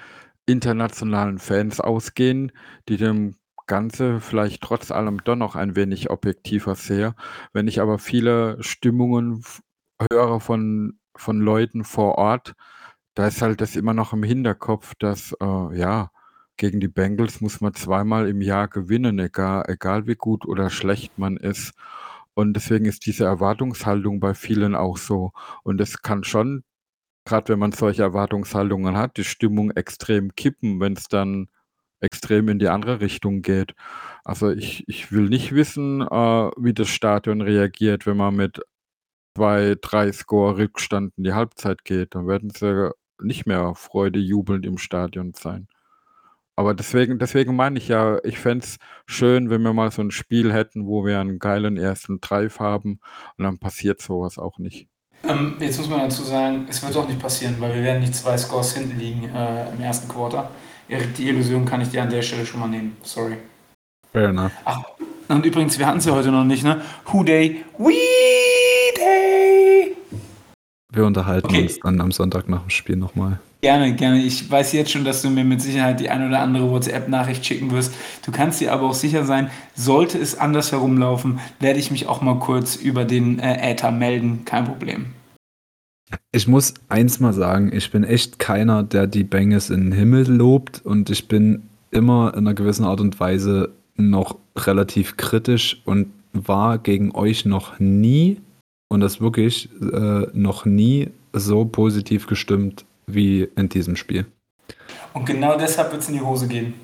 internationalen 0.45 1.39
Fans 1.39 1.80
ausgehen, 1.80 2.51
die 2.89 2.97
dem 2.97 3.36
Ganze 3.65 4.19
vielleicht 4.19 4.61
trotz 4.61 4.91
allem 4.91 5.24
doch 5.24 5.38
noch 5.38 5.55
ein 5.55 5.78
wenig 5.78 6.09
objektiver 6.09 6.76
sehe. 6.76 7.15
Wenn 7.53 7.69
ich 7.69 7.80
aber 7.80 7.97
viele 7.97 8.61
Stimmungen 8.61 9.45
höre 10.11 10.41
von, 10.41 10.99
von 11.16 11.39
Leuten 11.39 11.84
vor 11.84 12.18
Ort, 12.18 12.55
da 13.16 13.28
ist 13.28 13.41
halt 13.41 13.61
das 13.61 13.76
immer 13.76 13.93
noch 13.93 14.14
im 14.14 14.24
Hinterkopf, 14.24 14.93
dass, 14.99 15.34
äh, 15.41 15.78
ja, 15.78 16.11
gegen 16.57 16.80
die 16.80 16.88
Bengals 16.88 17.41
muss 17.41 17.61
man 17.61 17.74
zweimal 17.74 18.28
im 18.30 18.41
Jahr 18.41 18.68
gewinnen, 18.68 19.20
egal, 19.20 19.66
egal 19.68 20.07
wie 20.07 20.16
gut 20.16 20.45
oder 20.45 20.70
schlecht 20.70 21.18
man 21.18 21.38
ist. 21.38 21.74
Und 22.36 22.53
deswegen 22.53 22.86
ist 22.86 23.05
diese 23.05 23.26
Erwartungshaltung 23.26 24.20
bei 24.20 24.34
vielen 24.34 24.76
auch 24.76 24.97
so. 24.97 25.32
Und 25.64 25.82
es 25.82 26.01
kann 26.01 26.24
schon, 26.24 26.64
gerade 27.26 27.53
wenn 27.53 27.59
man 27.59 27.72
solche 27.72 28.03
Erwartungshaltungen 28.03 28.97
hat, 28.97 29.18
die 29.18 29.24
Stimmung 29.24 29.72
extrem 29.72 30.36
kippen, 30.36 30.80
wenn 30.80 30.93
es 30.93 31.07
dann 31.07 31.49
extrem 32.01 32.49
in 32.49 32.59
die 32.59 32.70
andere 32.70 33.01
Richtung 33.01 33.41
geht. 33.41 33.76
Also 34.24 34.51
ich, 34.51 34.84
ich 34.88 35.11
will 35.11 35.30
nicht 35.30 35.53
wissen, 35.53 36.01
äh, 36.01 36.51
wie 36.57 36.74
das 36.74 36.89
Stadion 36.89 37.41
reagiert, 37.41 38.05
wenn 38.05 38.18
man 38.18 38.36
mit 38.36 38.61
zwei, 39.36 39.76
drei 39.82 40.12
Score 40.12 40.58
Rückstand 40.58 41.14
in 41.18 41.24
die 41.24 41.34
Halbzeit 41.34 41.84
geht. 41.86 42.16
Dann 42.16 42.28
werden 42.28 42.50
sie 42.50 42.92
nicht 43.22 43.46
mehr 43.46 43.74
Freude 43.76 44.20
jubelnd 44.20 44.66
im 44.66 44.78
Stadion 44.78 45.34
sein. 45.34 45.68
Aber 46.56 46.76
deswegen 46.76 47.18
deswegen 47.18 47.56
meine 47.56 47.80
ich 47.80 47.88
ja, 47.88 48.20
ich 48.24 48.38
fände 48.38 48.66
es 48.66 48.78
schön, 49.08 49.50
wenn 49.50 49.64
wir 49.64 49.74
mal 49.74 49.92
so 49.92 50.04
ein 50.04 50.12
Spiel 50.12 50.54
hätten, 50.54 50.86
wo 50.86 51.04
wir 51.06 51.20
einen 51.20 51.40
geilen 51.40 51.78
ersten 51.78 52.22
Drive 52.22 52.60
haben 52.60 53.00
und 53.38 53.44
dann 53.44 53.58
passiert 53.58 54.02
sowas 54.02 54.38
auch 54.38 54.60
nicht. 54.60 54.88
Ähm, 55.28 55.56
jetzt 55.60 55.80
muss 55.80 55.90
man 55.90 56.02
dazu 56.02 56.22
sagen, 56.24 56.68
es 56.70 56.86
wird 56.86 56.96
auch 56.96 57.08
nicht 57.08 57.20
passieren, 57.20 57.56
weil 57.60 57.74
wir 57.74 57.82
werden 57.82 58.02
nicht 58.02 58.14
zwei 58.14 58.38
Scores 58.38 58.76
hinten 58.76 59.00
liegen 59.00 59.30
äh, 59.34 59.72
im 59.72 59.82
ersten 59.82 60.08
Quarter. 60.08 60.52
Erik, 60.90 61.16
die 61.16 61.30
Illusion 61.30 61.66
kann 61.66 61.82
ich 61.82 61.90
dir 61.90 62.04
an 62.04 62.10
der 62.10 62.22
Stelle 62.22 62.46
schon 62.46 62.60
mal 62.60 62.68
nehmen. 62.68 62.98
Sorry. 63.04 63.38
Fair 64.12 64.30
enough. 64.30 64.52
Ach, 64.66 64.84
und 65.30 65.46
übrigens, 65.46 65.80
wir 65.80 65.88
hatten 65.88 66.00
es 66.00 66.06
ja 66.06 66.14
heute 66.14 66.30
noch 66.30 66.44
nicht, 66.44 66.64
ne? 66.64 66.82
Who 67.06 67.24
Day, 67.24 67.64
We 67.78 68.53
wir 70.94 71.06
unterhalten 71.06 71.48
okay. 71.48 71.64
uns 71.64 71.80
dann 71.80 72.00
am 72.02 72.12
Sonntag 72.12 72.48
nach 72.48 72.62
dem 72.62 72.70
Spiel 72.70 72.96
nochmal. 72.96 73.39
Gerne, 73.62 73.96
gerne. 73.96 74.22
Ich 74.22 74.50
weiß 74.52 74.74
jetzt 74.74 74.91
schon, 74.91 75.06
dass 75.06 75.22
du 75.22 75.30
mir 75.30 75.46
mit 75.46 75.62
Sicherheit 75.62 76.00
die 76.00 76.10
ein 76.10 76.28
oder 76.28 76.41
andere 76.41 76.70
WhatsApp-Nachricht 76.70 77.46
schicken 77.46 77.72
wirst. 77.72 77.94
Du 78.26 78.32
kannst 78.32 78.60
dir 78.60 78.74
aber 78.74 78.88
auch 78.88 78.94
sicher 78.94 79.24
sein, 79.26 79.50
sollte 79.74 80.18
es 80.18 80.38
anders 80.38 80.72
herumlaufen, 80.72 81.39
werde 81.60 81.80
ich 81.80 81.89
mich 81.89 82.08
auch 82.08 82.22
mal 82.22 82.39
kurz 82.39 82.76
über 82.76 83.06
den 83.06 83.39
äh, 83.39 83.72
Äther 83.72 83.91
melden. 83.91 84.44
Kein 84.44 84.66
Problem. 84.66 85.06
Ich 86.32 86.48
muss 86.48 86.74
eins 86.89 87.20
mal 87.20 87.34
sagen, 87.34 87.72
ich 87.74 87.89
bin 87.89 88.04
echt 88.04 88.38
keiner, 88.38 88.84
der 88.84 89.08
die 89.08 89.24
Bengals 89.24 89.70
in 89.70 89.86
den 89.86 89.91
Himmel 89.94 90.28
lobt 90.30 90.82
und 90.84 91.10
ich 91.10 91.28
bin 91.28 91.64
immer 91.89 92.34
in 92.34 92.39
einer 92.39 92.54
gewissen 92.54 92.84
Art 92.84 93.00
und 93.00 93.20
Weise 93.20 93.70
noch 93.96 94.38
relativ 94.58 95.18
kritisch 95.18 95.82
und 95.86 96.08
war 96.34 96.78
gegen 96.80 97.16
euch 97.16 97.46
noch 97.46 97.80
nie 97.80 98.41
und 98.94 99.00
das 99.00 99.20
wirklich 99.20 99.70
äh, 99.82 100.28
noch 100.34 100.66
nie 100.66 101.10
so 101.34 101.66
positiv 101.66 102.28
gestimmt 102.28 102.86
wie 103.08 103.50
in 103.56 103.68
diesem 103.68 103.96
Spiel. 103.96 104.26
Und 105.14 105.26
genau 105.26 105.58
deshalb 105.58 105.91
wird 105.91 106.04
es 106.04 106.10
in 106.10 106.16
die 106.16 106.22
Hose 106.22 106.48
gehen. 106.48 106.76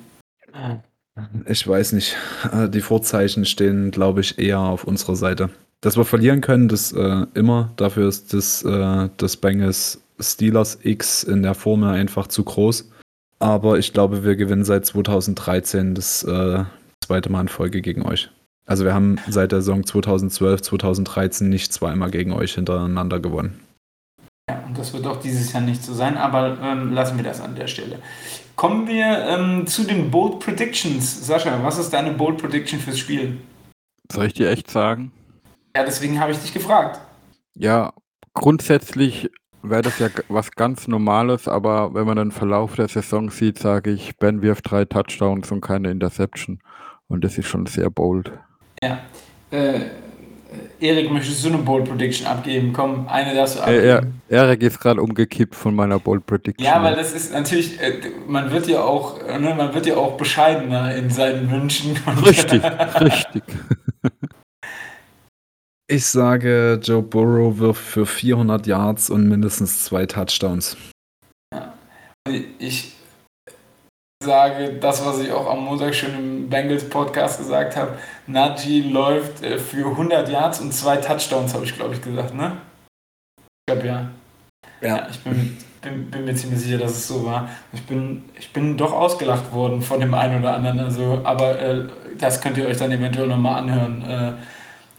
Ich 1.46 1.66
weiß 1.66 1.92
nicht. 1.92 2.16
Äh, 2.52 2.68
Die 2.68 2.80
Vorzeichen 2.80 3.44
stehen, 3.44 3.90
glaube 3.90 4.20
ich, 4.20 4.38
eher 4.38 4.58
auf 4.58 4.84
unserer 4.84 5.16
Seite. 5.16 5.50
Dass 5.80 5.96
wir 5.96 6.04
verlieren 6.04 6.40
können, 6.40 6.68
das 6.68 6.92
äh, 6.92 7.26
immer. 7.34 7.72
Dafür 7.76 8.08
ist 8.08 8.34
das, 8.34 8.62
äh, 8.64 9.08
das 9.16 9.36
Bengals 9.36 10.00
Steelers 10.18 10.78
X 10.82 11.22
in 11.22 11.42
der 11.42 11.54
Formel 11.54 11.90
einfach 11.90 12.26
zu 12.26 12.44
groß. 12.44 12.90
Aber 13.38 13.78
ich 13.78 13.92
glaube, 13.92 14.24
wir 14.24 14.36
gewinnen 14.36 14.64
seit 14.64 14.84
2013 14.84 15.94
das 15.94 16.24
äh, 16.24 16.64
zweite 17.02 17.30
Mal 17.30 17.42
in 17.42 17.48
Folge 17.48 17.80
gegen 17.80 18.02
euch. 18.02 18.30
Also 18.70 18.84
wir 18.84 18.94
haben 18.94 19.18
seit 19.26 19.50
der 19.50 19.62
Saison 19.62 19.84
2012, 19.84 20.62
2013 20.62 21.48
nicht 21.48 21.72
zweimal 21.72 22.12
gegen 22.12 22.32
euch 22.32 22.54
hintereinander 22.54 23.18
gewonnen. 23.18 23.58
Ja, 24.48 24.62
und 24.64 24.78
das 24.78 24.92
wird 24.92 25.08
auch 25.08 25.18
dieses 25.18 25.52
Jahr 25.52 25.62
nicht 25.62 25.82
so 25.82 25.92
sein, 25.92 26.16
aber 26.16 26.56
ähm, 26.62 26.92
lassen 26.92 27.16
wir 27.16 27.24
das 27.24 27.40
an 27.40 27.56
der 27.56 27.66
Stelle. 27.66 27.98
Kommen 28.54 28.86
wir 28.86 29.26
ähm, 29.26 29.66
zu 29.66 29.82
den 29.82 30.12
Bold 30.12 30.38
Predictions. 30.38 31.26
Sascha, 31.26 31.58
was 31.64 31.78
ist 31.78 31.90
deine 31.90 32.12
Bold 32.12 32.38
Prediction 32.38 32.78
fürs 32.78 33.00
Spiel? 33.00 33.38
Soll 34.12 34.26
ich 34.26 34.34
dir 34.34 34.48
echt 34.48 34.70
sagen? 34.70 35.10
Ja, 35.74 35.82
deswegen 35.82 36.20
habe 36.20 36.30
ich 36.30 36.38
dich 36.38 36.54
gefragt. 36.54 37.00
Ja, 37.56 37.92
grundsätzlich 38.34 39.32
wäre 39.64 39.82
das 39.82 39.98
ja 39.98 40.10
was 40.28 40.52
ganz 40.52 40.86
Normales, 40.86 41.48
aber 41.48 41.92
wenn 41.92 42.06
man 42.06 42.18
den 42.18 42.30
Verlauf 42.30 42.76
der 42.76 42.86
Saison 42.86 43.30
sieht, 43.30 43.58
sage 43.58 43.90
ich, 43.90 44.16
Ben 44.16 44.42
wirft 44.42 44.70
drei 44.70 44.84
Touchdowns 44.84 45.50
und 45.50 45.60
keine 45.60 45.90
Interception. 45.90 46.60
Und 47.08 47.24
das 47.24 47.36
ist 47.36 47.48
schon 47.48 47.66
sehr 47.66 47.90
bold. 47.90 48.30
Ja. 48.82 49.00
Äh, 49.50 49.80
Erik, 50.80 51.10
möchtest 51.10 51.44
du 51.44 51.48
eine 51.48 51.58
Bold 51.58 51.84
Prediction 51.84 52.26
abgeben? 52.26 52.72
Komm, 52.72 53.06
eine 53.08 53.34
darfst 53.34 53.56
du 53.56 53.60
Äh, 53.60 53.92
abgeben. 53.92 54.22
Erik 54.28 54.62
ist 54.62 54.80
gerade 54.80 55.02
umgekippt 55.02 55.54
von 55.54 55.74
meiner 55.74 55.98
Bold 55.98 56.24
Prediction. 56.24 56.64
Ja, 56.64 56.82
weil 56.82 56.96
das 56.96 57.12
ist 57.12 57.32
natürlich, 57.32 57.78
äh, 57.80 58.00
man 58.26 58.50
wird 58.50 58.66
ja 58.68 58.80
auch, 58.82 59.20
äh, 59.22 59.38
ne, 59.38 59.54
man 59.54 59.74
wird 59.74 59.86
ja 59.86 59.96
auch 59.96 60.16
bescheidener 60.16 60.94
in 60.96 61.10
seinen 61.10 61.50
Wünschen. 61.50 61.96
Richtig, 62.24 62.62
richtig. 63.00 63.42
Ich 65.92 66.06
sage, 66.06 66.78
Joe 66.80 67.02
Burrow 67.02 67.58
wirft 67.58 67.82
für 67.82 68.06
400 68.06 68.64
Yards 68.68 69.10
und 69.10 69.28
mindestens 69.28 69.84
zwei 69.84 70.06
Touchdowns. 70.06 70.76
Ich 72.60 72.92
sage 74.24 74.74
das, 74.74 75.04
was 75.04 75.18
ich 75.20 75.32
auch 75.32 75.50
am 75.50 75.64
Montag 75.64 75.94
schon 75.94 76.14
im 76.14 76.50
Bengals 76.50 76.88
Podcast 76.88 77.38
gesagt 77.38 77.76
habe. 77.76 77.98
Najee 78.26 78.82
läuft 78.82 79.42
äh, 79.42 79.58
für 79.58 79.86
100 79.86 80.28
Yards 80.28 80.60
und 80.60 80.72
zwei 80.72 80.96
Touchdowns, 80.98 81.54
habe 81.54 81.64
ich 81.64 81.74
glaube 81.74 81.94
ich 81.94 82.02
gesagt, 82.02 82.34
ne? 82.34 82.58
Ich 83.38 83.72
glaube 83.72 83.86
ja. 83.86 84.10
Ja, 84.82 85.08
ich 85.10 85.18
bin, 85.20 85.56
bin, 85.80 86.10
bin 86.10 86.24
mir 86.26 86.34
ziemlich 86.34 86.60
sicher, 86.60 86.78
dass 86.78 86.92
es 86.92 87.08
so 87.08 87.24
war. 87.24 87.48
Ich 87.72 87.82
bin, 87.86 88.24
ich 88.38 88.52
bin 88.52 88.76
doch 88.76 88.92
ausgelacht 88.92 89.52
worden 89.52 89.80
von 89.80 90.00
dem 90.00 90.12
einen 90.12 90.40
oder 90.40 90.54
anderen, 90.54 90.80
also, 90.80 91.20
aber 91.24 91.58
äh, 91.58 91.88
das 92.18 92.40
könnt 92.42 92.58
ihr 92.58 92.66
euch 92.66 92.76
dann 92.76 92.92
eventuell 92.92 93.26
nochmal 93.26 93.62
anhören. 93.62 94.02
Äh, 94.02 94.32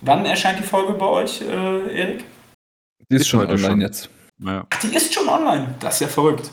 wann 0.02 0.26
erscheint 0.26 0.58
die 0.60 0.64
Folge 0.64 0.94
bei 0.94 1.06
euch, 1.06 1.42
äh, 1.42 1.96
Erik? 1.96 2.26
Die 3.10 3.16
ist, 3.16 3.22
Ist 3.22 3.28
schon 3.28 3.42
online 3.42 3.60
schon. 3.60 3.82
jetzt. 3.82 4.10
Ja. 4.40 4.66
Ach, 4.68 4.80
die 4.80 4.96
ist 4.96 5.14
schon 5.14 5.28
online. 5.30 5.76
Das 5.80 5.96
ist 5.96 6.00
ja 6.02 6.08
verrückt. 6.08 6.50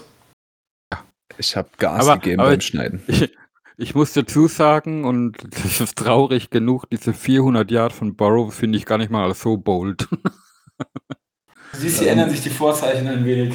Ich 1.38 1.56
habe 1.56 1.68
Gas 1.78 2.06
Aber- 2.08 2.18
gegeben 2.20 2.40
aber- 2.40 2.50
beim 2.50 2.60
Schneiden. 2.60 3.02
Ich, 3.06 3.32
ich 3.76 3.94
muss 3.94 4.12
dazu 4.12 4.48
sagen, 4.48 5.04
und 5.04 5.36
das 5.50 5.80
ist 5.80 5.96
traurig 5.96 6.50
genug, 6.50 6.90
diese 6.90 7.12
400 7.14 7.70
Yard 7.70 7.92
von 7.92 8.14
Burrow 8.16 8.52
finde 8.52 8.76
ich 8.76 8.84
gar 8.86 8.98
nicht 8.98 9.10
mal 9.10 9.24
als 9.26 9.40
so 9.40 9.56
bold. 9.56 10.06
Du 11.72 11.78
siehst, 11.80 11.98
hier 12.00 12.10
ändern 12.12 12.30
sich 12.30 12.40
die 12.40 12.48
Vorzeichen 12.50 13.06
ein 13.08 13.24
wenig. 13.26 13.54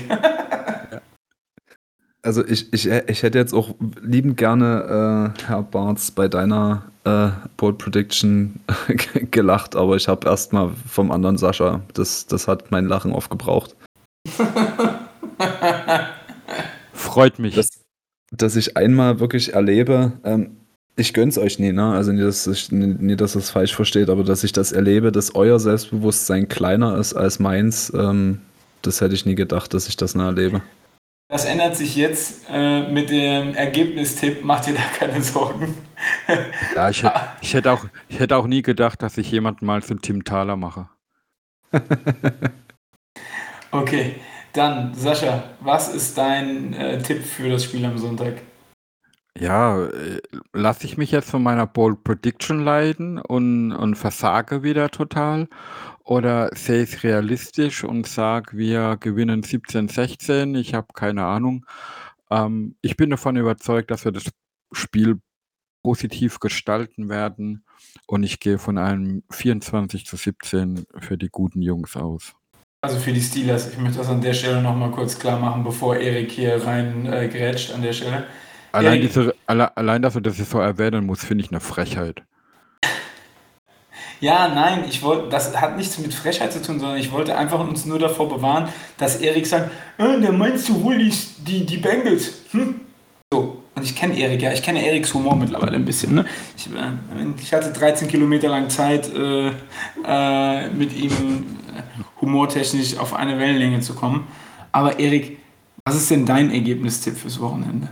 Also 2.22 2.46
ich, 2.46 2.72
ich, 2.72 2.88
ich 2.88 3.24
hätte 3.24 3.38
jetzt 3.40 3.54
auch 3.54 3.74
liebend 4.02 4.38
gerne, 4.38 5.34
äh, 5.36 5.46
Herr 5.48 5.64
Barz, 5.64 6.12
bei 6.12 6.28
deiner 6.28 6.84
äh, 7.06 7.30
Bold 7.58 7.80
Prediction 7.80 8.60
gelacht, 9.32 9.76
aber 9.76 9.96
ich 9.96 10.08
habe 10.08 10.28
erstmal 10.30 10.70
vom 10.88 11.12
anderen 11.12 11.38
Sascha, 11.40 11.82
das, 11.96 12.28
das 12.28 12.48
hat 12.48 12.70
mein 12.72 12.86
Lachen 12.86 13.14
aufgebraucht. 13.14 13.76
Freut 17.14 17.40
mich. 17.40 17.56
Das, 17.56 17.70
dass 18.32 18.56
ich 18.56 18.76
einmal 18.76 19.20
wirklich 19.20 19.54
erlebe, 19.54 20.14
ähm, 20.24 20.58
ich 20.96 21.14
gönn's 21.14 21.38
euch 21.38 21.60
nie, 21.60 21.72
ne? 21.72 21.94
Also 21.94 22.12
nie 22.12 22.22
dass, 22.22 22.46
ich, 22.48 22.72
nie, 22.72 23.16
dass 23.16 23.36
ihr 23.36 23.40
es 23.40 23.50
falsch 23.50 23.76
versteht, 23.76 24.10
aber 24.10 24.24
dass 24.24 24.44
ich 24.44 24.52
das 24.52 24.72
erlebe, 24.72 25.12
dass 25.12 25.34
euer 25.36 25.60
Selbstbewusstsein 25.60 26.48
kleiner 26.48 26.98
ist 26.98 27.14
als 27.14 27.40
meins, 27.40 27.92
ähm, 27.96 28.42
das 28.82 29.02
hätte 29.02 29.16
ich 29.16 29.26
nie 29.26 29.36
gedacht, 29.36 29.74
dass 29.74 29.88
ich 29.88 29.98
das 29.98 30.14
noch 30.14 30.26
erlebe. 30.26 30.62
Das 31.30 31.46
ändert 31.46 31.76
sich 31.76 31.96
jetzt 31.96 32.46
äh, 32.50 32.92
mit 32.92 33.10
dem 33.10 33.56
Ergebnistipp. 33.56 34.44
Macht 34.44 34.68
ihr 34.68 34.76
da 34.76 34.82
keine 35.00 35.22
Sorgen? 35.24 35.74
ja, 36.76 36.90
ich, 36.90 37.02
hätte, 37.02 37.22
ich, 37.42 37.54
hätte 37.54 37.72
auch, 37.72 37.86
ich 38.08 38.20
hätte 38.20 38.36
auch 38.36 38.46
nie 38.46 38.62
gedacht, 38.62 39.02
dass 39.02 39.18
ich 39.18 39.32
jemanden 39.32 39.66
mal 39.66 39.82
zu 39.82 39.96
Tim 39.96 40.24
Thaler 40.24 40.58
mache. 40.58 40.90
Okay, 43.74 44.18
dann 44.54 44.94
Sascha, 44.94 45.44
was 45.60 45.94
ist 45.94 46.18
dein 46.18 46.74
äh, 46.74 47.02
Tipp 47.02 47.24
für 47.24 47.50
das 47.50 47.64
Spiel 47.64 47.86
am 47.86 47.98
Sonntag? 47.98 48.42
Ja, 49.38 49.86
äh, 49.86 50.22
lasse 50.54 50.86
ich 50.86 50.98
mich 50.98 51.12
jetzt 51.12 51.32
von 51.32 51.42
meiner 51.42 51.66
Bold 51.66 52.04
Prediction 52.04 52.64
leiden 52.64 53.18
und, 53.18 53.72
und 53.72 53.96
versage 53.96 54.64
wieder 54.64 54.90
total? 54.90 55.48
Oder 56.04 56.50
sehe 56.56 56.84
ich 56.84 56.94
es 56.94 57.04
realistisch 57.04 57.84
und 57.84 58.08
sage, 58.08 58.58
wir 58.58 58.98
gewinnen 58.98 59.42
17-16? 59.42 60.56
Ich 60.58 60.74
habe 60.76 60.88
keine 60.94 61.26
Ahnung. 61.26 61.66
Ähm, 62.30 62.76
ich 62.82 62.96
bin 62.98 63.10
davon 63.10 63.38
überzeugt, 63.38 63.90
dass 63.92 64.06
wir 64.06 64.12
das 64.12 64.26
Spiel 64.72 65.20
positiv 65.84 66.40
gestalten 66.40 67.10
werden 67.10 67.66
und 68.08 68.24
ich 68.24 68.40
gehe 68.40 68.60
von 68.60 68.78
einem 68.78 69.24
24 69.32 70.06
zu 70.06 70.16
17 70.16 70.86
für 71.00 71.18
die 71.18 71.30
guten 71.30 71.62
Jungs 71.62 71.98
aus. 71.98 72.34
Also 72.84 73.00
für 73.00 73.14
die 73.14 73.22
Steelers, 73.22 73.70
ich 73.70 73.78
möchte 73.78 74.00
das 74.00 74.10
an 74.10 74.20
der 74.20 74.34
Stelle 74.34 74.62
nochmal 74.62 74.92
kurz 74.92 75.18
klar 75.18 75.40
machen, 75.40 75.64
bevor 75.64 75.96
Erik 75.96 76.30
hier 76.32 76.66
rein 76.66 77.06
äh, 77.06 77.30
grätscht 77.30 77.74
an 77.74 77.82
der 77.82 77.94
Stelle. 77.94 78.26
Allein, 78.74 79.00
diese, 79.00 79.34
alle, 79.48 79.78
allein 79.78 80.02
dass 80.02 80.16
du 80.16 80.20
das 80.20 80.36
so 80.38 80.60
erwähnen 80.60 81.06
musst, 81.06 81.24
finde 81.24 81.46
ich 81.46 81.50
eine 81.50 81.62
Frechheit. 81.62 82.24
Ja, 84.20 84.50
nein, 84.50 84.84
ich 84.90 85.02
wollte, 85.02 85.30
das 85.30 85.56
hat 85.56 85.78
nichts 85.78 85.98
mit 85.98 86.14
Frechheit 86.14 86.52
zu 86.52 86.62
tun, 86.62 86.82
sondern 86.82 86.98
ich 86.98 87.14
wollte 87.14 87.38
einfach 87.38 87.62
uns 87.62 87.86
nur 87.86 88.00
davor 88.00 88.28
bewahren, 88.28 88.68
dass 88.98 89.16
Erik 89.22 89.48
sagt, 89.48 89.72
äh, 89.98 90.20
da 90.20 90.34
meinst 90.34 90.68
du 90.68 90.84
wohl 90.84 90.98
die, 90.98 91.14
die, 91.38 91.66
die 91.66 91.78
Bengals. 91.78 92.34
Hm? 92.52 92.82
Und 93.84 93.90
ich 93.90 93.98
kenne 93.98 94.18
Erik, 94.18 94.42
ja, 94.42 94.54
ich 94.54 94.64
kenne 94.64 94.88
Eriks 94.88 95.14
Humor 95.14 95.36
mittlerweile 95.36 95.76
ein 95.76 95.84
bisschen. 95.84 96.16
Ne? 96.16 96.26
Ich, 96.56 96.68
äh, 96.68 96.72
ich 97.38 97.52
hatte 97.52 97.70
13 97.74 98.08
Kilometer 98.08 98.48
lang 98.48 98.70
Zeit, 98.70 99.14
äh, 99.14 99.52
äh, 100.08 100.70
mit 100.70 100.96
ihm 100.96 101.12
äh, 101.12 102.22
humortechnisch 102.22 102.98
auf 102.98 103.14
eine 103.14 103.38
Wellenlänge 103.38 103.82
zu 103.82 103.94
kommen. 103.94 104.26
Aber 104.72 105.00
Erik, 105.00 105.38
was 105.84 105.98
ist 105.98 106.10
denn 106.10 106.26
dein 106.26 106.50
Ergebnistipp 106.50 107.18
fürs 107.18 107.42
Wochenende? 107.42 107.90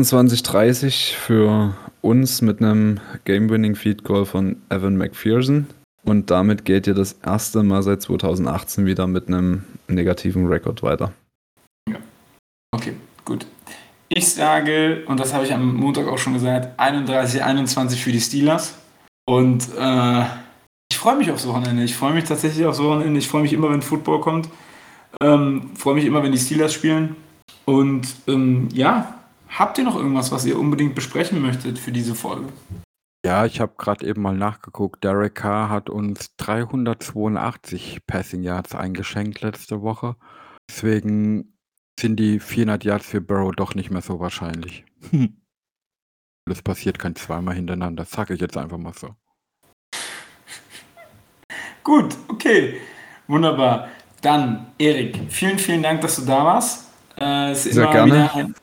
28-30 0.00 1.14
für 1.14 1.76
uns 2.00 2.42
mit 2.42 2.60
einem 2.60 2.98
Game-Winning 3.24 3.76
Feed 3.76 4.02
Goal 4.02 4.26
von 4.26 4.56
Evan 4.68 4.96
McPherson. 4.96 5.68
Und 6.02 6.32
damit 6.32 6.64
geht 6.64 6.88
ihr 6.88 6.94
das 6.94 7.12
erste 7.24 7.62
Mal 7.62 7.84
seit 7.84 8.02
2018 8.02 8.84
wieder 8.84 9.06
mit 9.06 9.28
einem 9.28 9.62
negativen 9.86 10.48
Rekord 10.48 10.82
weiter. 10.82 11.12
Okay, 12.72 12.94
gut. 13.24 13.46
Ich 14.16 14.32
sage, 14.32 15.02
und 15.08 15.18
das 15.18 15.34
habe 15.34 15.44
ich 15.44 15.52
am 15.52 15.74
Montag 15.74 16.06
auch 16.06 16.18
schon 16.18 16.34
gesagt, 16.34 16.78
31-21 16.78 17.96
für 17.96 18.12
die 18.12 18.20
Steelers. 18.20 18.76
Und 19.26 19.66
äh, 19.76 20.24
ich 20.88 20.96
freue 20.96 21.16
mich 21.16 21.32
aufs 21.32 21.48
Wochenende. 21.48 21.82
Ich 21.82 21.96
freue 21.96 22.14
mich 22.14 22.22
tatsächlich 22.22 22.64
aufs 22.64 22.80
Wochenende. 22.80 23.18
Ich 23.18 23.26
freue 23.26 23.42
mich 23.42 23.52
immer, 23.52 23.72
wenn 23.72 23.82
Football 23.82 24.20
kommt. 24.20 24.48
Ähm, 25.20 25.74
freue 25.74 25.96
mich 25.96 26.04
immer, 26.04 26.22
wenn 26.22 26.30
die 26.30 26.38
Steelers 26.38 26.72
spielen. 26.72 27.16
Und 27.64 28.06
ähm, 28.28 28.68
ja, 28.72 29.18
habt 29.48 29.78
ihr 29.78 29.84
noch 29.84 29.96
irgendwas, 29.96 30.30
was 30.30 30.46
ihr 30.46 30.60
unbedingt 30.60 30.94
besprechen 30.94 31.42
möchtet 31.42 31.80
für 31.80 31.90
diese 31.90 32.14
Folge? 32.14 32.46
Ja, 33.26 33.46
ich 33.46 33.60
habe 33.60 33.72
gerade 33.76 34.06
eben 34.06 34.22
mal 34.22 34.36
nachgeguckt. 34.36 35.02
Derek 35.02 35.34
Carr 35.34 35.70
hat 35.70 35.90
uns 35.90 36.36
382 36.36 38.06
Passing 38.06 38.44
Yards 38.44 38.76
eingeschenkt 38.76 39.40
letzte 39.40 39.82
Woche. 39.82 40.14
Deswegen 40.70 41.53
sind 41.98 42.16
die 42.16 42.40
400 42.40 42.84
Yards 42.84 43.06
für 43.06 43.20
Burrow 43.20 43.54
doch 43.54 43.74
nicht 43.74 43.90
mehr 43.90 44.02
so 44.02 44.20
wahrscheinlich. 44.20 44.84
Das 46.46 46.60
passiert 46.60 46.98
kein 46.98 47.16
zweimal 47.16 47.54
hintereinander. 47.54 48.04
Sage 48.04 48.34
ich 48.34 48.40
jetzt 48.42 48.58
einfach 48.58 48.76
mal 48.76 48.92
so. 48.92 49.14
Gut, 51.82 52.16
okay. 52.28 52.80
Wunderbar. 53.28 53.88
Dann, 54.20 54.66
Erik, 54.78 55.18
vielen, 55.28 55.58
vielen 55.58 55.82
Dank, 55.82 56.00
dass 56.00 56.16
du 56.16 56.22
da 56.22 56.44
warst. 56.44 56.90
Äh, 57.18 57.52
es 57.52 57.66
ist 57.66 57.74
Sehr 57.74 57.84
immer 57.84 57.92
gerne. 57.92 58.12
Wieder 58.12 58.34
ein, 58.34 58.54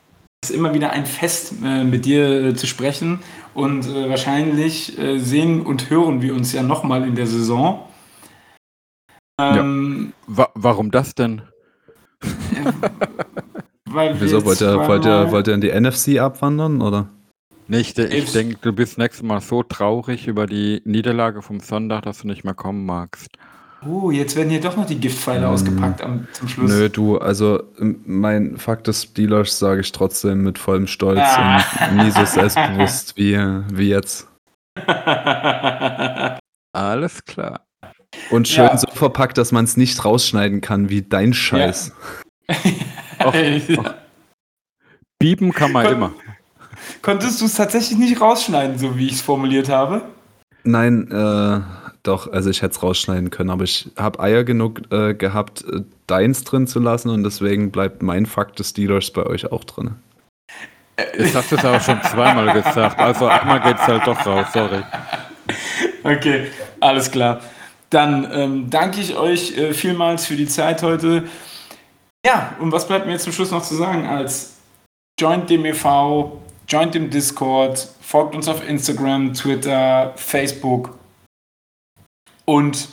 es 0.42 0.50
ist 0.50 0.56
immer 0.56 0.74
wieder 0.74 0.90
ein 0.90 1.06
Fest, 1.06 1.54
äh, 1.64 1.84
mit 1.84 2.04
dir 2.04 2.44
äh, 2.44 2.54
zu 2.54 2.66
sprechen. 2.66 3.20
Und 3.54 3.86
äh, 3.86 4.08
wahrscheinlich 4.08 4.98
äh, 4.98 5.18
sehen 5.18 5.64
und 5.66 5.90
hören 5.90 6.22
wir 6.22 6.34
uns 6.34 6.52
ja 6.52 6.62
nochmal 6.62 7.06
in 7.06 7.14
der 7.14 7.26
Saison. 7.26 7.88
Ähm, 9.40 10.12
Wa 10.26 10.50
warum 10.54 10.90
das 10.90 11.14
denn? 11.14 11.42
Weil 13.86 14.14
wir 14.14 14.20
Wieso, 14.22 14.44
wollt 14.44 14.60
ihr, 14.60 14.76
wollt, 14.88 15.04
ihr, 15.04 15.30
wollt 15.30 15.48
ihr 15.48 15.54
in 15.54 15.60
die 15.60 15.70
NFC 15.72 16.18
abwandern, 16.18 16.80
oder? 16.80 17.08
Nicht, 17.68 17.98
ich 17.98 18.10
Hilf's. 18.10 18.32
denke, 18.32 18.56
du 18.60 18.72
bist 18.72 18.98
nächstes 18.98 19.22
Mal 19.22 19.40
so 19.40 19.62
traurig 19.62 20.26
über 20.28 20.46
die 20.46 20.82
Niederlage 20.84 21.42
vom 21.42 21.60
Sonntag, 21.60 22.02
dass 22.02 22.18
du 22.22 22.26
nicht 22.26 22.44
mehr 22.44 22.54
kommen 22.54 22.84
magst. 22.86 23.28
Oh, 23.86 24.10
jetzt 24.10 24.36
werden 24.36 24.50
hier 24.50 24.60
doch 24.60 24.76
noch 24.76 24.86
die 24.86 24.98
Giftpfeile 25.00 25.44
Ähm, 25.46 25.52
ausgepackt 25.52 26.02
am, 26.02 26.26
zum 26.32 26.48
Schluss. 26.48 26.70
Nö, 26.70 26.88
du, 26.88 27.18
also 27.18 27.62
mein 28.06 28.56
Fakt 28.56 28.86
des 28.86 29.02
Steelers 29.04 29.58
sage 29.58 29.80
ich 29.80 29.90
trotzdem 29.92 30.42
mit 30.44 30.58
vollem 30.58 30.86
Stolz 30.86 31.20
Ah. 31.20 31.60
und 31.90 31.96
nie 31.96 32.10
so 32.12 32.24
selbstbewusst 32.24 33.16
wie, 33.16 33.36
wie 33.72 33.88
jetzt. 33.88 34.28
Alles 36.72 37.24
klar. 37.24 37.66
Und 38.30 38.48
schön 38.48 38.64
Ja. 38.66 38.76
so 38.76 38.86
verpackt, 38.92 39.38
dass 39.38 39.52
man 39.52 39.64
es 39.64 39.76
nicht 39.76 40.04
rausschneiden 40.04 40.60
kann, 40.60 40.88
wie 40.88 41.02
dein 41.02 41.32
Scheiß. 41.32 41.92
Och, 43.24 43.34
och. 43.78 43.94
Bieben 45.18 45.52
kann 45.52 45.70
man 45.72 45.84
Kon- 45.86 45.94
immer. 45.94 46.12
Konntest 47.02 47.40
du 47.40 47.44
es 47.44 47.54
tatsächlich 47.54 47.96
nicht 47.98 48.20
rausschneiden, 48.20 48.76
so 48.78 48.96
wie 48.98 49.06
ich 49.06 49.12
es 49.12 49.20
formuliert 49.22 49.68
habe? 49.68 50.02
Nein, 50.64 51.08
äh, 51.10 51.60
doch, 52.02 52.32
also 52.32 52.50
ich 52.50 52.62
hätte 52.62 52.72
es 52.74 52.82
rausschneiden 52.82 53.30
können, 53.30 53.50
aber 53.50 53.62
ich 53.64 53.90
habe 53.96 54.18
Eier 54.18 54.42
genug 54.42 54.80
äh, 54.92 55.14
gehabt, 55.14 55.64
äh, 55.64 55.82
deins 56.08 56.42
drin 56.42 56.66
zu 56.66 56.80
lassen 56.80 57.08
und 57.10 57.22
deswegen 57.22 57.70
bleibt 57.70 58.02
mein 58.02 58.26
Fakt 58.26 58.58
des 58.58 58.70
Steelers 58.70 59.10
bei 59.12 59.24
euch 59.24 59.52
auch 59.52 59.62
drin. 59.64 59.94
Jetzt 61.16 61.34
hast 61.36 61.52
du 61.52 61.56
es 61.56 61.64
auch 61.64 61.80
schon 61.80 62.02
zweimal 62.02 62.52
gesagt. 62.60 62.98
Also 62.98 63.26
einmal 63.26 63.60
geht 63.60 63.76
es 63.76 63.86
halt 63.86 64.06
doch 64.06 64.26
raus, 64.26 64.46
sorry. 64.52 64.82
Okay, 66.02 66.48
alles 66.80 67.10
klar. 67.10 67.40
Dann 67.92 68.26
ähm, 68.32 68.70
danke 68.70 69.00
ich 69.00 69.16
euch 69.16 69.56
äh, 69.56 69.74
vielmals 69.74 70.26
für 70.26 70.36
die 70.36 70.46
Zeit 70.46 70.82
heute. 70.82 71.24
Ja, 72.24 72.56
und 72.58 72.72
was 72.72 72.86
bleibt 72.88 73.04
mir 73.06 73.12
jetzt 73.12 73.24
zum 73.24 73.32
Schluss 73.32 73.50
noch 73.50 73.62
zu 73.62 73.74
sagen 73.74 74.06
als 74.06 74.56
Joint 75.20 75.50
dem 75.50 75.64
e.V., 75.64 76.40
Joint 76.68 76.94
dem 76.94 77.10
Discord, 77.10 77.88
folgt 78.00 78.34
uns 78.34 78.48
auf 78.48 78.66
Instagram, 78.66 79.34
Twitter, 79.34 80.12
Facebook 80.16 80.96
und 82.44 82.88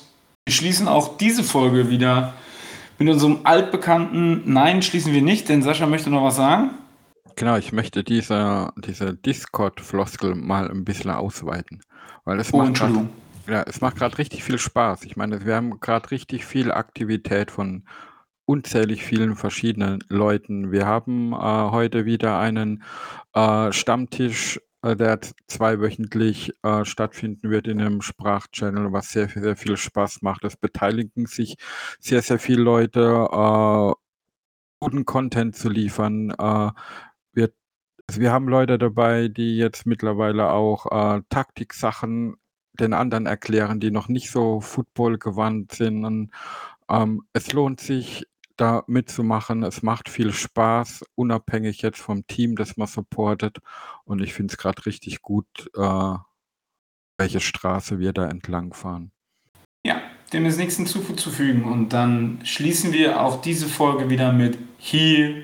wir 0.45 0.53
schließen 0.53 0.87
auch 0.87 1.17
diese 1.17 1.43
Folge 1.43 1.89
wieder 1.89 2.33
mit 2.97 3.07
unserem 3.07 3.39
altbekannten 3.43 4.51
Nein, 4.51 4.81
schließen 4.81 5.13
wir 5.13 5.21
nicht, 5.21 5.47
denn 5.47 5.61
Sascha 5.61 5.85
möchte 5.85 6.09
noch 6.09 6.23
was 6.23 6.35
sagen. 6.35 6.71
Genau, 7.35 7.55
ich 7.55 7.71
möchte 7.71 8.03
diese, 8.03 8.73
diese 8.75 9.13
Discord-Floskel 9.13 10.35
mal 10.35 10.69
ein 10.69 10.83
bisschen 10.83 11.11
ausweiten. 11.11 11.81
Weil 12.25 12.39
es 12.39 12.53
Oh, 12.53 12.57
macht 12.57 12.69
Entschuldigung. 12.69 13.09
Ja, 13.49 13.63
es 13.63 13.81
macht 13.81 13.97
gerade 13.97 14.17
richtig 14.17 14.43
viel 14.43 14.59
Spaß. 14.59 15.03
Ich 15.05 15.17
meine, 15.17 15.45
wir 15.45 15.55
haben 15.55 15.79
gerade 15.79 16.11
richtig 16.11 16.45
viel 16.45 16.71
Aktivität 16.71 17.51
von 17.51 17.85
unzählig 18.45 19.03
vielen 19.03 19.35
verschiedenen 19.35 20.03
Leuten. 20.09 20.71
Wir 20.71 20.85
haben 20.85 21.33
äh, 21.33 21.35
heute 21.37 22.05
wieder 22.05 22.39
einen 22.39 22.83
äh, 23.33 23.71
Stammtisch, 23.71 24.59
äh, 24.81 24.95
der 24.95 25.19
zweiwöchentlich 25.47 26.53
äh, 26.63 26.85
stattfinden 26.85 27.51
wird 27.51 27.67
in 27.67 27.79
einem 27.79 28.01
Sprachchannel, 28.01 28.91
was 28.91 29.09
sehr, 29.11 29.29
sehr 29.29 29.55
viel 29.55 29.77
Spaß 29.77 30.21
macht. 30.21 30.43
Es 30.45 30.57
beteiligen 30.57 31.25
sich 31.27 31.57
sehr, 31.99 32.21
sehr 32.21 32.39
viele 32.39 32.63
Leute, 32.63 33.27
äh, 33.31 33.93
guten 34.79 35.05
Content 35.05 35.55
zu 35.55 35.69
liefern. 35.69 36.31
Äh, 36.31 36.71
wir, 37.33 37.51
also 38.07 38.21
wir 38.21 38.31
haben 38.31 38.47
Leute 38.47 38.77
dabei, 38.79 39.27
die 39.27 39.57
jetzt 39.57 39.85
mittlerweile 39.85 40.51
auch 40.51 41.17
äh, 41.17 41.21
Taktiksachen 41.29 42.35
den 42.79 42.93
anderen 42.93 43.25
erklären, 43.25 43.79
die 43.79 43.91
noch 43.91 44.07
nicht 44.07 44.31
so 44.31 44.61
Football 44.61 45.17
gewandt 45.17 45.73
sind. 45.73 46.05
Und, 46.05 46.31
ähm, 46.89 47.23
es 47.33 47.53
lohnt 47.53 47.79
sich, 47.81 48.25
da 48.59 48.83
mitzumachen. 48.87 49.63
Es 49.63 49.81
macht 49.81 50.09
viel 50.09 50.33
Spaß, 50.33 51.05
unabhängig 51.15 51.81
jetzt 51.81 51.99
vom 51.99 52.27
Team, 52.27 52.55
das 52.55 52.77
man 52.77 52.87
supportet. 52.87 53.59
Und 54.03 54.21
ich 54.21 54.33
finde 54.33 54.51
es 54.51 54.57
gerade 54.57 54.85
richtig 54.85 55.21
gut, 55.21 55.47
äh, 55.75 56.13
welche 57.17 57.39
Straße 57.39 57.99
wir 57.99 58.13
da 58.13 58.27
entlang 58.27 58.73
fahren. 58.73 59.11
Ja, 59.85 60.01
dem 60.33 60.45
ist 60.45 60.57
nichts 60.57 60.75
hinzuzufügen. 60.75 61.63
Und 61.63 61.93
dann 61.93 62.39
schließen 62.43 62.91
wir 62.91 63.21
auch 63.21 63.41
diese 63.41 63.67
Folge 63.67 64.09
wieder 64.09 64.33
mit 64.33 64.57
Here 64.77 65.43